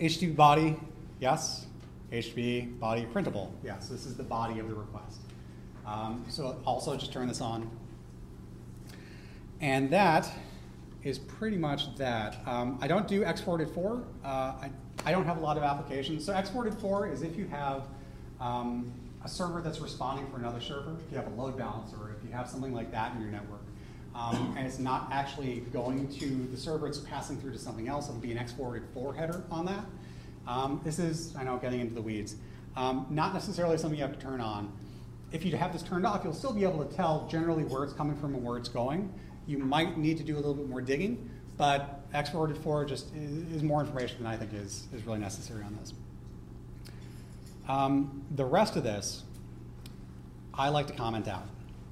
HTTP 0.00 0.36
body, 0.36 0.76
yes. 1.18 1.66
HTTP 2.12 2.78
body 2.78 3.04
printable, 3.12 3.52
yes. 3.64 3.88
This 3.88 4.06
is 4.06 4.16
the 4.16 4.22
body 4.22 4.60
of 4.60 4.68
the 4.68 4.74
request. 4.74 5.20
Um, 5.84 6.24
so 6.28 6.60
also 6.64 6.96
just 6.96 7.12
turn 7.12 7.26
this 7.26 7.40
on. 7.40 7.68
And 9.60 9.90
that 9.90 10.30
is 11.02 11.18
pretty 11.18 11.56
much 11.56 11.96
that. 11.96 12.36
Um, 12.46 12.78
I 12.80 12.86
don't 12.86 13.08
do 13.08 13.24
X-Forwarded-For. 13.24 14.04
Uh, 14.24 14.28
I 14.28 14.70
I 15.08 15.10
don't 15.10 15.24
have 15.24 15.38
a 15.38 15.40
lot 15.40 15.56
of 15.56 15.62
applications. 15.62 16.22
So 16.26 16.34
X-Forwarded-For 16.34 17.08
is 17.08 17.22
if 17.22 17.34
you 17.34 17.46
have 17.46 17.84
um, 18.42 18.92
a 19.24 19.28
server 19.28 19.62
that's 19.62 19.80
responding 19.80 20.30
for 20.30 20.36
another 20.36 20.60
server, 20.60 20.98
if 21.02 21.10
you 21.10 21.16
have 21.16 21.26
a 21.26 21.34
load 21.34 21.56
balancer, 21.56 22.14
if 22.14 22.22
you 22.22 22.30
have 22.30 22.46
something 22.46 22.74
like 22.74 22.92
that 22.92 23.14
in 23.14 23.22
your 23.22 23.30
network, 23.30 23.62
um, 24.14 24.54
and 24.58 24.66
it's 24.66 24.78
not 24.78 25.08
actually 25.10 25.60
going 25.72 26.08
to 26.18 26.46
the 26.50 26.58
server, 26.58 26.86
it's 26.86 26.98
passing 26.98 27.38
through 27.38 27.52
to 27.52 27.58
something 27.58 27.88
else, 27.88 28.10
it'll 28.10 28.20
be 28.20 28.32
an 28.32 28.36
exported 28.36 28.82
for 28.92 29.14
header 29.14 29.42
on 29.50 29.64
that. 29.64 29.82
Um, 30.46 30.82
this 30.84 30.98
is, 30.98 31.34
I 31.36 31.42
know, 31.42 31.56
getting 31.56 31.80
into 31.80 31.94
the 31.94 32.02
weeds. 32.02 32.36
Um, 32.76 33.06
not 33.08 33.32
necessarily 33.32 33.78
something 33.78 33.98
you 33.98 34.04
have 34.04 34.14
to 34.14 34.22
turn 34.22 34.42
on. 34.42 34.70
If 35.32 35.42
you 35.42 35.56
have 35.56 35.72
this 35.72 35.82
turned 35.82 36.04
off, 36.04 36.22
you'll 36.22 36.34
still 36.34 36.52
be 36.52 36.64
able 36.64 36.84
to 36.84 36.94
tell 36.94 37.26
generally 37.30 37.64
where 37.64 37.82
it's 37.82 37.94
coming 37.94 38.16
from 38.16 38.34
and 38.34 38.44
where 38.44 38.58
it's 38.58 38.68
going. 38.68 39.10
You 39.46 39.56
might 39.56 39.96
need 39.96 40.18
to 40.18 40.22
do 40.22 40.34
a 40.34 40.36
little 40.36 40.52
bit 40.52 40.68
more 40.68 40.82
digging, 40.82 41.30
but 41.56 41.97
X-Forwarded-For 42.14 42.84
just 42.86 43.14
is, 43.14 43.62
more 43.62 43.80
information 43.80 44.18
than 44.18 44.26
I 44.26 44.36
think 44.36 44.54
is, 44.54 44.86
is 44.94 45.04
really 45.04 45.18
necessary 45.18 45.62
on 45.62 45.76
this. 45.80 45.92
Um, 47.68 48.22
the 48.34 48.44
rest 48.44 48.76
of 48.76 48.82
this, 48.82 49.24
I 50.54 50.70
like 50.70 50.86
to 50.86 50.94
comment 50.94 51.28
out. 51.28 51.46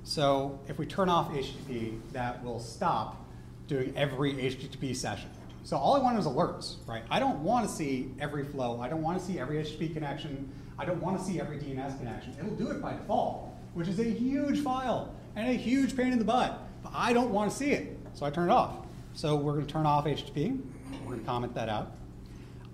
So 0.05 0.59
if 0.68 0.78
we 0.78 0.86
turn 0.86 1.09
off 1.09 1.30
HTTP, 1.32 1.99
that 2.12 2.43
will 2.43 2.61
stop 2.61 3.24
doing 3.68 3.93
every 3.97 4.34
HTTP 4.34 4.97
session. 4.97 5.28
So 5.64 5.76
all 5.76 5.95
I 5.95 5.99
want 5.99 6.18
is 6.18 6.26
alerts, 6.26 6.76
right? 6.86 7.03
I 7.11 7.18
don't 7.18 7.40
want 7.40 7.68
to 7.68 7.74
see 7.74 8.12
every 8.20 8.45
flow. 8.45 8.80
I 8.80 8.88
don't 8.88 9.03
want 9.03 9.18
to 9.18 9.24
see 9.24 9.38
every 9.38 9.57
HTTP 9.57 9.93
connection. 9.93 10.51
I 10.78 10.84
don't 10.84 11.03
want 11.03 11.18
to 11.18 11.24
see 11.24 11.40
every 11.40 11.59
DNS 11.59 11.99
connection. 11.99 12.34
It'll 12.38 12.55
do 12.55 12.70
it 12.70 12.80
by 12.80 12.93
default, 12.93 13.53
which 13.74 13.88
is 13.88 13.99
a 13.99 14.05
huge 14.05 14.61
file 14.61 15.12
and 15.34 15.49
a 15.49 15.53
huge 15.53 15.97
pain 15.97 16.12
in 16.12 16.18
the 16.18 16.24
butt. 16.24 16.62
But 16.82 16.93
I 16.95 17.12
don't 17.12 17.30
want 17.30 17.51
to 17.51 17.57
see 17.57 17.72
it, 17.72 17.99
so 18.14 18.24
I 18.24 18.30
turn 18.30 18.49
it 18.49 18.53
off. 18.53 18.86
So 19.16 19.34
we're 19.34 19.54
going 19.54 19.64
to 19.64 19.72
turn 19.72 19.86
off 19.86 20.04
HTTP. 20.04 20.60
We're 21.00 21.12
going 21.12 21.20
to 21.20 21.24
comment 21.24 21.54
that 21.54 21.70
out. 21.70 21.96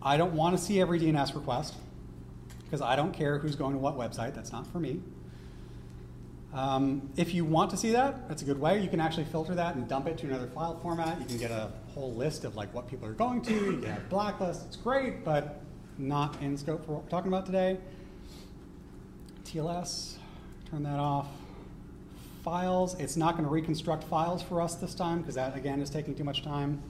I 0.03 0.17
don't 0.17 0.33
want 0.33 0.59
to 0.59 0.63
see 0.63 0.81
every 0.81 0.99
DNS 0.99 1.37
request 1.37 1.75
because 2.65 2.83
I 2.83 2.97
don't 2.97 3.13
care 3.13 3.39
who's 3.39 3.55
going 3.55 3.75
to 3.75 3.79
what 3.79 3.97
website. 3.97 4.35
That's 4.35 4.51
not 4.51 4.67
for 4.67 4.81
me. 4.81 5.01
Um, 6.53 7.11
if 7.17 7.33
you 7.33 7.45
want 7.45 7.71
to 7.71 7.77
see 7.77 7.93
that, 7.93 8.29
that's 8.29 8.43
a 8.43 8.45
good 8.45 8.59
way. 8.59 8.83
You 8.83 8.89
can 8.89 8.99
actually 8.99 9.27
filter 9.27 9.55
that 9.55 9.77
and 9.77 9.87
dump 9.87 10.09
it 10.09 10.19
to 10.19 10.27
another 10.27 10.49
file 10.49 10.81
format. 10.81 11.21
You 11.21 11.27
can 11.27 11.39
get 11.39 11.53
a 11.53 11.71
whole 11.95 12.13
list 12.13 12.45
of 12.45 12.57
like 12.57 12.75
what 12.75 12.89
people 12.89 13.07
are 13.07 13.13
going 13.13 13.41
to. 13.43 13.55
You 13.55 13.79
can 13.79 13.85
have 13.85 14.09
blacklists. 14.09 14.67
It's 14.67 14.77
great, 14.77 15.25
but 15.25 15.63
not 15.97 16.43
in 16.43 16.59
scope 16.59 16.85
for 16.85 16.95
what 16.95 17.05
we're 17.05 17.09
talking 17.09 17.33
about 17.33 17.47
today. 17.47 17.79
TLS, 19.45 20.17
turn 20.69 20.83
that 20.83 20.99
off. 20.99 21.29
Files, 22.43 22.95
it's 22.99 23.17
not 23.17 23.33
going 23.33 23.45
to 23.45 23.51
reconstruct 23.51 24.03
files 24.05 24.43
for 24.43 24.61
us 24.61 24.75
this 24.75 24.95
time 24.95 25.21
because 25.21 25.37
that, 25.37 25.57
again, 25.57 25.81
is 25.81 25.89
taking 25.89 26.15
too 26.15 26.25
much 26.25 26.43
time. 26.43 26.83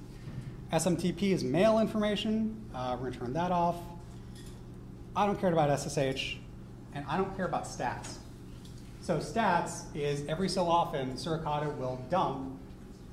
SMTP 0.72 1.32
is 1.32 1.44
mail 1.44 1.78
information. 1.78 2.58
Uh, 2.74 2.92
we're 2.94 3.10
going 3.10 3.12
to 3.12 3.18
turn 3.18 3.32
that 3.34 3.50
off. 3.50 3.76
I 5.14 5.26
don't 5.26 5.38
care 5.38 5.52
about 5.52 5.78
SSH, 5.78 6.36
and 6.94 7.04
I 7.06 7.18
don't 7.18 7.36
care 7.36 7.44
about 7.44 7.64
stats. 7.64 8.14
So 9.02 9.18
stats 9.18 9.94
is 9.94 10.26
every 10.26 10.48
so 10.48 10.64
often 10.64 11.14
Suricata 11.14 11.76
will 11.76 12.00
dump. 12.08 12.58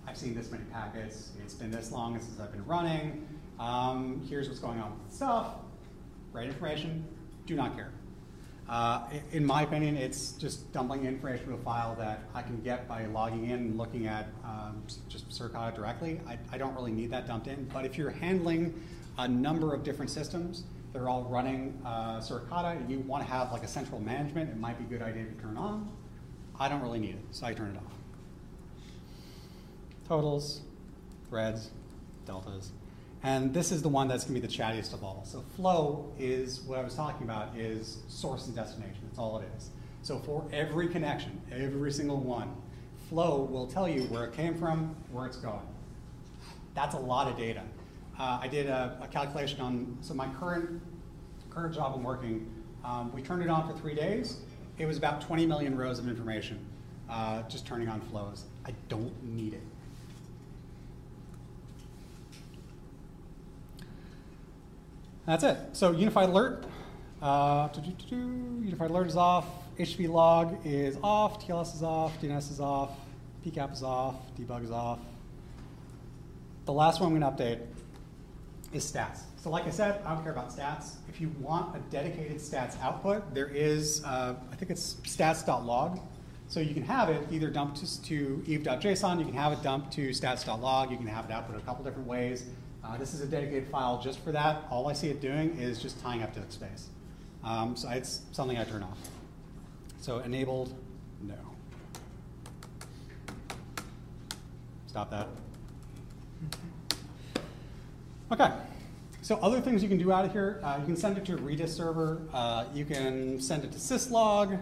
I've 0.07 0.15
seen 0.15 0.33
this 0.33 0.49
many 0.49 0.63
packets. 0.71 1.31
It's 1.43 1.53
been 1.53 1.71
this 1.71 1.91
long 1.91 2.17
since 2.19 2.39
I've 2.39 2.53
been 2.53 2.65
running. 2.65 3.27
Um, 3.59 4.25
here's 4.29 4.47
what's 4.47 4.61
going 4.61 4.79
on 4.79 4.91
with 4.91 5.13
stuff. 5.13 5.55
Write 6.31 6.47
information. 6.47 7.03
Do 7.45 7.55
not 7.55 7.75
care. 7.75 7.91
Uh, 8.69 9.01
in 9.31 9.43
my 9.43 9.63
opinion, 9.63 9.97
it's 9.97 10.33
just 10.33 10.71
dumping 10.71 11.05
information 11.05 11.47
to 11.47 11.53
a 11.55 11.57
file 11.57 11.95
that 11.95 12.25
I 12.35 12.43
can 12.43 12.61
get 12.61 12.87
by 12.87 13.07
logging 13.07 13.45
in 13.45 13.59
and 13.59 13.77
looking 13.79 14.05
at 14.05 14.27
um, 14.45 14.83
just 15.07 15.27
Suricata 15.29 15.73
directly. 15.73 16.21
I, 16.27 16.37
I, 16.51 16.59
don't 16.59 16.75
really 16.75 16.91
need 16.91 17.09
that 17.09 17.25
dumped 17.25 17.47
in. 17.47 17.67
But 17.73 17.85
if 17.85 17.97
you're 17.97 18.11
handling 18.11 18.79
a 19.17 19.27
number 19.27 19.73
of 19.73 19.83
different 19.83 20.11
systems, 20.11 20.65
they're 20.93 21.09
all 21.09 21.23
running 21.23 21.81
uh, 21.83 22.19
Suricata, 22.19 22.77
and 22.77 22.91
you 22.91 22.99
want 22.99 23.25
to 23.25 23.31
have 23.31 23.51
like 23.51 23.63
a 23.63 23.67
central 23.67 23.99
management, 23.99 24.51
it 24.51 24.57
might 24.57 24.77
be 24.77 24.83
a 24.83 24.99
good 24.99 25.05
idea 25.05 25.25
to 25.25 25.41
turn 25.41 25.57
on. 25.57 25.89
I 26.59 26.69
don't 26.69 26.81
really 26.81 26.99
need 26.99 27.15
it, 27.15 27.25
so 27.31 27.47
I 27.47 27.53
turn 27.55 27.75
it 27.75 27.77
off. 27.77 27.93
Totals, 30.07 30.61
threads, 31.27 31.71
deltas. 32.27 32.71
And 33.23 33.53
this 33.53 33.71
is 33.71 33.81
the 33.81 33.89
one 33.89 34.07
that's 34.07 34.23
going 34.23 34.39
to 34.39 34.41
be 34.41 34.47
the 34.47 34.53
chattiest 34.53 34.93
of 34.93 35.03
all. 35.03 35.23
So 35.25 35.43
flow 35.55 36.13
is 36.17 36.61
what 36.61 36.79
I 36.79 36.83
was 36.83 36.95
talking 36.95 37.23
about 37.23 37.55
is 37.57 37.97
source 38.07 38.47
and 38.47 38.55
destination. 38.55 38.99
That's 39.03 39.19
all 39.19 39.39
it 39.39 39.47
is. 39.57 39.71
So 40.03 40.19
for 40.19 40.45
every 40.53 40.87
connection, 40.87 41.41
every 41.51 41.91
single 41.91 42.17
one, 42.17 42.55
flow 43.09 43.41
will 43.41 43.67
tell 43.67 43.89
you 43.89 44.03
where 44.03 44.23
it 44.23 44.33
came 44.33 44.55
from, 44.55 44.95
where 45.11 45.25
it's 45.25 45.37
going. 45.37 45.67
That's 46.75 46.95
a 46.95 46.99
lot 46.99 47.27
of 47.27 47.37
data. 47.37 47.63
Uh, 48.17 48.39
I 48.41 48.47
did 48.47 48.67
a, 48.67 48.97
a, 49.01 49.07
calculation 49.07 49.59
on, 49.61 49.97
so 50.01 50.13
my 50.13 50.27
current, 50.39 50.81
current 51.49 51.73
job 51.73 51.93
I'm 51.95 52.03
working, 52.03 52.49
um, 52.83 53.11
we 53.13 53.21
turned 53.21 53.41
it 53.41 53.49
on 53.49 53.67
for 53.67 53.77
three 53.79 53.95
days. 53.95 54.41
It 54.77 54.85
was 54.85 54.97
about 54.97 55.21
20 55.21 55.45
million 55.45 55.77
rows 55.77 55.99
of 55.99 56.07
information, 56.07 56.59
uh, 57.09 57.43
just 57.43 57.65
turning 57.65 57.87
on 57.89 58.01
flows. 58.01 58.45
I 58.65 58.73
don't 58.87 59.23
need 59.23 59.53
it. 59.53 59.63
That's 65.29 65.43
it. 65.43 65.57
So 65.73 65.91
unified 65.91 66.29
alert, 66.29 66.65
uh, 67.21 67.69
unified 68.09 68.89
alert 68.89 69.05
is 69.05 69.15
off, 69.15 69.45
HTTP 69.77 70.09
log 70.09 70.57
is 70.65 70.97
off, 71.03 71.45
TLS 71.45 71.75
is 71.75 71.83
off, 71.83 72.19
DNS 72.19 72.49
is 72.49 72.59
off, 72.59 72.89
PCAP 73.45 73.71
is 73.73 73.83
off, 73.83 74.15
debug 74.39 74.63
is 74.63 74.71
off. 74.71 74.97
The 76.65 76.73
last 76.73 76.99
one 76.99 77.13
I'm 77.13 77.19
going 77.19 77.37
to 77.37 77.43
update 77.43 77.59
is 78.73 78.91
stats. 78.91 79.19
So 79.37 79.51
like 79.51 79.67
I 79.67 79.69
said, 79.69 80.01
I 80.03 80.15
don't 80.15 80.23
care 80.23 80.31
about 80.31 80.49
stats. 80.49 80.95
If 81.07 81.21
you 81.21 81.29
want 81.39 81.75
a 81.75 81.79
dedicated 81.91 82.37
stats 82.37 82.81
output, 82.81 83.31
there 83.31 83.49
is, 83.49 84.03
uh, 84.05 84.33
I 84.51 84.55
think 84.55 84.71
it's 84.71 84.95
stats.log. 85.03 85.99
So 86.47 86.59
you 86.59 86.73
can 86.73 86.81
have 86.81 87.09
it 87.09 87.21
either 87.29 87.51
dumped 87.51 87.77
to, 87.77 88.01
to 88.01 88.43
eve.json, 88.47 89.19
you 89.19 89.25
can 89.25 89.35
have 89.35 89.53
it 89.53 89.61
dumped 89.61 89.93
to 89.93 90.09
stats.log, 90.09 90.89
you 90.89 90.97
can 90.97 91.05
have 91.05 91.25
it 91.25 91.31
output 91.31 91.55
a 91.55 91.59
couple 91.59 91.83
different 91.83 92.07
ways. 92.07 92.45
Uh, 92.83 92.97
this 92.97 93.13
is 93.13 93.21
a 93.21 93.25
dedicated 93.25 93.67
file 93.67 94.01
just 94.01 94.19
for 94.19 94.31
that. 94.31 94.63
All 94.69 94.87
I 94.87 94.93
see 94.93 95.09
it 95.09 95.21
doing 95.21 95.57
is 95.59 95.81
just 95.81 96.01
tying 96.01 96.23
up 96.23 96.33
disk 96.33 96.51
space. 96.51 96.87
Um, 97.43 97.75
so 97.75 97.89
it's 97.89 98.21
something 98.31 98.57
I 98.57 98.63
turn 98.63 98.83
off. 98.83 98.97
So 100.01 100.19
enabled, 100.19 100.73
no. 101.21 101.35
Stop 104.87 105.11
that. 105.11 105.27
Okay. 108.31 108.51
So 109.21 109.35
other 109.35 109.61
things 109.61 109.83
you 109.83 109.89
can 109.89 109.97
do 109.97 110.11
out 110.11 110.25
of 110.25 110.31
here, 110.31 110.59
uh, 110.63 110.77
you 110.79 110.85
can 110.85 110.95
send 110.95 111.17
it 111.17 111.25
to 111.25 111.35
a 111.35 111.37
Redis 111.37 111.69
server. 111.69 112.21
Uh, 112.33 112.65
you 112.73 112.85
can 112.85 113.39
send 113.39 113.63
it 113.63 113.71
to 113.71 113.77
syslog. 113.77 114.59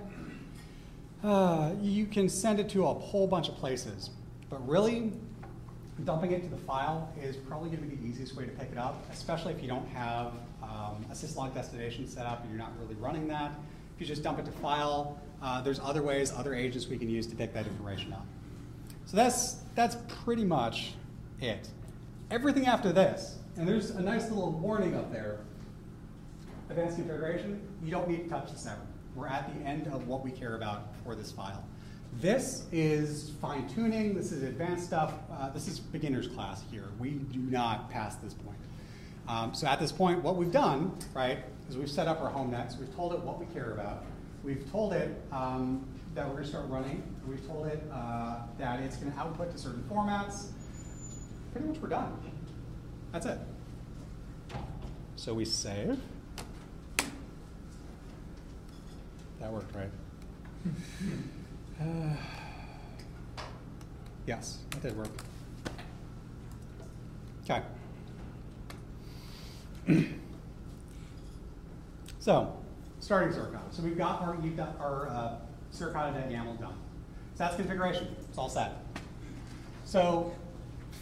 Uh, 1.23 1.71
you 1.81 2.05
can 2.05 2.27
send 2.27 2.59
it 2.59 2.67
to 2.69 2.85
a 2.85 2.93
whole 2.93 3.27
bunch 3.27 3.47
of 3.47 3.55
places. 3.55 4.09
But 4.49 4.67
really, 4.67 5.13
dumping 6.03 6.31
it 6.31 6.43
to 6.43 6.49
the 6.49 6.57
file 6.57 7.11
is 7.21 7.35
probably 7.35 7.69
going 7.69 7.81
to 7.81 7.87
be 7.87 7.95
the 7.95 8.07
easiest 8.07 8.35
way 8.35 8.45
to 8.45 8.51
pick 8.51 8.71
it 8.71 8.77
up, 8.77 9.03
especially 9.11 9.53
if 9.53 9.61
you 9.61 9.67
don't 9.67 9.87
have 9.89 10.33
um, 10.61 11.05
a 11.09 11.13
syslog 11.13 11.53
destination 11.53 12.07
set 12.07 12.25
up 12.25 12.41
and 12.41 12.49
you're 12.49 12.59
not 12.59 12.71
really 12.79 12.95
running 12.95 13.27
that. 13.27 13.51
If 13.95 14.01
you 14.01 14.07
just 14.07 14.21
dump 14.23 14.39
it 14.39 14.45
to 14.45 14.51
file, 14.51 15.19
uh, 15.41 15.61
there's 15.61 15.79
other 15.79 16.03
ways, 16.03 16.31
other 16.31 16.53
agents 16.53 16.87
we 16.87 16.97
can 16.97 17.09
use 17.09 17.25
to 17.27 17.35
pick 17.35 17.53
that 17.53 17.65
information 17.65 18.13
up. 18.13 18.25
So 19.05 19.17
that's, 19.17 19.57
that's 19.73 19.97
pretty 20.23 20.43
much 20.43 20.93
it. 21.41 21.69
Everything 22.29 22.67
after 22.67 22.91
this, 22.91 23.37
and 23.55 23.67
there's 23.67 23.91
a 23.91 24.01
nice 24.01 24.29
little 24.29 24.51
warning 24.51 24.95
up 24.95 25.11
there, 25.11 25.39
advanced 26.69 26.97
configuration, 26.97 27.61
you 27.83 27.89
don't 27.89 28.07
need 28.07 28.23
to 28.23 28.29
touch 28.29 28.51
this 28.51 28.67
ever. 28.67 28.81
We're 29.15 29.27
at 29.27 29.51
the 29.51 29.65
end 29.65 29.87
of 29.87 30.07
what 30.07 30.23
we 30.23 30.29
care 30.29 30.55
about 30.55 30.93
for 31.03 31.15
this 31.15 31.31
file. 31.31 31.63
This 32.19 32.63
is 32.71 33.31
fine 33.39 33.69
tuning, 33.69 34.15
this 34.15 34.31
is 34.31 34.41
advanced 34.41 34.85
stuff, 34.85 35.13
uh, 35.31 35.51
this 35.51 35.67
is 35.67 35.79
beginner's 35.79 36.27
class 36.27 36.63
here. 36.71 36.85
We 36.97 37.11
do 37.11 37.37
not 37.37 37.91
pass 37.91 38.15
this 38.15 38.33
point. 38.33 38.57
Um, 39.27 39.53
so 39.53 39.67
at 39.67 39.79
this 39.79 39.91
point, 39.91 40.23
what 40.23 40.35
we've 40.35 40.51
done, 40.51 40.97
right, 41.13 41.37
is 41.69 41.77
we've 41.77 41.91
set 41.91 42.07
up 42.07 42.19
our 42.21 42.29
home 42.31 42.49
nets, 42.49 42.75
we've 42.79 42.93
told 42.95 43.13
it 43.13 43.19
what 43.19 43.39
we 43.39 43.45
care 43.53 43.71
about, 43.71 44.03
we've 44.43 44.67
told 44.71 44.93
it 44.93 45.21
um, 45.31 45.85
that 46.15 46.27
we're 46.27 46.37
gonna 46.37 46.47
start 46.47 46.67
running, 46.69 47.03
we've 47.27 47.45
told 47.45 47.67
it 47.67 47.83
uh, 47.93 48.37
that 48.57 48.79
it's 48.79 48.97
gonna 48.97 49.13
output 49.15 49.51
to 49.51 49.57
certain 49.59 49.83
formats. 49.83 50.47
Pretty 51.51 51.67
much 51.67 51.77
we're 51.77 51.89
done. 51.89 52.17
That's 53.11 53.27
it. 53.27 53.37
So 55.17 55.35
we 55.35 55.45
save. 55.45 55.99
That 59.39 59.51
worked, 59.51 59.75
right? 59.75 59.91
Uh, 61.79 62.15
yes, 64.25 64.59
that 64.71 64.83
did 64.83 64.97
work. 64.97 65.09
Okay. 67.49 67.61
so, 72.19 72.57
starting 72.99 73.29
Suricata. 73.33 73.61
So 73.71 73.83
we've 73.83 73.97
got 73.97 74.21
our, 74.21 74.37
you've 74.43 74.57
got 74.57 74.77
our 74.79 75.07
uh, 75.07 75.35
Suricata.yaml 75.73 76.59
done. 76.59 76.75
So 77.35 77.43
that's 77.43 77.55
configuration. 77.55 78.15
It's 78.27 78.37
all 78.37 78.49
set. 78.49 78.73
So 79.85 80.33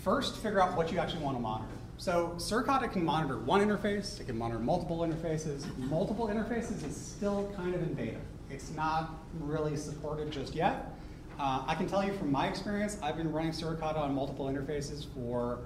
first, 0.03 0.35
figure 0.37 0.61
out 0.61 0.77
what 0.77 0.91
you 0.91 0.99
actually 0.99 1.23
want 1.23 1.37
to 1.37 1.41
monitor. 1.41 1.71
So 1.97 2.33
Suricata 2.37 2.91
can 2.91 3.03
monitor 3.03 3.39
one 3.39 3.61
interface. 3.61 4.19
It 4.19 4.25
can 4.25 4.37
monitor 4.37 4.59
multiple 4.59 4.99
interfaces. 4.99 5.65
Multiple 5.77 6.27
interfaces 6.27 6.85
is 6.87 6.95
still 6.95 7.51
kind 7.55 7.73
of 7.73 7.81
in 7.81 7.93
beta. 7.93 8.19
It's 8.55 8.71
not 8.71 9.13
really 9.41 9.75
supported 9.75 10.31
just 10.31 10.55
yet. 10.55 10.93
Uh, 11.37 11.65
I 11.67 11.75
can 11.75 11.89
tell 11.89 12.05
you 12.05 12.13
from 12.13 12.31
my 12.31 12.47
experience, 12.47 12.97
I've 13.03 13.17
been 13.17 13.29
running 13.33 13.51
Suricata 13.51 13.97
on 13.97 14.15
multiple 14.15 14.45
interfaces 14.45 15.05
for 15.13 15.59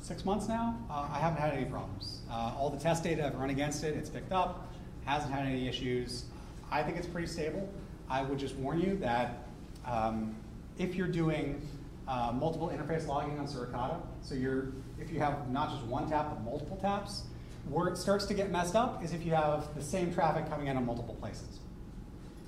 six 0.00 0.24
months 0.24 0.48
now. 0.48 0.76
Uh, 0.90 1.08
I 1.12 1.20
haven't 1.20 1.40
had 1.40 1.54
any 1.54 1.64
problems. 1.64 2.22
Uh, 2.28 2.54
all 2.58 2.70
the 2.70 2.78
test 2.78 3.04
data 3.04 3.24
I've 3.24 3.36
run 3.36 3.50
against 3.50 3.84
it, 3.84 3.96
it's 3.96 4.10
picked 4.10 4.32
up, 4.32 4.72
hasn't 5.04 5.32
had 5.32 5.46
any 5.46 5.68
issues. 5.68 6.24
I 6.72 6.82
think 6.82 6.96
it's 6.96 7.06
pretty 7.06 7.28
stable. 7.28 7.72
I 8.10 8.22
would 8.22 8.40
just 8.40 8.56
warn 8.56 8.80
you 8.80 8.96
that 8.96 9.46
um, 9.86 10.34
if 10.76 10.96
you're 10.96 11.06
doing 11.06 11.64
uh, 12.08 12.32
multiple 12.34 12.68
interface 12.70 13.06
logging 13.06 13.38
on 13.38 13.46
Suricata, 13.46 14.00
so 14.22 14.34
you're, 14.34 14.72
if 15.00 15.12
you 15.12 15.20
have 15.20 15.48
not 15.52 15.70
just 15.70 15.84
one 15.84 16.10
tap, 16.10 16.30
but 16.30 16.42
multiple 16.42 16.78
taps, 16.78 17.26
where 17.68 17.88
it 17.88 17.96
starts 17.96 18.26
to 18.26 18.34
get 18.34 18.50
messed 18.50 18.74
up 18.74 19.04
is 19.04 19.12
if 19.12 19.24
you 19.24 19.32
have 19.32 19.74
the 19.74 19.82
same 19.82 20.12
traffic 20.12 20.48
coming 20.48 20.66
in 20.66 20.76
on 20.76 20.84
multiple 20.84 21.14
places. 21.14 21.60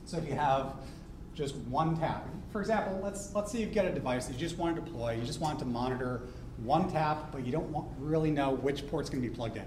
So 0.04 0.18
if 0.18 0.26
you 0.26 0.34
have 0.34 0.74
just 1.34 1.56
one 1.56 1.96
tap, 1.98 2.28
for 2.50 2.60
example, 2.60 3.00
let's, 3.02 3.34
let's 3.34 3.52
say 3.52 3.60
you 3.60 3.66
get 3.66 3.84
a 3.84 3.92
device 3.92 4.26
that 4.26 4.34
you 4.34 4.38
just 4.38 4.58
want 4.58 4.76
to 4.76 4.82
deploy, 4.82 5.12
you 5.12 5.24
just 5.24 5.40
want 5.40 5.58
to 5.60 5.64
monitor 5.64 6.22
one 6.58 6.90
tap, 6.90 7.32
but 7.32 7.44
you 7.44 7.52
don't 7.52 7.70
want, 7.70 7.88
really 7.98 8.30
know 8.30 8.54
which 8.54 8.86
port's 8.88 9.08
going 9.08 9.22
to 9.22 9.28
be 9.28 9.34
plugged 9.34 9.56
in. 9.56 9.64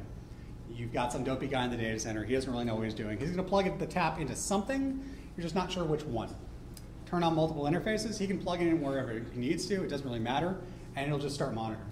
You've 0.70 0.93
got 0.93 1.12
some 1.12 1.24
dopey 1.24 1.48
guy 1.48 1.66
in 1.66 1.72
the 1.72 1.78
data 1.78 2.00
center, 2.00 2.24
he 2.24 2.34
doesn't 2.34 2.52
really 2.52 2.66
know 2.66 2.76
what 2.76 2.84
he's 2.84 2.93
doing. 2.93 3.18
He's 3.18 3.32
going 3.32 3.43
to 3.43 3.50
plug 3.50 3.80
the 3.80 3.86
tap 3.86 4.20
into 4.20 4.36
something, 4.36 5.04
you're 5.36 5.43
just 5.43 5.56
not 5.56 5.72
sure 5.72 5.84
which 5.84 6.04
one. 6.04 6.30
Turn 7.06 7.24
on 7.24 7.36
multiple 7.36 7.64
interfaces, 7.64 8.20
he 8.20 8.28
can 8.28 8.38
plug 8.38 8.62
it 8.62 8.68
in 8.68 8.82
wherever 8.82 9.14
he 9.14 9.39
needs 9.39 9.66
to, 9.68 9.84
it 9.84 9.89
doesn't 9.89 10.06
really 10.06 10.20
matter, 10.20 10.58
and 10.95 11.08
it'll 11.08 11.20
just 11.20 11.36
start 11.36 11.54
monitoring. 11.54 11.89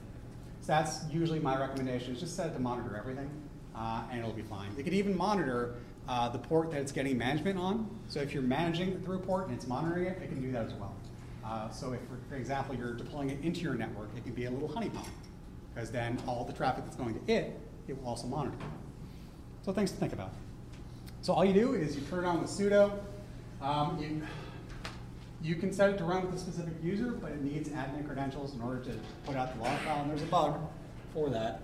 So 0.61 0.67
that's 0.67 1.01
usually 1.11 1.39
my 1.39 1.57
recommendation, 1.59 2.13
is 2.13 2.19
just 2.19 2.35
set 2.35 2.47
it 2.47 2.53
to 2.53 2.59
monitor 2.59 2.95
everything 2.97 3.29
uh, 3.75 4.03
and 4.09 4.19
it'll 4.19 4.31
be 4.31 4.41
fine. 4.41 4.69
You 4.77 4.83
could 4.83 4.93
even 4.93 5.17
monitor 5.17 5.75
uh, 6.07 6.29
the 6.29 6.37
port 6.37 6.71
that 6.71 6.81
it's 6.81 6.91
getting 6.91 7.17
management 7.17 7.57
on. 7.57 7.89
So 8.07 8.19
if 8.19 8.33
you're 8.33 8.43
managing 8.43 9.01
through 9.01 9.17
a 9.17 9.19
port 9.19 9.47
and 9.47 9.55
it's 9.55 9.67
monitoring 9.67 10.05
it, 10.05 10.21
it 10.21 10.29
can 10.29 10.41
do 10.41 10.51
that 10.51 10.65
as 10.65 10.73
well. 10.73 10.95
Uh, 11.43 11.69
so 11.69 11.93
if, 11.93 11.99
for, 12.01 12.17
for, 12.29 12.35
example, 12.35 12.75
you're 12.75 12.93
deploying 12.93 13.29
it 13.29 13.39
into 13.43 13.61
your 13.61 13.75
network, 13.75 14.09
it 14.15 14.23
can 14.23 14.33
be 14.33 14.45
a 14.45 14.51
little 14.51 14.69
honeypot, 14.69 15.07
because 15.73 15.91
then 15.91 16.17
all 16.27 16.43
the 16.43 16.53
traffic 16.53 16.83
that's 16.85 16.95
going 16.95 17.13
to 17.13 17.31
it, 17.31 17.59
it 17.87 17.99
will 18.01 18.09
also 18.09 18.27
monitor. 18.27 18.57
So 19.63 19.71
things 19.71 19.91
to 19.91 19.97
think 19.97 20.13
about. 20.13 20.31
So 21.21 21.33
all 21.33 21.45
you 21.45 21.53
do 21.53 21.73
is 21.73 21.95
you 21.95 22.01
turn 22.03 22.23
it 22.23 22.27
on 22.27 22.41
with 22.41 22.49
sudo, 22.49 22.91
Um, 23.61 23.97
you, 23.99 24.21
you 25.41 25.55
can 25.55 25.71
set 25.71 25.89
it 25.91 25.97
to 25.99 26.03
run 26.03 26.25
with 26.25 26.35
a 26.35 26.39
specific 26.39 26.73
user, 26.83 27.11
but 27.11 27.31
it 27.31 27.43
needs 27.43 27.69
admin 27.69 28.05
credentials 28.05 28.55
in 28.55 28.61
order 28.61 28.83
to 28.85 28.91
put 29.25 29.35
out 29.35 29.55
the 29.55 29.63
log 29.63 29.77
file, 29.79 30.01
and 30.01 30.09
there's 30.09 30.23
a 30.23 30.27
bug 30.27 30.59
for 31.13 31.29
that. 31.29 31.61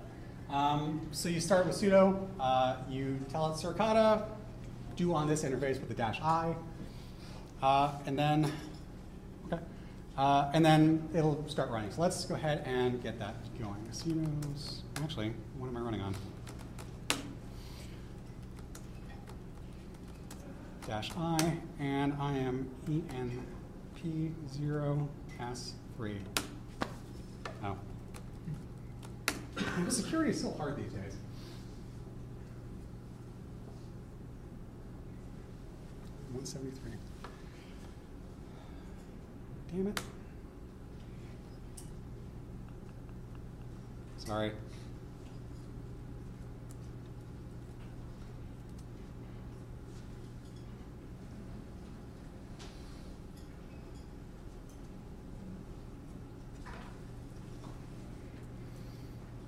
Um, 0.51 1.07
so 1.11 1.29
you 1.29 1.39
start 1.39 1.65
with 1.65 1.77
sudo, 1.77 2.27
uh, 2.37 2.75
you 2.89 3.17
tell 3.29 3.49
it 3.49 3.55
Suricata, 3.55 4.25
do 4.97 5.13
on 5.13 5.25
this 5.25 5.43
interface 5.43 5.79
with 5.79 5.87
the 5.87 5.93
dash 5.93 6.19
i, 6.21 6.53
uh, 7.61 7.93
and 8.05 8.19
then, 8.19 8.51
okay, 9.45 9.61
uh, 10.17 10.51
and 10.53 10.65
then 10.65 11.07
it'll 11.15 11.47
start 11.47 11.69
running. 11.69 11.89
So 11.91 12.01
let's 12.01 12.25
go 12.25 12.35
ahead 12.35 12.63
and 12.65 13.01
get 13.01 13.17
that 13.19 13.35
going. 13.57 13.77
Casinos, 13.87 14.81
actually, 15.01 15.31
what 15.57 15.69
am 15.69 15.77
I 15.77 15.79
running 15.79 16.01
on? 16.01 16.13
Dash 20.85 21.11
i, 21.15 21.57
and 21.79 22.11
I 22.19 22.37
am 22.37 22.69
ENP0S3. 24.03 26.17
Oh. 27.63 27.67
Man, 27.67 27.77
security 29.89 30.31
is 30.31 30.41
so 30.41 30.51
hard 30.51 30.77
these 30.77 30.91
days. 30.91 31.15
One 36.31 36.45
seventy-three. 36.45 36.91
Damn 39.71 39.87
it. 39.87 40.01
Sorry. 44.17 44.51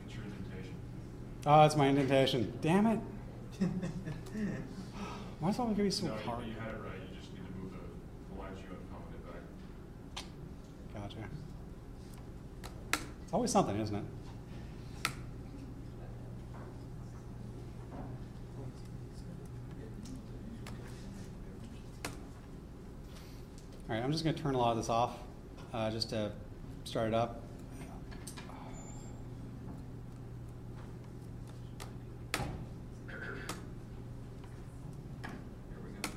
It's 0.05 0.15
your 0.15 0.23
indentation. 0.25 0.75
Oh, 1.45 1.65
it's 1.65 1.75
my 1.75 1.87
indentation. 1.87 2.53
Damn 2.61 2.87
it. 2.87 2.99
Why 5.39 5.49
is 5.49 5.55
it 5.55 5.59
always 5.59 5.75
gonna 5.77 5.83
be 5.83 5.91
so 5.91 6.07
No, 6.07 6.13
hard? 6.25 6.45
you, 6.45 6.51
you 6.51 6.59
had 6.59 6.69
it 6.69 6.77
right, 6.77 6.93
you 7.09 7.17
just 7.19 7.33
need 7.33 7.45
to 7.45 7.51
move 7.61 7.71
the, 7.71 8.33
the 8.33 8.41
lines 8.41 8.59
you 8.59 8.65
uncommented 8.71 9.23
back. 10.15 10.23
Gotcha. 11.01 11.17
It's 13.23 13.33
always 13.33 13.51
something, 13.51 13.77
isn't 13.79 13.95
it? 13.95 14.03
All 23.89 23.95
right, 23.95 24.03
I'm 24.03 24.11
just 24.11 24.23
going 24.23 24.35
to 24.35 24.41
turn 24.41 24.55
a 24.55 24.57
lot 24.57 24.71
of 24.71 24.77
this 24.77 24.89
off 24.89 25.17
uh, 25.73 25.91
just 25.91 26.09
to 26.11 26.31
start 26.85 27.09
it 27.09 27.13
up. 27.13 27.41
Here 32.33 32.43
we 35.83 35.91
go. 36.01 36.09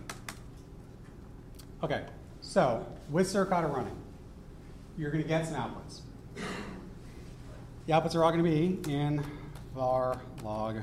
Okay, 1.87 2.03
so 2.41 2.85
with 3.11 3.29
Suricata 3.29 3.73
running, 3.73 3.97
you're 4.99 5.13
going 5.13 5.23
to 5.23 5.29
get 5.29 5.47
some 5.47 5.55
outputs. 5.55 6.01
The 7.87 7.93
outputs 7.93 8.17
are 8.17 8.25
all 8.25 8.33
going 8.33 8.43
to 8.43 8.51
be 8.51 8.93
in 8.93 9.25
var 9.73 10.21
log 10.43 10.83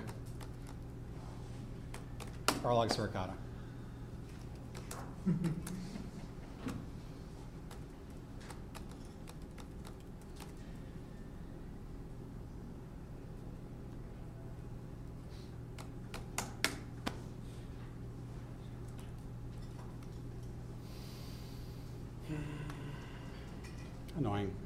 var 2.62 2.74
log 2.74 2.88
Suricata. 2.88 3.34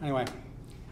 Anyway, 0.01 0.25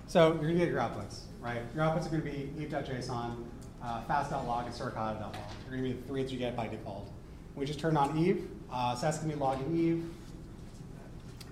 so 0.08 0.34
you're 0.34 0.48
gonna 0.48 0.56
get 0.56 0.70
your 0.70 0.80
outputs, 0.80 1.22
right? 1.40 1.62
Your 1.76 1.86
outputs 1.86 2.08
are 2.08 2.10
gonna 2.10 2.24
be 2.24 2.50
eve.json, 2.60 3.36
uh, 3.84 4.02
fast.log, 4.02 4.66
and 4.66 4.74
suricata.log. 4.74 5.34
They're 5.34 5.78
gonna 5.78 5.84
be 5.84 5.94
the 5.94 6.08
three 6.08 6.24
that 6.24 6.32
you 6.32 6.40
get 6.40 6.56
by 6.56 6.68
default. 6.68 7.12
We 7.56 7.66
just 7.66 7.80
turned 7.80 7.98
on 7.98 8.18
Eve, 8.18 8.48
uh, 8.72 8.96
so 8.96 9.02
that's 9.02 9.20
gonna 9.20 9.34
be 9.34 9.40
logging 9.40 9.78
Eve. 9.78 10.04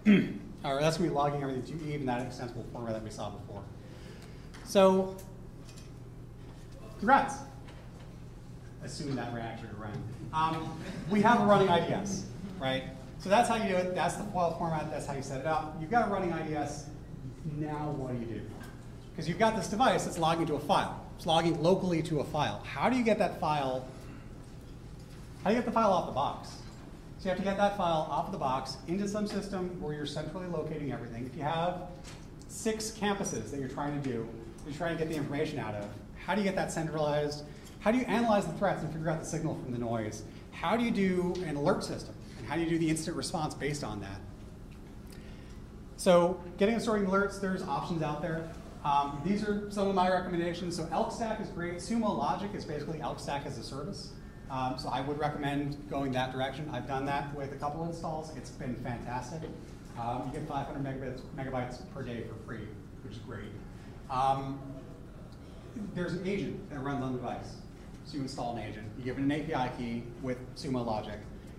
or 0.65 0.81
that's 0.81 0.97
gonna 0.97 1.09
be 1.09 1.15
logging 1.15 1.43
everything 1.43 1.63
to 1.77 1.85
Eve 1.85 2.01
in 2.01 2.05
that 2.07 2.25
extensible 2.25 2.65
format 2.71 2.93
that 2.93 3.03
we 3.03 3.11
saw 3.11 3.29
before. 3.29 3.61
So, 4.65 5.15
congrats. 6.97 7.35
Assuming 8.83 9.15
that 9.15 9.33
reactor 9.33 9.69
ran. 9.77 9.91
Um, 10.33 10.77
we 11.09 11.21
have 11.21 11.39
a 11.39 11.45
running 11.45 11.69
IDS, 11.69 12.25
right? 12.59 12.83
So 13.19 13.29
that's 13.29 13.47
how 13.47 13.55
you 13.55 13.69
do 13.69 13.75
it. 13.75 13.95
That's 13.95 14.15
the 14.15 14.23
file 14.25 14.57
format. 14.57 14.91
That's 14.91 15.05
how 15.05 15.13
you 15.13 15.21
set 15.21 15.39
it 15.39 15.45
up. 15.45 15.77
You've 15.79 15.91
got 15.91 16.09
a 16.09 16.11
running 16.11 16.31
IDS. 16.33 16.87
Now 17.45 17.91
what 17.91 18.13
do 18.13 18.19
you 18.19 18.39
do? 18.39 18.41
Because 19.11 19.27
you've 19.27 19.39
got 19.39 19.55
this 19.55 19.67
device 19.67 20.05
that's 20.05 20.17
logging 20.17 20.45
to 20.47 20.55
a 20.55 20.59
file. 20.59 20.99
It's 21.17 21.25
logging 21.25 21.61
locally 21.61 22.01
to 22.03 22.19
a 22.19 22.23
file. 22.23 22.61
How 22.65 22.89
do 22.89 22.97
you 22.97 23.03
get 23.03 23.19
that 23.19 23.39
file? 23.39 23.85
How 25.43 25.49
do 25.49 25.55
you 25.55 25.61
get 25.61 25.65
the 25.65 25.71
file 25.71 25.91
off 25.91 26.07
the 26.07 26.13
box? 26.13 26.49
So 27.19 27.25
you 27.25 27.29
have 27.29 27.37
to 27.37 27.43
get 27.43 27.57
that 27.57 27.77
file 27.77 28.07
off 28.09 28.25
of 28.25 28.31
the 28.31 28.37
box 28.37 28.77
into 28.87 29.07
some 29.07 29.27
system 29.27 29.79
where 29.81 29.93
you're 29.93 30.05
centrally 30.05 30.47
locating 30.47 30.91
everything. 30.91 31.25
If 31.25 31.37
you 31.37 31.43
have 31.43 31.83
six 32.47 32.91
campuses 32.91 33.51
that 33.51 33.59
you're 33.59 33.69
trying 33.69 34.01
to 34.01 34.09
do, 34.09 34.27
you're 34.65 34.75
trying 34.75 34.97
to 34.97 35.03
get 35.03 35.09
the 35.09 35.17
information 35.17 35.59
out 35.59 35.75
of, 35.75 35.87
how 36.25 36.35
do 36.35 36.41
you 36.41 36.45
get 36.45 36.55
that 36.55 36.71
centralized? 36.71 37.43
How 37.79 37.91
do 37.91 37.97
you 37.97 38.05
analyze 38.05 38.45
the 38.45 38.53
threats 38.53 38.81
and 38.81 38.91
figure 38.91 39.09
out 39.09 39.19
the 39.19 39.25
signal 39.25 39.55
from 39.63 39.71
the 39.71 39.77
noise? 39.77 40.23
How 40.51 40.77
do 40.77 40.83
you 40.83 40.91
do 40.91 41.33
an 41.45 41.55
alert 41.55 41.83
system? 41.83 42.15
And 42.39 42.47
how 42.47 42.55
do 42.55 42.61
you 42.61 42.69
do 42.69 42.77
the 42.77 42.89
incident 42.89 43.17
response 43.17 43.53
based 43.53 43.83
on 43.83 44.01
that? 44.01 44.19
So 45.97 46.39
getting 46.57 46.75
and 46.75 46.83
storing 46.83 47.05
alerts, 47.05 47.39
there's 47.39 47.63
options 47.63 48.01
out 48.01 48.21
there. 48.21 48.49
Um, 48.83 49.21
these 49.25 49.47
are 49.47 49.71
some 49.71 49.87
of 49.87 49.95
my 49.95 50.11
recommendations. 50.11 50.75
So 50.75 50.87
Elk 50.91 51.11
Stack 51.11 51.39
is 51.39 51.47
great. 51.49 51.75
Sumo 51.75 52.17
Logic 52.17 52.49
is 52.53 52.65
basically 52.65 52.99
Elk 53.01 53.19
Stack 53.19 53.45
as 53.45 53.57
a 53.57 53.63
service. 53.63 54.11
Um, 54.49 54.75
so 54.77 54.89
I 54.89 55.01
would 55.01 55.17
recommend 55.17 55.89
going 55.89 56.11
that 56.11 56.31
direction. 56.33 56.69
I've 56.71 56.87
done 56.87 57.05
that 57.05 57.33
with 57.35 57.53
a 57.53 57.55
couple 57.55 57.85
installs. 57.85 58.35
It's 58.35 58.49
been 58.49 58.75
fantastic. 58.75 59.41
Um, 59.99 60.23
you 60.27 60.39
get 60.39 60.47
500 60.47 60.83
megabits, 60.83 61.21
megabytes 61.37 61.81
per 61.93 62.03
day 62.03 62.23
for 62.23 62.35
free, 62.45 62.67
which 63.03 63.13
is 63.13 63.19
great. 63.19 63.51
Um, 64.09 64.59
there's 65.95 66.13
an 66.13 66.27
agent 66.27 66.69
that 66.69 66.79
runs 66.79 67.03
on 67.03 67.13
the 67.13 67.19
device. 67.19 67.55
So 68.05 68.15
you 68.15 68.21
install 68.21 68.55
an 68.57 68.63
agent. 68.63 68.85
You 68.97 69.05
give 69.05 69.17
it 69.17 69.21
an 69.21 69.31
API 69.31 69.71
key 69.77 70.03
with 70.21 70.37
Sumo 70.55 70.85
Logic. 70.85 71.17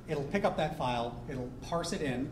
It'll 0.08 0.24
pick 0.24 0.44
up 0.44 0.56
that 0.58 0.76
file. 0.76 1.20
It'll 1.28 1.50
parse 1.62 1.92
it 1.92 2.02
in, 2.02 2.28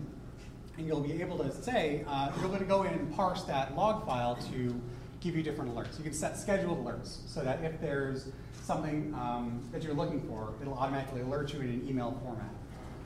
and 0.77 0.87
you'll 0.87 1.01
be 1.01 1.21
able 1.21 1.39
to 1.39 1.53
say, 1.63 2.05
uh, 2.09 2.31
you're 2.39 2.49
going 2.49 2.61
to 2.61 2.65
go 2.65 2.83
in 2.85 2.93
and 2.93 3.15
parse 3.15 3.43
that 3.45 3.77
log 3.77 4.07
file 4.07 4.37
to 4.53 4.81
give 5.21 5.37
you 5.37 5.43
different 5.43 5.75
alerts. 5.75 5.99
You 5.99 6.05
can 6.05 6.13
set 6.13 6.39
scheduled 6.39 6.85
alerts 6.85 7.19
so 7.29 7.43
that 7.43 7.63
if 7.63 7.81
there's 7.81 8.29
something 8.63 9.15
um, 9.15 9.63
that 9.73 9.83
you're 9.83 9.95
looking 9.95 10.23
for, 10.23 10.55
it'll 10.61 10.75
automatically 10.75 11.21
alert 11.21 11.53
you 11.53 11.61
in 11.61 11.69
an 11.69 11.89
email 11.89 12.19
format. 12.23 12.51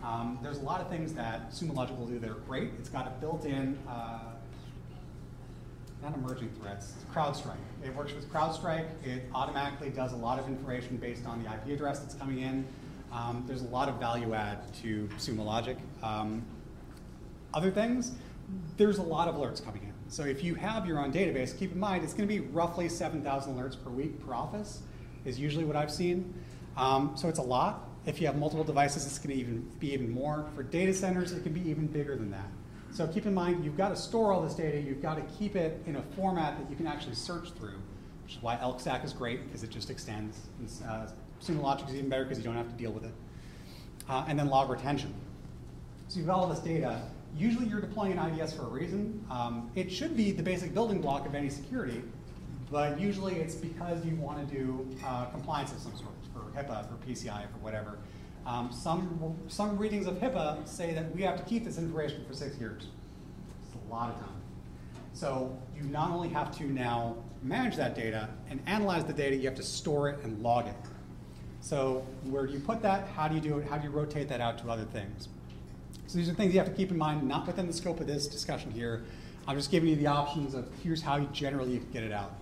Um, 0.03 0.39
there's 0.43 0.59
a 0.59 0.63
lot 0.63 0.81
of 0.81 0.89
things 0.89 1.13
that 1.15 1.51
Sumo 1.51 1.75
Logic 1.75 1.97
will 1.99 2.07
do 2.07 2.19
that 2.19 2.31
are 2.31 2.35
great. 2.35 2.71
It's 2.79 2.89
got 2.89 3.07
a 3.07 3.11
built-in, 3.21 3.77
uh, 3.89 4.21
not 6.03 6.15
emerging 6.15 6.51
threats, 6.61 6.95
CrowdStrike. 7.13 7.57
It 7.85 7.95
works 7.95 8.15
with 8.15 8.31
CrowdStrike. 8.33 8.87
It 9.05 9.25
automatically 9.35 9.91
does 9.91 10.13
a 10.13 10.17
lot 10.17 10.39
of 10.39 10.47
information 10.47 10.99
based 10.99 11.27
on 11.27 11.43
the 11.43 11.53
IP 11.53 11.75
address 11.75 11.99
that's 11.99 12.15
coming 12.15 12.41
in. 12.41 12.65
Um, 13.13 13.45
there's 13.47 13.63
a 13.63 13.69
lot 13.69 13.89
of 13.89 13.99
value 13.99 14.35
add 14.35 14.73
to 14.83 15.09
Sumo 15.19 15.45
Logic. 15.45 15.79
Um, 16.03 16.45
other 17.57 17.71
things, 17.71 18.13
there's 18.77 18.99
a 18.99 19.03
lot 19.03 19.27
of 19.27 19.35
alerts 19.35 19.65
coming 19.65 19.83
in. 19.83 19.95
So 20.09 20.25
if 20.25 20.45
you 20.45 20.55
have 20.55 20.87
your 20.87 21.01
own 21.01 21.13
database, 21.13 21.59
keep 21.59 21.73
in 21.73 21.81
mind 21.81 22.05
it's 22.05 22.13
going 22.13 22.29
to 22.29 22.33
be 22.33 22.41
roughly 22.41 22.89
7,000 22.89 23.57
alerts 23.57 23.83
per 23.83 23.91
week 23.91 24.25
per 24.25 24.35
office 24.35 24.83
is 25.25 25.41
usually 25.41 25.65
what 25.65 25.75
I've 25.75 25.91
seen. 25.91 26.35
Um, 26.77 27.13
so 27.17 27.29
it's 27.29 27.39
a 27.39 27.43
lot. 27.43 27.89
If 28.05 28.21
you 28.21 28.27
have 28.27 28.37
multiple 28.37 28.63
devices, 28.63 29.07
it's 29.07 29.19
going 29.19 29.31
to 29.31 29.41
even 29.41 29.69
be 29.81 29.93
even 29.93 30.11
more. 30.11 30.47
For 30.55 30.63
data 30.63 30.95
centers, 30.95 31.33
it 31.33 31.43
can 31.43 31.53
be 31.53 31.69
even 31.69 31.87
bigger 31.87 32.15
than 32.15 32.31
that. 32.31 32.47
So 32.93 33.07
keep 33.09 33.27
in 33.27 33.35
mind, 33.35 33.65
you've 33.65 33.77
got 33.77 33.89
to 33.89 33.97
store 33.97 34.33
all 34.33 34.43
this 34.43 34.55
data. 34.55 34.79
You've 34.79 35.03
got 35.03 35.17
to 35.17 35.23
keep 35.37 35.57
it 35.57 35.83
in 35.87 35.97
a 35.97 36.03
format 36.15 36.59
that 36.59 36.71
you 36.71 36.77
can 36.77 36.87
actually 36.87 37.17
search 37.17 37.51
through, 37.53 37.79
which 38.23 38.37
is 38.37 38.43
why 38.43 38.59
Elk 38.61 38.79
Stack 38.79 39.03
is 39.05 39.13
great 39.13 39.45
because 39.47 39.65
it 39.65 39.71
just 39.71 39.91
extends. 39.91 40.43
Uh, 40.87 41.07
Sumo 41.43 41.63
Logic 41.63 41.89
is 41.89 41.95
even 41.97 42.09
better 42.09 42.25
because 42.25 42.39
you 42.39 42.45
don't 42.45 42.55
have 42.55 42.69
to 42.69 42.77
deal 42.77 42.93
with 42.93 43.05
it. 43.05 43.13
Uh, 44.09 44.25
and 44.29 44.39
then 44.39 44.49
log 44.49 44.71
retention. 44.71 45.13
So 46.09 46.19
you've 46.19 46.29
got 46.29 46.39
all 46.39 46.47
this 46.47 46.61
data. 46.61 47.01
Usually 47.37 47.67
you're 47.67 47.81
deploying 47.81 48.17
an 48.17 48.41
IDS 48.41 48.55
for 48.55 48.63
a 48.63 48.69
reason. 48.69 49.25
Um, 49.31 49.71
it 49.75 49.93
should 49.93 50.17
be 50.17 50.33
the 50.33 50.43
basic 50.43 50.73
building 50.73 51.01
block 51.01 51.27
of 51.27 51.35
any 51.35 51.51
security, 51.51 52.03
but 52.71 52.99
usually 52.99 53.35
it's 53.35 53.55
because 53.55 54.05
you 54.07 54.17
want 54.17 54.49
to 54.49 54.55
do 54.55 54.89
uh, 55.05 55.27
compliance 55.27 55.73
of 55.73 55.81
some 55.81 55.95
sort, 55.97 56.11
for 56.33 56.41
HIPAA, 56.59 56.89
for 56.89 56.95
PCI, 57.07 57.43
for 57.51 57.59
whatever. 57.59 57.99
Um, 58.47 58.73
some, 58.73 59.37
some 59.49 59.77
readings 59.77 60.07
of 60.07 60.15
HIPAA 60.15 60.67
say 60.67 60.95
that 60.95 61.15
we 61.15 61.23
have 61.23 61.37
to 61.37 61.43
keep 61.45 61.65
this 61.65 61.77
information 61.77 62.25
for 62.27 62.33
six 62.33 62.57
years. 62.59 62.87
It's 63.67 63.85
a 63.87 63.93
lot 63.93 64.11
of 64.11 64.21
time. 64.21 64.37
So 65.13 65.57
you 65.77 65.83
not 65.85 66.11
only 66.11 66.29
have 66.31 66.57
to 66.59 66.65
now 66.65 67.17
manage 67.43 67.77
that 67.77 67.95
data 67.95 68.31
and 68.49 68.61
analyze 68.67 69.05
the 69.05 69.13
data, 69.13 69.37
you 69.37 69.45
have 69.45 69.57
to 69.57 69.63
store 69.63 70.09
it 70.09 70.21
and 70.23 70.43
log 70.43 70.69
it. 70.69 70.75
So 71.61 72.07
where 72.25 72.47
do 72.47 72.53
you 72.53 72.61
put 72.61 72.81
that? 72.83 73.09
How 73.09 73.29
do 73.29 73.35
you 73.35 73.41
do 73.41 73.59
it? 73.59 73.69
How 73.69 73.77
do 73.77 73.85
you 73.85 73.91
rotate 73.91 74.29
that 74.29 74.41
out 74.41 74.59
to 74.59 74.71
other 74.71 74.85
things? 74.85 75.29
So 76.07 76.19
these 76.19 76.29
are 76.29 76.35
things 76.35 76.53
you 76.53 76.61
have 76.61 76.69
to 76.69 76.75
keep 76.75 76.91
in 76.91 76.99
mind, 76.99 77.27
not 77.27 77.47
within 77.47 77.67
the 77.67 77.73
scope 77.73 78.01
of 78.01 78.07
this 78.07 78.27
discussion 78.27 78.71
here. 78.71 79.05
I'm 79.49 79.57
just 79.57 79.71
giving 79.71 79.89
you 79.89 79.97
the 79.97 80.07
options 80.07 80.55
of 80.55 80.69
here's 80.83 81.03
how 81.03 81.17
you 81.17 81.29
generally 81.33 81.81
get 81.93 82.03
it 82.03 82.13
out. 82.13 82.33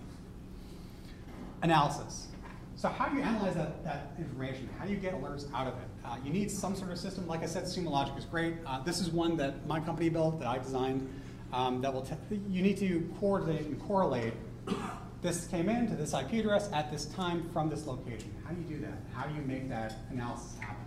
Analysis. 1.61 2.27
So 2.75 2.89
how 2.89 3.07
do 3.07 3.17
you 3.17 3.23
analyze 3.23 3.55
that, 3.55 3.83
that 3.83 4.11
information? 4.17 4.69
How 4.77 4.85
do 4.85 4.91
you 4.91 4.97
get 4.97 5.13
alerts 5.13 5.51
out 5.53 5.67
of 5.67 5.73
it? 5.73 5.87
Uh, 6.03 6.17
you 6.23 6.31
need 6.31 6.51
some 6.51 6.75
sort 6.75 6.91
of 6.91 6.97
system. 6.97 7.25
Like 7.27 7.41
I 7.41 7.45
said, 7.45 7.63
Sumo 7.63 7.89
Logic 7.89 8.13
is 8.17 8.25
great. 8.25 8.55
Uh, 8.65 8.81
this 8.83 8.99
is 8.99 9.09
one 9.09 9.37
that 9.37 9.65
my 9.65 9.79
company 9.79 10.09
built, 10.09 10.39
that 10.39 10.47
I 10.47 10.57
designed, 10.57 11.09
um, 11.53 11.81
that 11.81 11.93
will, 11.93 12.05
you 12.49 12.61
need 12.61 12.77
to 12.77 13.09
coordinate 13.19 13.65
and 13.65 13.81
correlate 13.81 14.33
this 15.25 15.47
came 15.47 15.69
in 15.69 15.87
to 15.87 15.95
this 15.95 16.13
IP 16.13 16.33
address 16.33 16.69
at 16.71 16.91
this 16.91 17.05
time 17.05 17.49
from 17.51 17.69
this 17.69 17.87
location. 17.87 18.31
How 18.45 18.53
do 18.53 18.61
you 18.61 18.77
do 18.77 18.85
that? 18.85 18.99
How 19.13 19.25
do 19.25 19.33
you 19.33 19.41
make 19.41 19.67
that 19.69 19.95
analysis 20.11 20.55
happen? 20.59 20.85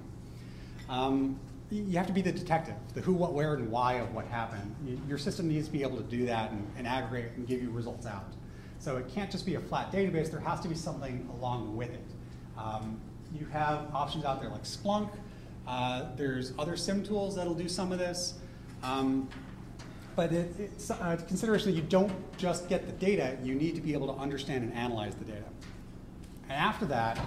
Um, 0.88 1.40
you 1.70 1.98
have 1.98 2.06
to 2.06 2.12
be 2.12 2.22
the 2.22 2.32
detective, 2.32 2.74
the 2.94 3.00
who, 3.00 3.12
what, 3.12 3.34
where, 3.34 3.54
and 3.54 3.70
why 3.70 3.94
of 3.94 4.14
what 4.14 4.26
happened. 4.26 4.74
Your 5.06 5.18
system 5.18 5.48
needs 5.48 5.66
to 5.66 5.72
be 5.72 5.82
able 5.82 5.98
to 5.98 6.02
do 6.02 6.24
that 6.26 6.50
and, 6.50 6.66
and 6.78 6.86
aggregate 6.86 7.32
and 7.36 7.46
give 7.46 7.62
you 7.62 7.70
results 7.70 8.06
out. 8.06 8.32
So 8.78 8.96
it 8.96 9.08
can't 9.12 9.30
just 9.30 9.44
be 9.44 9.56
a 9.56 9.60
flat 9.60 9.92
database, 9.92 10.30
there 10.30 10.40
has 10.40 10.60
to 10.60 10.68
be 10.68 10.74
something 10.74 11.28
along 11.34 11.76
with 11.76 11.90
it. 11.90 12.06
Um, 12.56 13.00
you 13.38 13.46
have 13.46 13.94
options 13.94 14.24
out 14.24 14.40
there 14.40 14.50
like 14.50 14.62
Splunk, 14.62 15.10
uh, 15.66 16.06
there's 16.16 16.54
other 16.58 16.76
SIEM 16.76 17.02
tools 17.02 17.36
that'll 17.36 17.54
do 17.54 17.68
some 17.68 17.92
of 17.92 17.98
this. 17.98 18.34
Um, 18.82 19.28
but 20.16 20.32
it, 20.32 20.52
it's 20.58 20.90
a 20.90 21.22
consideration 21.28 21.70
that 21.70 21.76
you 21.76 21.82
don't 21.82 22.12
just 22.38 22.68
get 22.68 22.86
the 22.86 22.92
data, 22.92 23.36
you 23.42 23.54
need 23.54 23.74
to 23.74 23.80
be 23.80 23.92
able 23.92 24.12
to 24.12 24.20
understand 24.20 24.64
and 24.64 24.72
analyze 24.72 25.14
the 25.14 25.24
data. 25.24 25.44
And 26.44 26.52
after 26.52 26.86
that, 26.86 27.18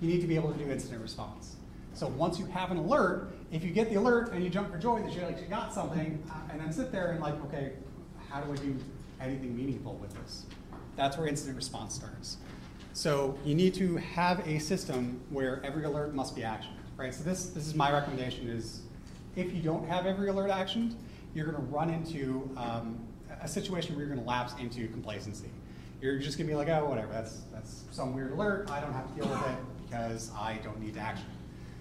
you 0.00 0.08
need 0.08 0.20
to 0.20 0.26
be 0.26 0.36
able 0.36 0.52
to 0.52 0.58
do 0.58 0.70
incident 0.70 1.00
response. 1.00 1.56
So 1.94 2.06
once 2.06 2.38
you 2.38 2.46
have 2.46 2.70
an 2.70 2.76
alert, 2.76 3.32
if 3.50 3.64
you 3.64 3.70
get 3.70 3.88
the 3.88 3.96
alert 3.96 4.32
and 4.32 4.44
you 4.44 4.50
jump 4.50 4.70
for 4.70 4.78
joy 4.78 5.02
that 5.02 5.12
you 5.12 5.22
actually 5.22 5.46
got 5.46 5.72
something, 5.72 6.22
uh, 6.30 6.52
and 6.52 6.60
then 6.60 6.72
sit 6.72 6.92
there 6.92 7.12
and 7.12 7.20
like, 7.20 7.34
okay, 7.46 7.72
how 8.28 8.40
do 8.40 8.52
I 8.52 8.56
do 8.56 8.76
anything 9.20 9.56
meaningful 9.56 9.94
with 9.94 10.14
this? 10.22 10.44
That's 10.96 11.16
where 11.16 11.26
incident 11.26 11.56
response 11.56 11.94
starts. 11.94 12.38
So 12.92 13.38
you 13.44 13.54
need 13.54 13.74
to 13.74 13.96
have 13.96 14.46
a 14.46 14.58
system 14.58 15.20
where 15.30 15.62
every 15.64 15.84
alert 15.84 16.14
must 16.14 16.34
be 16.34 16.42
actioned, 16.42 16.76
right? 16.96 17.14
So 17.14 17.22
this, 17.22 17.50
this 17.50 17.66
is 17.66 17.74
my 17.74 17.92
recommendation 17.92 18.48
is 18.48 18.80
if 19.36 19.52
you 19.52 19.62
don't 19.62 19.86
have 19.88 20.04
every 20.04 20.28
alert 20.28 20.50
actioned, 20.50 20.94
you're 21.34 21.46
going 21.46 21.56
to 21.56 21.72
run 21.72 21.90
into 21.90 22.50
um, 22.56 22.98
a 23.40 23.46
situation 23.48 23.94
where 23.94 24.04
you're 24.04 24.12
going 24.12 24.24
to 24.24 24.28
lapse 24.28 24.54
into 24.60 24.88
complacency. 24.88 25.50
You're 26.02 26.18
just 26.18 26.38
going 26.38 26.48
to 26.48 26.52
be 26.52 26.56
like, 26.56 26.68
oh, 26.68 26.86
whatever, 26.86 27.12
that's, 27.12 27.42
that's 27.52 27.84
some 27.92 28.14
weird 28.14 28.32
alert. 28.32 28.70
I 28.70 28.80
don't 28.80 28.92
have 28.92 29.08
to 29.08 29.20
deal 29.20 29.30
with 29.30 29.46
it 29.46 29.58
because 29.84 30.30
I 30.36 30.58
don't 30.62 30.80
need 30.80 30.94
to 30.94 31.00
action. 31.00 31.26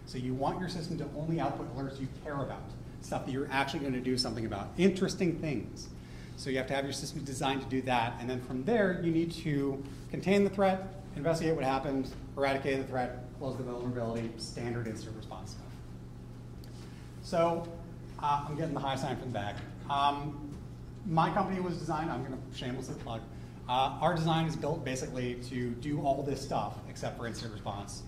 So 0.07 0.17
you 0.17 0.33
want 0.33 0.59
your 0.59 0.69
system 0.69 0.97
to 0.99 1.05
only 1.17 1.41
output 1.41 1.75
alerts 1.75 1.99
you 1.99 2.07
care 2.23 2.41
about, 2.41 2.63
stuff 3.01 3.25
that 3.25 3.31
you're 3.31 3.49
actually 3.51 3.81
going 3.81 3.93
to 3.93 3.99
do 3.99 4.17
something 4.17 4.45
about, 4.45 4.69
interesting 4.77 5.37
things. 5.37 5.89
So 6.37 6.49
you 6.49 6.57
have 6.57 6.67
to 6.67 6.73
have 6.73 6.85
your 6.85 6.93
system 6.93 7.25
designed 7.25 7.61
to 7.61 7.67
do 7.67 7.81
that, 7.83 8.13
and 8.21 8.29
then 8.29 8.39
from 8.39 8.63
there, 8.63 9.01
you 9.03 9.11
need 9.11 9.33
to 9.33 9.83
contain 10.09 10.45
the 10.45 10.49
threat, 10.49 10.87
investigate 11.17 11.55
what 11.55 11.65
happened, 11.65 12.09
eradicate 12.37 12.77
the 12.77 12.85
threat, 12.85 13.25
close 13.37 13.57
the 13.57 13.63
vulnerability, 13.63 14.29
standard 14.37 14.87
incident 14.87 15.17
response 15.17 15.51
stuff. 15.51 15.63
So 17.21 17.67
uh, 18.23 18.45
I'm 18.47 18.55
getting 18.55 18.73
the 18.73 18.79
high 18.79 18.95
sign 18.95 19.17
from 19.17 19.33
the 19.33 19.39
back. 19.39 19.55
Um, 19.89 20.55
my 21.05 21.33
company 21.33 21.59
was 21.59 21.77
designed, 21.77 22.09
I'm 22.09 22.23
going 22.23 22.31
to 22.31 22.57
shamelessly 22.57 22.95
plug, 23.03 23.21
uh, 23.67 23.97
our 23.99 24.15
design 24.15 24.45
is 24.45 24.55
built 24.55 24.85
basically 24.85 25.35
to 25.49 25.71
do 25.71 25.99
all 26.01 26.23
this 26.23 26.41
stuff 26.41 26.75
except 26.87 27.17
for 27.17 27.27
incident 27.27 27.53
response 27.53 28.03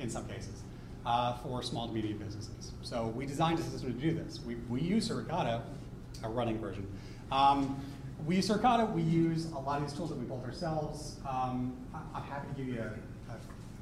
in 0.00 0.10
some 0.10 0.26
cases 0.26 0.59
uh, 1.06 1.34
for 1.38 1.62
small 1.62 1.88
to 1.88 1.94
medium 1.94 2.18
businesses. 2.18 2.72
So 2.82 3.06
we 3.08 3.26
designed 3.26 3.58
a 3.58 3.62
system 3.62 3.94
to 3.94 4.00
do 4.00 4.12
this. 4.12 4.40
We, 4.46 4.56
we 4.68 4.80
use 4.80 5.08
Suricata, 5.08 5.62
a 6.22 6.28
running 6.28 6.58
version. 6.58 6.86
Um, 7.32 7.82
we 8.26 8.36
use 8.36 8.48
Suricata, 8.48 8.90
we 8.92 9.02
use 9.02 9.46
a 9.52 9.58
lot 9.58 9.80
of 9.80 9.88
these 9.88 9.96
tools 9.96 10.10
that 10.10 10.18
we 10.18 10.26
built 10.26 10.44
ourselves. 10.44 11.16
Um, 11.28 11.76
I'm 12.14 12.22
happy 12.22 12.48
to 12.48 12.54
give 12.54 12.68
you 12.74 12.80
a, 12.80 13.32
a 13.32 13.36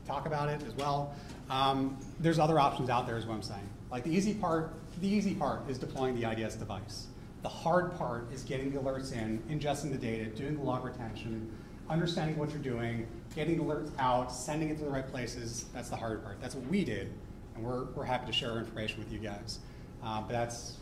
talk 0.06 0.26
about 0.26 0.48
it 0.48 0.62
as 0.66 0.74
well. 0.74 1.14
Um, 1.50 1.98
there's 2.20 2.38
other 2.38 2.58
options 2.60 2.90
out 2.90 3.06
there 3.06 3.16
is 3.16 3.26
what 3.26 3.34
I'm 3.34 3.42
saying. 3.42 3.68
Like 3.90 4.04
the 4.04 4.10
easy 4.10 4.34
part 4.34 4.72
the 5.00 5.08
easy 5.08 5.34
part 5.34 5.68
is 5.68 5.78
deploying 5.78 6.20
the 6.20 6.28
IDS 6.30 6.56
device. 6.56 7.06
The 7.42 7.48
hard 7.48 7.96
part 7.96 8.32
is 8.32 8.42
getting 8.42 8.72
the 8.72 8.80
alerts 8.80 9.12
in, 9.12 9.40
ingesting 9.48 9.92
the 9.92 9.98
data, 9.98 10.24
doing 10.26 10.56
the 10.56 10.62
log 10.62 10.84
retention, 10.84 11.50
understanding 11.91 12.36
what 12.36 12.51
you're 12.51 12.59
doing, 12.59 13.07
getting 13.34 13.59
alerts 13.59 13.91
out, 13.99 14.32
sending 14.32 14.70
it 14.70 14.78
to 14.78 14.84
the 14.84 14.91
right 14.91 15.09
places. 15.09 15.66
That's 15.72 15.89
the 15.89 15.97
hard 15.97 16.22
part. 16.22 16.41
That's 16.41 16.55
what 16.55 16.66
we 16.68 16.84
did, 16.84 17.12
and 17.55 17.64
we're, 17.64 17.84
we're 17.95 18.05
happy 18.05 18.26
to 18.26 18.32
share 18.32 18.53
our 18.53 18.59
information 18.59 18.99
with 18.99 19.12
you 19.12 19.18
guys. 19.18 19.59
Uh, 20.03 20.20
but 20.20 20.30
that's 20.30 20.74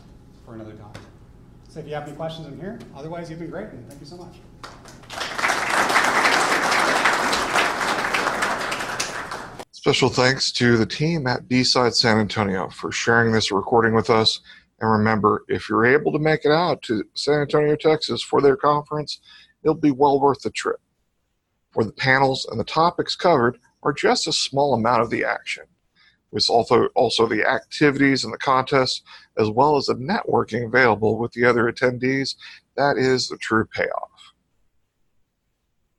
for 0.45 0.55
another 0.55 0.73
time. 0.73 0.93
So 1.69 1.79
if 1.79 1.87
you 1.87 1.93
have 1.93 2.07
any 2.07 2.15
questions, 2.15 2.47
I'm 2.47 2.59
here. 2.59 2.79
Otherwise, 2.95 3.29
you've 3.29 3.39
been 3.39 3.49
great, 3.49 3.69
and 3.69 3.87
thank 3.89 3.99
you 4.01 4.07
so 4.07 4.17
much. 4.17 4.35
Special 9.71 10.09
thanks 10.09 10.51
to 10.51 10.77
the 10.77 10.85
team 10.85 11.27
at 11.27 11.47
B-Side 11.47 11.93
San 11.93 12.17
Antonio 12.17 12.67
for 12.69 12.91
sharing 12.91 13.31
this 13.31 13.51
recording 13.51 13.93
with 13.93 14.09
us. 14.09 14.41
And 14.79 14.91
remember, 14.91 15.43
if 15.47 15.69
you're 15.69 15.85
able 15.85 16.11
to 16.11 16.19
make 16.19 16.43
it 16.43 16.51
out 16.51 16.81
to 16.83 17.03
San 17.13 17.41
Antonio, 17.41 17.75
Texas 17.75 18.21
for 18.21 18.41
their 18.41 18.57
conference, 18.57 19.21
it'll 19.63 19.75
be 19.75 19.91
well 19.91 20.19
worth 20.19 20.41
the 20.41 20.51
trip. 20.51 20.79
For 21.77 21.83
the 21.83 21.91
panels 21.91 22.47
and 22.49 22.59
the 22.59 22.63
topics 22.63 23.15
covered 23.15 23.59
are 23.83 23.93
just 23.93 24.25
a 24.25 24.33
small 24.33 24.73
amount 24.73 25.03
of 25.03 25.11
the 25.11 25.23
action. 25.23 25.65
With 26.31 26.49
also, 26.49 26.87
also 26.95 27.27
the 27.27 27.47
activities 27.47 28.23
and 28.23 28.33
the 28.33 28.39
contests, 28.39 29.03
as 29.37 29.51
well 29.51 29.77
as 29.77 29.85
the 29.85 29.93
networking 29.93 30.65
available 30.65 31.19
with 31.19 31.33
the 31.33 31.45
other 31.45 31.71
attendees, 31.71 32.33
that 32.77 32.97
is 32.97 33.27
the 33.27 33.37
true 33.37 33.67
payoff. 33.75 34.33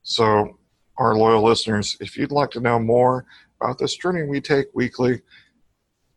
So, 0.02 0.58
our 0.96 1.14
loyal 1.14 1.44
listeners, 1.44 1.96
if 2.00 2.16
you'd 2.16 2.32
like 2.32 2.50
to 2.50 2.60
know 2.60 2.80
more 2.80 3.24
about 3.60 3.78
this 3.78 3.96
journey 3.96 4.24
we 4.24 4.40
take 4.40 4.66
weekly, 4.74 5.22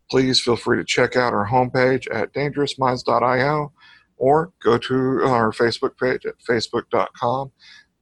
please 0.10 0.42
feel 0.42 0.56
free 0.56 0.78
to 0.78 0.84
check 0.84 1.16
out 1.16 1.34
our 1.34 1.48
homepage 1.48 2.08
at 2.12 2.34
dangerousminds.io 2.34 3.72
or 4.18 4.54
go 4.64 4.80
to 4.80 5.24
our 5.24 5.52
Facebook 5.52 6.00
page 6.00 6.26
at 6.26 6.40
facebook.com 6.40 7.52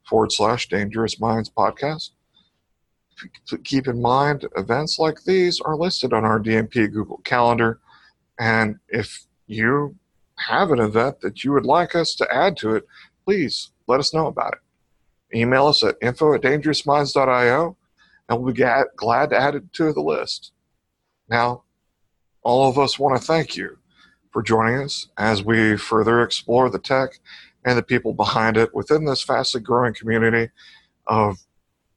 forward 0.09 0.31
slash 0.31 0.67
dangerous 0.67 1.19
minds 1.19 1.49
podcast. 1.49 2.11
Keep 3.63 3.87
in 3.87 4.01
mind, 4.01 4.47
events 4.57 4.97
like 4.97 5.23
these 5.23 5.59
are 5.61 5.75
listed 5.75 6.13
on 6.13 6.25
our 6.25 6.39
DMP 6.39 6.91
Google 6.91 7.21
Calendar. 7.23 7.79
And 8.39 8.79
if 8.87 9.25
you 9.45 9.95
have 10.37 10.71
an 10.71 10.79
event 10.79 11.19
that 11.21 11.43
you 11.43 11.51
would 11.51 11.65
like 11.65 11.95
us 11.95 12.15
to 12.15 12.33
add 12.33 12.57
to 12.57 12.75
it, 12.75 12.87
please 13.25 13.71
let 13.87 13.99
us 13.99 14.13
know 14.13 14.27
about 14.27 14.53
it. 14.53 15.37
Email 15.37 15.67
us 15.67 15.83
at 15.83 15.97
info 16.01 16.33
at 16.33 16.41
dangerousminds.io 16.41 17.77
and 18.29 18.41
we'll 18.41 18.53
be 18.53 18.63
glad 18.95 19.29
to 19.29 19.37
add 19.37 19.55
it 19.55 19.73
to 19.73 19.91
the 19.91 20.01
list. 20.01 20.51
Now, 21.29 21.63
all 22.41 22.69
of 22.69 22.79
us 22.79 22.97
want 22.97 23.19
to 23.19 23.25
thank 23.25 23.57
you 23.57 23.77
for 24.31 24.41
joining 24.41 24.81
us 24.81 25.07
as 25.17 25.43
we 25.43 25.75
further 25.75 26.21
explore 26.21 26.69
the 26.69 26.79
tech 26.79 27.19
and 27.65 27.77
the 27.77 27.83
people 27.83 28.13
behind 28.13 28.57
it 28.57 28.73
within 28.73 29.05
this 29.05 29.21
fastly 29.21 29.61
growing 29.61 29.93
community 29.93 30.49
of 31.07 31.37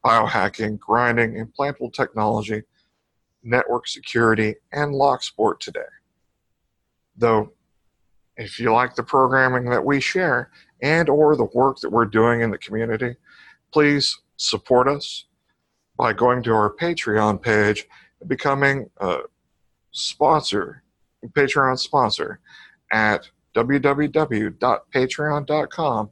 biohacking, 0.04 0.78
grinding, 0.78 1.34
implantable 1.34 1.92
technology, 1.92 2.62
network 3.42 3.86
security, 3.86 4.56
and 4.72 4.92
lock 4.92 5.22
sport 5.22 5.60
today. 5.60 5.80
Though, 7.16 7.52
if 8.36 8.58
you 8.58 8.72
like 8.72 8.94
the 8.94 9.02
programming 9.02 9.70
that 9.70 9.84
we 9.84 10.00
share 10.00 10.50
and 10.80 11.08
or 11.08 11.36
the 11.36 11.48
work 11.54 11.78
that 11.80 11.90
we're 11.90 12.06
doing 12.06 12.40
in 12.40 12.50
the 12.50 12.58
community, 12.58 13.14
please 13.72 14.18
support 14.36 14.88
us 14.88 15.26
by 15.96 16.12
going 16.12 16.42
to 16.42 16.52
our 16.52 16.74
Patreon 16.74 17.40
page 17.40 17.86
and 18.20 18.28
becoming 18.28 18.90
a 18.98 19.18
sponsor, 19.92 20.82
Patreon 21.28 21.78
sponsor 21.78 22.40
at 22.90 23.28
www.patreon.com 23.54 26.10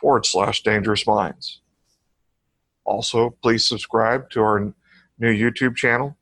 forward 0.00 0.26
slash 0.26 0.62
dangerous 0.62 1.06
minds. 1.06 1.60
Also, 2.84 3.30
please 3.42 3.66
subscribe 3.66 4.30
to 4.30 4.40
our 4.40 4.72
new 5.18 5.32
YouTube 5.32 5.76
channel. 5.76 6.16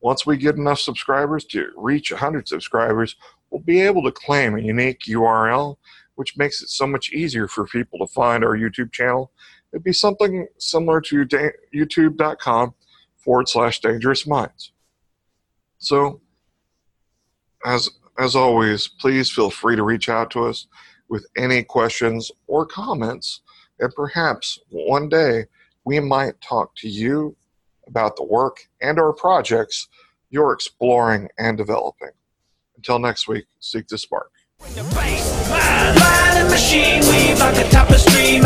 Once 0.00 0.26
we 0.26 0.36
get 0.36 0.56
enough 0.56 0.80
subscribers 0.80 1.44
to 1.46 1.70
reach 1.76 2.10
100 2.10 2.46
subscribers, 2.46 3.16
we'll 3.50 3.62
be 3.62 3.80
able 3.80 4.02
to 4.02 4.12
claim 4.12 4.56
a 4.56 4.60
unique 4.60 5.00
URL, 5.08 5.76
which 6.14 6.36
makes 6.36 6.62
it 6.62 6.68
so 6.68 6.86
much 6.86 7.10
easier 7.12 7.48
for 7.48 7.66
people 7.66 7.98
to 7.98 8.06
find 8.12 8.44
our 8.44 8.56
YouTube 8.56 8.92
channel 8.92 9.32
It'd 9.74 9.82
be 9.82 9.92
something 9.92 10.46
similar 10.56 11.00
to 11.00 11.24
da- 11.24 11.50
youtube.com 11.74 12.74
forward 13.16 13.48
slash 13.48 13.80
dangerous 13.80 14.24
minds. 14.24 14.70
So 15.78 16.20
as 17.66 17.90
as 18.18 18.36
always, 18.36 18.88
please 18.88 19.30
feel 19.30 19.50
free 19.50 19.76
to 19.76 19.82
reach 19.82 20.08
out 20.08 20.30
to 20.32 20.46
us 20.46 20.66
with 21.08 21.26
any 21.36 21.62
questions 21.62 22.30
or 22.46 22.66
comments, 22.66 23.40
and 23.80 23.92
perhaps 23.94 24.58
one 24.70 25.08
day 25.08 25.46
we 25.84 26.00
might 26.00 26.40
talk 26.40 26.74
to 26.76 26.88
you 26.88 27.36
about 27.86 28.16
the 28.16 28.24
work 28.24 28.68
and 28.80 28.98
our 28.98 29.12
projects 29.12 29.88
you're 30.30 30.52
exploring 30.52 31.28
and 31.38 31.58
developing. 31.58 32.10
Until 32.76 32.98
next 32.98 33.28
week, 33.28 33.46
seek 33.60 33.86
the 33.88 33.98
spark. 33.98 34.30
Man 34.60 36.50
machine 36.50 37.02
like 37.38 37.56
a 37.56 37.68
tapestry, 37.68 38.40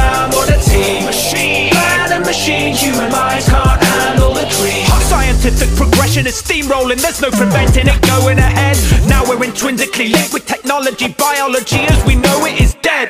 team. 0.68 1.04
Machine, 1.04 1.72
man 1.74 2.12
and 2.12 2.24
machine, 2.24 2.74
human 2.74 3.10
minds 3.12 3.48
can't 3.48 3.82
handle 3.82 4.32
the 4.34 4.46
dream. 4.56 4.87
Scientific 5.08 5.74
progression 5.74 6.26
is 6.26 6.42
steamrolling, 6.42 7.00
there's 7.00 7.22
no 7.22 7.30
preventing 7.30 7.88
it 7.88 8.00
going 8.02 8.38
ahead. 8.38 8.76
Now 9.08 9.24
we're 9.26 9.42
intrinsically 9.42 10.10
linked 10.10 10.34
with 10.34 10.44
technology, 10.44 11.08
biology 11.16 11.78
as 11.78 12.04
we 12.04 12.14
know 12.16 12.44
it 12.44 12.60
is 12.60 12.74
dead. 12.82 13.08